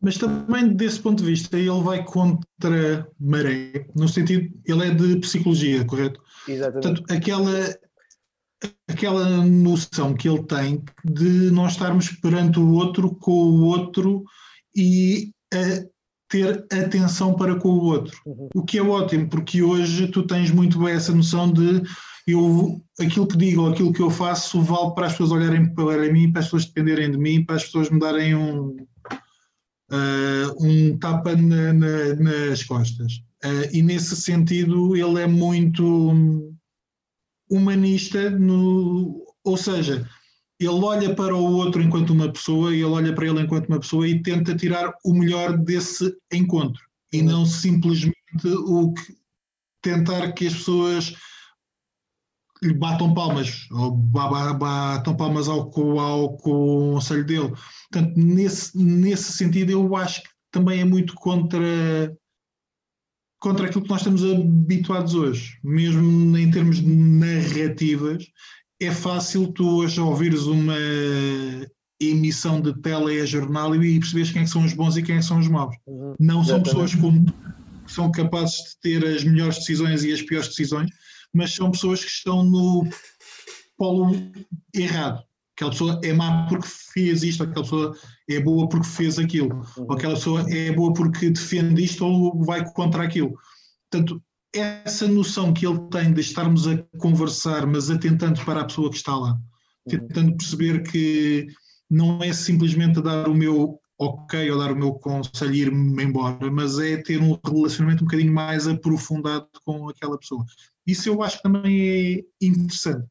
Mas 0.02 0.18
também 0.18 0.70
desse 0.74 1.00
ponto 1.00 1.20
de 1.20 1.30
vista 1.30 1.58
ele 1.58 1.82
vai 1.84 2.04
contra 2.04 3.08
maré, 3.20 3.86
no 3.96 4.08
sentido, 4.08 4.52
ele 4.66 4.88
é 4.88 4.94
de 4.94 5.20
psicologia, 5.20 5.86
correto? 5.86 6.20
Exatamente. 6.48 7.04
Portanto, 7.04 7.14
aquela, 7.14 7.78
aquela 8.88 9.46
noção 9.46 10.16
que 10.16 10.28
ele 10.28 10.44
tem 10.44 10.84
de 11.06 11.52
nós 11.52 11.74
estarmos 11.74 12.10
perante 12.10 12.60
o 12.60 12.74
outro 12.74 13.14
com 13.16 13.32
o 13.32 13.66
outro 13.66 14.24
e 14.76 15.32
a 15.54 15.86
ter 16.28 16.66
atenção 16.72 17.36
para 17.36 17.56
com 17.60 17.70
o 17.70 17.84
outro. 17.84 18.18
Uhum. 18.26 18.48
O 18.56 18.64
que 18.64 18.78
é 18.78 18.82
ótimo, 18.82 19.30
porque 19.30 19.62
hoje 19.62 20.08
tu 20.08 20.26
tens 20.26 20.50
muito 20.50 20.80
bem 20.80 20.94
essa 20.94 21.14
noção 21.14 21.52
de 21.52 21.84
eu, 22.28 22.82
aquilo 23.00 23.28
que 23.28 23.38
digo, 23.38 23.68
aquilo 23.68 23.94
que 23.94 24.02
eu 24.02 24.10
faço, 24.10 24.62
vale 24.62 24.94
para 24.94 25.08
as 25.08 25.14
pessoas 25.14 25.32
olharem 25.32 25.74
para 25.74 26.12
mim, 26.12 26.32
para 26.32 26.40
as 26.40 26.46
pessoas 26.46 26.66
dependerem 26.66 27.12
de 27.12 27.18
mim, 27.18 27.46
para 27.46 27.56
as 27.56 27.66
pessoas 27.66 27.90
me 27.90 28.00
darem 28.00 28.36
um, 28.36 28.76
uh, 29.92 30.66
um 30.66 30.98
tapa 30.98 31.36
na, 31.36 31.74
na, 31.74 32.16
nas 32.16 32.64
costas. 32.64 33.14
Uh, 33.44 33.68
e 33.74 33.82
nesse 33.82 34.16
sentido, 34.16 34.96
ele 34.96 35.22
é 35.22 35.28
muito 35.28 36.54
humanista, 37.50 38.30
no, 38.30 39.26
ou 39.44 39.58
seja, 39.58 40.08
ele 40.60 40.70
olha 40.70 41.16
para 41.16 41.36
o 41.36 41.44
outro 41.44 41.82
enquanto 41.82 42.12
uma 42.12 42.32
pessoa, 42.32 42.72
e 42.72 42.78
ele 42.78 42.84
olha 42.86 43.14
para 43.14 43.26
ele 43.26 43.42
enquanto 43.42 43.68
uma 43.68 43.80
pessoa 43.80 44.08
e 44.08 44.22
tenta 44.22 44.56
tirar 44.56 44.94
o 45.04 45.14
melhor 45.14 45.58
desse 45.58 46.16
encontro 46.32 46.82
e 47.12 47.20
uhum. 47.20 47.26
não 47.26 47.46
simplesmente 47.46 48.16
o 48.46 48.94
que, 48.94 49.16
tentar 49.82 50.32
que 50.34 50.48
as 50.48 50.54
pessoas 50.54 51.16
lhe 52.64 52.74
batam 52.74 53.14
palmas, 53.14 53.68
ou 53.72 53.92
batam 53.92 55.16
palmas 55.16 55.48
ao, 55.48 55.72
ao 56.00 56.38
conselho 56.38 57.26
dele. 57.26 57.54
Portanto, 57.92 58.14
nesse, 58.16 58.78
nesse 58.78 59.32
sentido, 59.34 59.72
eu 59.72 59.96
acho 59.96 60.22
que 60.22 60.30
também 60.52 60.82
é 60.82 60.86
muito 60.86 61.16
contra, 61.16 62.16
contra 63.40 63.66
aquilo 63.66 63.84
que 63.84 63.90
nós 63.90 64.02
estamos 64.02 64.24
habituados 64.24 65.16
hoje. 65.16 65.58
Mesmo 65.64 66.38
em 66.38 66.52
termos 66.52 66.78
de 66.78 66.88
narrativas, 66.88 68.26
é 68.80 68.92
fácil 68.92 69.52
tu 69.54 69.78
hoje 69.78 70.00
ouvires 70.00 70.44
uma 70.44 70.78
emissão 72.00 72.60
de 72.60 72.74
telejornal 72.82 73.76
e 73.76 74.00
percebes 74.00 74.32
quem 74.32 74.42
é 74.42 74.46
que 74.46 74.52
são 74.52 74.66
os 74.66 74.74
bons 74.74 74.98
e 74.98 75.04
quem 75.04 75.16
é 75.16 75.20
que 75.20 75.26
são 75.26 75.40
os 75.40 75.48
maus. 75.48 75.76
Uhum. 75.86 76.16
Não 76.20 76.44
são 76.44 76.62
pessoas 76.62 76.96
como 76.96 77.26
tu, 77.26 77.34
que 77.86 77.92
são 77.92 78.12
capazes 78.12 78.56
de 78.56 78.80
ter 78.82 79.06
as 79.06 79.24
melhores 79.24 79.58
decisões 79.58 80.04
e 80.04 80.12
as 80.12 80.22
piores 80.22 80.48
decisões, 80.48 80.90
mas 81.34 81.54
são 81.54 81.72
pessoas 81.72 82.04
que 82.04 82.10
estão 82.10 82.44
no 82.44 82.88
polo 83.78 84.12
errado. 84.74 85.24
Aquela 85.56 85.72
pessoa 85.72 86.02
é 86.04 86.14
má 86.14 86.48
porque 86.48 86.68
fez 86.68 87.24
isto, 87.24 87.44
aquela 87.44 87.64
pessoa 87.64 87.96
é 88.30 88.40
boa 88.40 88.68
porque 88.68 88.88
fez 88.88 89.20
aquilo, 89.20 89.62
ou 89.78 89.94
aquela 89.94 90.16
pessoa 90.16 90.46
é 90.50 90.72
boa 90.72 90.94
porque 90.94 91.30
defende 91.30 91.84
isto 91.84 92.06
ou 92.06 92.44
vai 92.44 92.64
contra 92.74 93.04
aquilo. 93.04 93.38
Portanto, 93.90 94.24
essa 94.54 95.08
noção 95.08 95.54
que 95.54 95.66
ele 95.66 95.80
tem 95.90 96.14
de 96.14 96.22
estarmos 96.22 96.68
a 96.68 96.78
conversar, 96.98 97.66
mas 97.66 97.90
atentando 97.90 98.44
para 98.44 98.62
a 98.62 98.66
pessoa 98.66 98.90
que 98.90 98.98
está 98.98 99.16
lá, 99.16 99.38
tentando 99.88 100.36
perceber 100.36 100.84
que 100.84 101.48
não 101.90 102.24
é 102.24 102.34
simplesmente 102.34 103.02
dar 103.02 103.28
o 103.28 103.34
meu 103.34 103.80
ok 104.00 104.50
ou 104.50 104.58
dar 104.58 104.72
o 104.72 104.76
meu 104.76 104.94
conselho 104.94 105.54
e 105.54 105.62
ir-me 105.62 106.04
embora, 106.04 106.50
mas 106.50 106.80
é 106.80 106.98
ter 106.98 107.22
um 107.22 107.38
relacionamento 107.46 108.04
um 108.04 108.08
bocadinho 108.08 108.34
mais 108.34 108.68
aprofundado 108.68 109.48
com 109.64 109.90
aquela 109.90 110.18
pessoa. 110.18 110.44
Isso 110.86 111.10
eu 111.10 111.22
acho 111.22 111.38
que 111.38 111.44
também 111.44 112.20
é 112.42 112.46
interessante. 112.46 113.08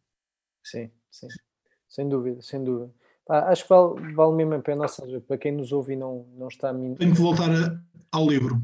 Sim, 0.64 0.90
sim. 1.10 1.28
Sem 1.88 2.08
dúvida, 2.08 2.40
sem 2.42 2.62
dúvida. 2.62 2.90
Pá, 3.26 3.48
acho 3.50 3.62
que 3.64 3.68
vale, 3.68 4.12
vale 4.14 4.34
mesmo 4.36 4.54
a 4.54 4.58
pena, 4.60 4.82
ou 4.82 4.88
seja, 4.88 5.20
para 5.20 5.38
quem 5.38 5.52
nos 5.52 5.72
ouve 5.72 5.92
e 5.92 5.96
não, 5.96 6.26
não 6.36 6.48
está 6.48 6.72
min- 6.72 6.94
Tenho 6.94 7.14
que 7.14 7.20
voltar 7.20 7.50
a- 7.50 7.80
ao 8.12 8.26
livro. 8.28 8.60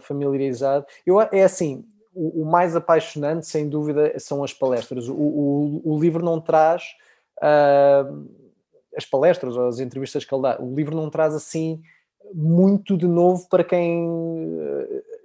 familiarizado. 0.00 0.84
Eu, 1.06 1.20
é 1.20 1.42
assim, 1.44 1.84
o, 2.12 2.42
o 2.42 2.44
mais 2.44 2.74
apaixonante, 2.76 3.46
sem 3.46 3.68
dúvida, 3.68 4.18
são 4.18 4.42
as 4.44 4.52
palestras. 4.52 5.08
O, 5.08 5.14
o, 5.14 5.82
o 5.94 6.00
livro 6.00 6.24
não 6.24 6.40
traz 6.40 6.82
ah, 7.40 8.04
as 8.96 9.04
palestras 9.06 9.56
ou 9.56 9.68
as 9.68 9.78
entrevistas 9.78 10.24
que 10.24 10.34
ele 10.34 10.42
dá. 10.42 10.60
O 10.60 10.74
livro 10.74 10.96
não 10.96 11.08
traz 11.10 11.34
assim 11.34 11.80
muito 12.34 12.96
de 12.96 13.06
novo 13.06 13.48
para 13.48 13.64
quem 13.64 14.06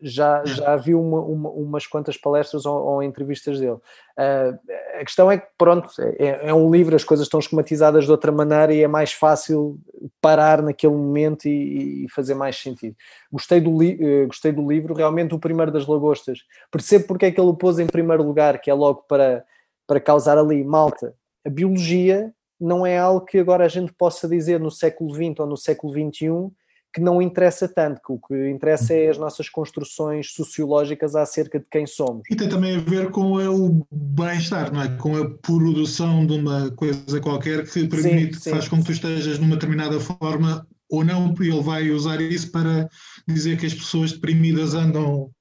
já, 0.04 0.44
já 0.46 0.76
viu 0.76 1.02
uma, 1.02 1.22
uma- 1.22 1.50
umas 1.50 1.88
quantas 1.88 2.18
palestras 2.18 2.66
ou, 2.66 2.76
ou 2.76 3.04
entrevistas 3.04 3.60
dele. 3.60 3.78
Ah, 4.18 4.54
a 5.00 5.06
questão 5.06 5.32
é 5.32 5.38
que, 5.38 5.48
pronto, 5.58 5.90
é, 6.20 6.50
é 6.50 6.54
um 6.54 6.70
livro, 6.70 6.96
as 6.96 7.04
coisas 7.04 7.26
estão 7.26 7.40
esquematizadas 7.40 8.04
de 8.04 8.12
outra 8.12 8.32
maneira 8.32 8.74
e 8.74 8.84
é 8.84 8.88
mais 8.88 9.14
fácil 9.14 9.80
parar 10.22 10.62
naquele 10.62 10.94
momento 10.94 11.48
e, 11.48 12.06
e 12.06 12.10
fazer 12.10 12.36
mais 12.36 12.58
sentido. 12.58 12.96
Gostei 13.32 13.62
do, 13.62 13.82
eh, 13.82 14.26
gostei 14.26 14.52
do 14.52 14.70
livro, 14.70 14.94
realmente 14.94 15.34
o 15.34 15.40
primeiro 15.40 15.72
das 15.72 15.88
lagostas. 15.88 16.40
Percebo 16.70 17.08
porque 17.08 17.26
é 17.28 17.32
que 17.32 17.40
ele 17.40 17.50
o 17.50 17.54
pôs 17.56 17.80
em 17.80 17.88
primeiro 17.88 18.24
lugar, 18.24 18.60
que 18.60 18.70
é 18.70 18.74
logo 18.74 19.04
para, 19.08 19.46
para 19.88 20.00
causar 20.00 20.38
ali, 20.38 20.64
malta, 20.64 21.16
a 21.46 21.50
biologia 21.50 22.34
não 22.60 22.86
é 22.86 22.98
algo 22.98 23.26
que 23.26 23.38
agora 23.40 23.66
a 23.66 23.70
gente 23.70 23.92
possa 23.94 24.28
dizer 24.28 24.60
no 24.60 24.70
século 24.72 25.14
XX 25.14 25.40
ou 25.40 25.46
no 25.48 25.58
século 25.58 25.94
XXI 25.94 26.52
que 26.94 27.02
não 27.02 27.22
interessa 27.22 27.68
tanto, 27.68 28.00
que 28.06 28.14
o 28.14 28.20
que 28.20 28.50
interessa 28.50 28.94
é 28.94 29.10
as 29.10 29.18
nossas 29.18 29.50
construções 29.50 30.32
sociológicas 30.34 31.16
acerca 31.16 31.60
de 31.60 31.66
quem 31.70 31.88
somos. 31.88 32.22
E 32.30 32.36
tem 32.36 32.48
também 32.48 32.76
a 32.76 32.80
ver 32.80 33.10
com 33.10 33.34
o 33.34 33.88
bem-estar, 33.92 34.72
não 34.72 34.82
é? 34.82 34.90
Com 34.98 35.18
a 35.18 35.30
produção 35.30 36.26
de 36.26 36.34
uma 36.34 36.70
coisa 36.72 37.20
qualquer 37.20 37.66
que 37.66 37.88
permite, 37.88 38.40
sim. 38.40 38.52
faz 38.52 38.68
com 38.68 38.78
que 38.78 38.86
tu 38.86 38.92
estejas 38.92 39.40
numa 39.40 39.56
determinada 39.56 40.00
forma 40.00 40.68
ou 40.90 41.04
não, 41.04 41.34
e 41.42 41.48
ele 41.48 41.62
vai 41.62 41.90
usar 41.90 42.22
isso 42.22 42.52
para 42.52 42.88
dizer 43.28 43.58
que 43.58 43.66
as 43.66 43.74
pessoas 43.74 44.12
deprimidas 44.12 44.76
andam 44.76 45.32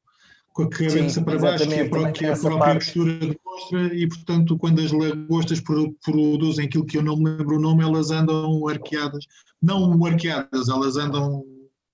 com 0.52 0.62
a 0.64 0.68
cabeça 0.70 1.08
Sim, 1.10 1.24
para 1.24 1.38
baixo, 1.38 1.64
que 1.68 1.74
a, 1.74 1.76
exatamente, 1.76 1.90
pró- 1.90 1.98
também 2.00 2.12
que 2.12 2.24
a 2.26 2.36
própria 2.36 2.74
postura 2.74 3.12
demonstra, 3.18 3.94
e 3.94 4.08
portanto, 4.08 4.58
quando 4.58 4.80
as 4.80 4.92
lagostas 4.92 5.60
pro- 5.60 5.92
produzem 6.04 6.66
aquilo 6.66 6.84
que 6.84 6.98
eu 6.98 7.02
não 7.02 7.16
me 7.16 7.30
lembro 7.30 7.56
o 7.56 7.60
nome, 7.60 7.82
elas 7.82 8.10
andam 8.10 8.66
arqueadas. 8.68 9.26
Não 9.60 10.04
arqueadas, 10.04 10.68
elas 10.68 10.96
andam 10.96 11.44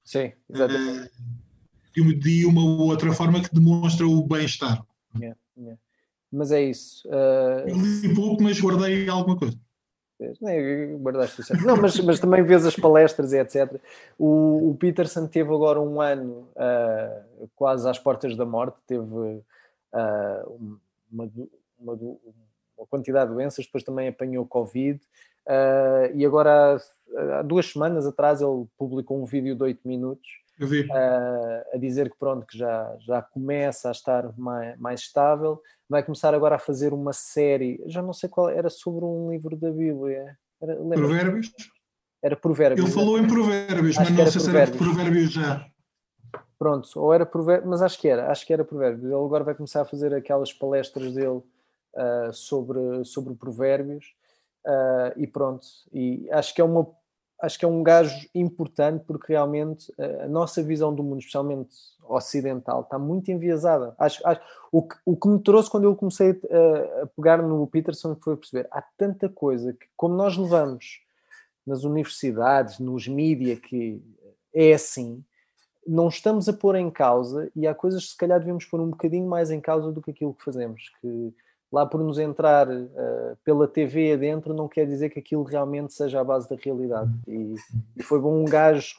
Sim, 0.04 0.32
exatamente. 0.48 1.10
eh, 1.96 2.14
de 2.18 2.46
uma- 2.46 2.62
ou 2.62 2.88
outra 2.88 3.12
forma 3.12 3.40
que 3.42 3.52
demonstra 3.54 4.06
o 4.06 4.26
bem-estar. 4.26 4.84
Yeah, 5.16 5.36
yeah. 5.56 5.78
Mas 6.30 6.50
é 6.52 6.62
isso. 6.62 7.08
ah, 7.10 7.64
Eu 7.66 7.76
li 7.76 8.14
pouco, 8.14 8.42
mas 8.42 8.60
guardei 8.60 9.08
alguma 9.08 9.36
coisa. 9.36 9.58
Guardaste 11.00 11.40
o. 11.40 11.64
Não, 11.64 11.76
mas, 11.76 11.98
mas 12.00 12.18
também 12.18 12.42
vês 12.42 12.66
as 12.66 12.74
palestras 12.74 13.32
e 13.32 13.38
etc. 13.38 13.80
O, 14.18 14.70
o 14.70 14.76
Peterson 14.78 15.26
teve 15.26 15.52
agora 15.52 15.80
um 15.80 16.00
ano 16.00 16.48
ah, 16.56 17.22
quase 17.54 17.88
às 17.88 17.98
portas 17.98 18.36
da 18.36 18.44
morte, 18.44 18.76
teve 18.86 19.42
ah, 19.92 20.44
uma, 21.10 21.30
uma, 21.80 21.98
uma 22.76 22.86
quantidade 22.90 23.30
de 23.30 23.36
doenças, 23.36 23.64
depois 23.64 23.84
também 23.84 24.08
apanhou 24.08 24.44
Covid. 24.44 25.00
ah, 25.46 26.10
e 26.14 26.26
agora, 26.26 26.76
há, 27.16 27.38
há 27.38 27.42
duas 27.42 27.66
semanas 27.66 28.04
atrás, 28.04 28.40
ele 28.40 28.66
publicou 28.76 29.20
um 29.22 29.24
vídeo 29.24 29.54
de 29.54 29.62
8 29.62 29.86
minutos 29.86 30.47
A 31.74 31.78
dizer 31.78 32.10
que 32.10 32.18
pronto, 32.18 32.46
que 32.46 32.58
já, 32.58 32.96
já 33.00 33.22
começa 33.22 33.88
a 33.88 33.92
estar 33.92 34.32
mais, 34.36 34.78
mais 34.78 35.00
estável. 35.00 35.62
Vai 35.88 36.02
começar 36.02 36.34
agora 36.34 36.56
a 36.56 36.58
fazer 36.58 36.92
uma 36.92 37.12
série, 37.12 37.82
já 37.86 38.02
não 38.02 38.12
sei 38.12 38.28
qual, 38.28 38.48
era 38.48 38.68
sobre 38.68 39.04
um 39.04 39.30
livro 39.30 39.56
da 39.56 39.70
Bíblia. 39.70 40.36
Era? 40.60 40.76
Provérbios? 40.76 41.52
Era 42.22 42.36
Provérbios. 42.36 42.84
Ele 42.84 42.94
falou 42.94 43.18
em 43.18 43.26
Provérbios, 43.26 43.96
Acho 43.96 44.10
mas 44.10 44.18
não 44.18 44.26
sei 44.26 44.40
se 44.40 44.48
era 44.48 44.66
Provérbios. 44.66 44.76
Provérbios 44.76 45.32
já. 45.32 45.66
Pronto, 46.58 46.88
ou 46.96 47.14
era 47.14 47.24
Provérbios, 47.24 47.70
mas 47.70 47.82
acho 47.82 48.00
que 48.00 48.08
era, 48.08 48.30
acho 48.30 48.44
que 48.44 48.52
era 48.52 48.64
Provérbios. 48.64 49.04
Ele 49.04 49.14
agora 49.14 49.44
vai 49.44 49.54
começar 49.54 49.82
a 49.82 49.84
fazer 49.84 50.12
aquelas 50.12 50.52
palestras 50.52 51.14
dele 51.14 51.40
ah, 51.94 52.30
sobre, 52.32 53.04
sobre 53.04 53.34
Provérbios 53.34 54.14
ah, 54.66 55.12
e 55.16 55.26
pronto. 55.26 55.66
E 55.92 56.28
acho 56.30 56.54
que 56.54 56.60
é 56.60 56.64
uma 56.64 56.86
acho 57.40 57.58
que 57.58 57.64
é 57.64 57.68
um 57.68 57.82
gajo 57.82 58.28
importante 58.34 59.04
porque 59.06 59.32
realmente 59.32 59.92
ah, 59.98 60.24
a 60.24 60.28
nossa 60.28 60.62
visão 60.62 60.94
do 60.94 61.02
mundo, 61.02 61.18
especialmente 61.20 61.74
ocidental, 62.08 62.80
está 62.82 62.98
muito 62.98 63.30
enviesada. 63.30 63.94
Acho, 63.98 64.26
acho- 64.26 64.40
o, 64.72 64.82
que, 64.82 64.96
o 65.04 65.16
que 65.16 65.28
me 65.28 65.38
trouxe 65.40 65.70
quando 65.70 65.84
eu 65.84 65.94
comecei 65.96 66.30
a, 66.30 67.02
a 67.02 67.06
pegar 67.06 67.42
no 67.42 67.66
Peterson 67.66 68.16
foi 68.22 68.36
perceber 68.36 68.66
há 68.70 68.82
tanta 68.96 69.28
coisa 69.28 69.72
que, 69.72 69.86
como 69.96 70.14
nós 70.14 70.36
levamos 70.36 71.00
nas 71.66 71.84
universidades, 71.84 72.78
nos 72.78 73.06
mídia, 73.06 73.56
que 73.56 74.02
é 74.54 74.72
assim, 74.72 75.22
não 75.86 76.08
estamos 76.08 76.48
a 76.48 76.52
pôr 76.52 76.76
em 76.76 76.90
causa 76.90 77.50
e 77.54 77.66
há 77.66 77.74
coisas 77.74 78.04
que 78.04 78.10
se 78.10 78.16
calhar 78.16 78.38
devemos 78.38 78.64
pôr 78.64 78.80
um 78.80 78.90
bocadinho 78.90 79.26
mais 79.28 79.50
em 79.50 79.60
causa 79.60 79.92
do 79.92 80.00
que 80.02 80.10
aquilo 80.10 80.34
que 80.34 80.44
fazemos. 80.44 80.90
Que 81.00 81.34
lá 81.70 81.84
por 81.86 82.02
nos 82.02 82.18
entrar 82.18 82.68
eh, 82.70 83.36
pela 83.44 83.68
TV 83.68 84.12
adentro 84.12 84.54
não 84.54 84.68
quer 84.68 84.86
dizer 84.86 85.10
que 85.10 85.18
aquilo 85.18 85.42
realmente 85.42 85.92
seja 85.92 86.20
a 86.20 86.24
base 86.24 86.48
da 86.48 86.56
realidade. 86.56 87.10
E, 87.26 87.54
e 87.96 88.02
foi 88.02 88.20
bom 88.20 88.40
um 88.40 88.44
gajo 88.44 88.96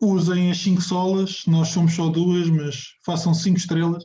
usem 0.00 0.50
as 0.50 0.58
5 0.58 0.82
solas, 0.82 1.44
nós 1.46 1.68
somos 1.68 1.94
só 1.94 2.08
duas, 2.08 2.50
mas 2.50 2.94
façam 3.04 3.32
5 3.32 3.56
estrelas. 3.56 4.04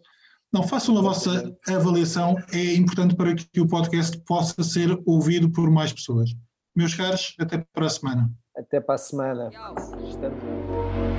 Não, 0.54 0.62
façam 0.62 0.96
a 0.98 1.02
vossa 1.02 1.52
avaliação, 1.68 2.36
é 2.52 2.76
importante 2.76 3.16
para 3.16 3.34
que 3.34 3.60
o 3.60 3.68
podcast 3.68 4.16
possa 4.26 4.64
ser 4.64 4.96
ouvido 5.06 5.52
por 5.52 5.70
mais 5.72 5.92
pessoas. 5.92 6.30
Meus 6.76 6.94
caros, 6.94 7.36
até 7.40 7.66
para 7.74 7.88
a 7.88 7.90
semana. 7.90 8.32
Até 8.56 8.80
para 8.80 8.96
a 8.96 8.98
semana. 9.00 9.50
Estamos... 10.08 10.73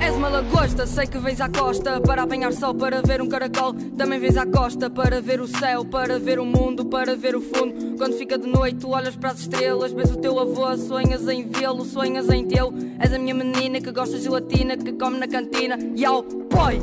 És 0.05 0.15
uma 0.15 0.29
lagosta, 0.29 0.85
sei 0.85 1.07
que 1.07 1.17
vens 1.17 1.41
à 1.41 1.49
costa 1.49 1.99
para 1.99 2.21
apanhar 2.21 2.53
sol, 2.53 2.75
para 2.75 3.01
ver 3.01 3.23
um 3.23 3.27
caracol. 3.27 3.73
Também 3.97 4.19
vens 4.19 4.37
à 4.37 4.45
costa 4.45 4.87
para 4.87 5.19
ver 5.19 5.41
o 5.41 5.47
céu, 5.47 5.83
para 5.83 6.19
ver 6.19 6.37
o 6.37 6.45
mundo, 6.45 6.85
para 6.85 7.15
ver 7.15 7.35
o 7.35 7.41
fundo. 7.41 7.97
Quando 7.97 8.13
fica 8.13 8.37
de 8.37 8.45
noite, 8.45 8.81
tu 8.81 8.91
olhas 8.91 9.15
para 9.15 9.31
as 9.31 9.39
estrelas, 9.39 9.93
vês 9.93 10.11
o 10.11 10.17
teu 10.17 10.39
avô, 10.39 10.77
sonhas 10.77 11.27
em 11.27 11.47
vê-lo, 11.47 11.83
sonhas 11.83 12.29
em 12.29 12.45
tê-lo. 12.45 12.71
És 12.99 13.11
a 13.13 13.17
minha 13.17 13.33
menina 13.33 13.81
que 13.81 13.91
gosta 13.91 14.15
de 14.15 14.25
gelatina, 14.25 14.77
que 14.77 14.93
come 14.93 15.17
na 15.17 15.27
cantina. 15.27 15.75
Yau, 15.97 16.21
boy! 16.21 16.79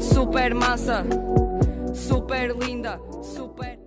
Super 0.00 0.54
massa, 0.54 1.04
super 1.92 2.56
linda, 2.56 2.98
super. 3.22 3.81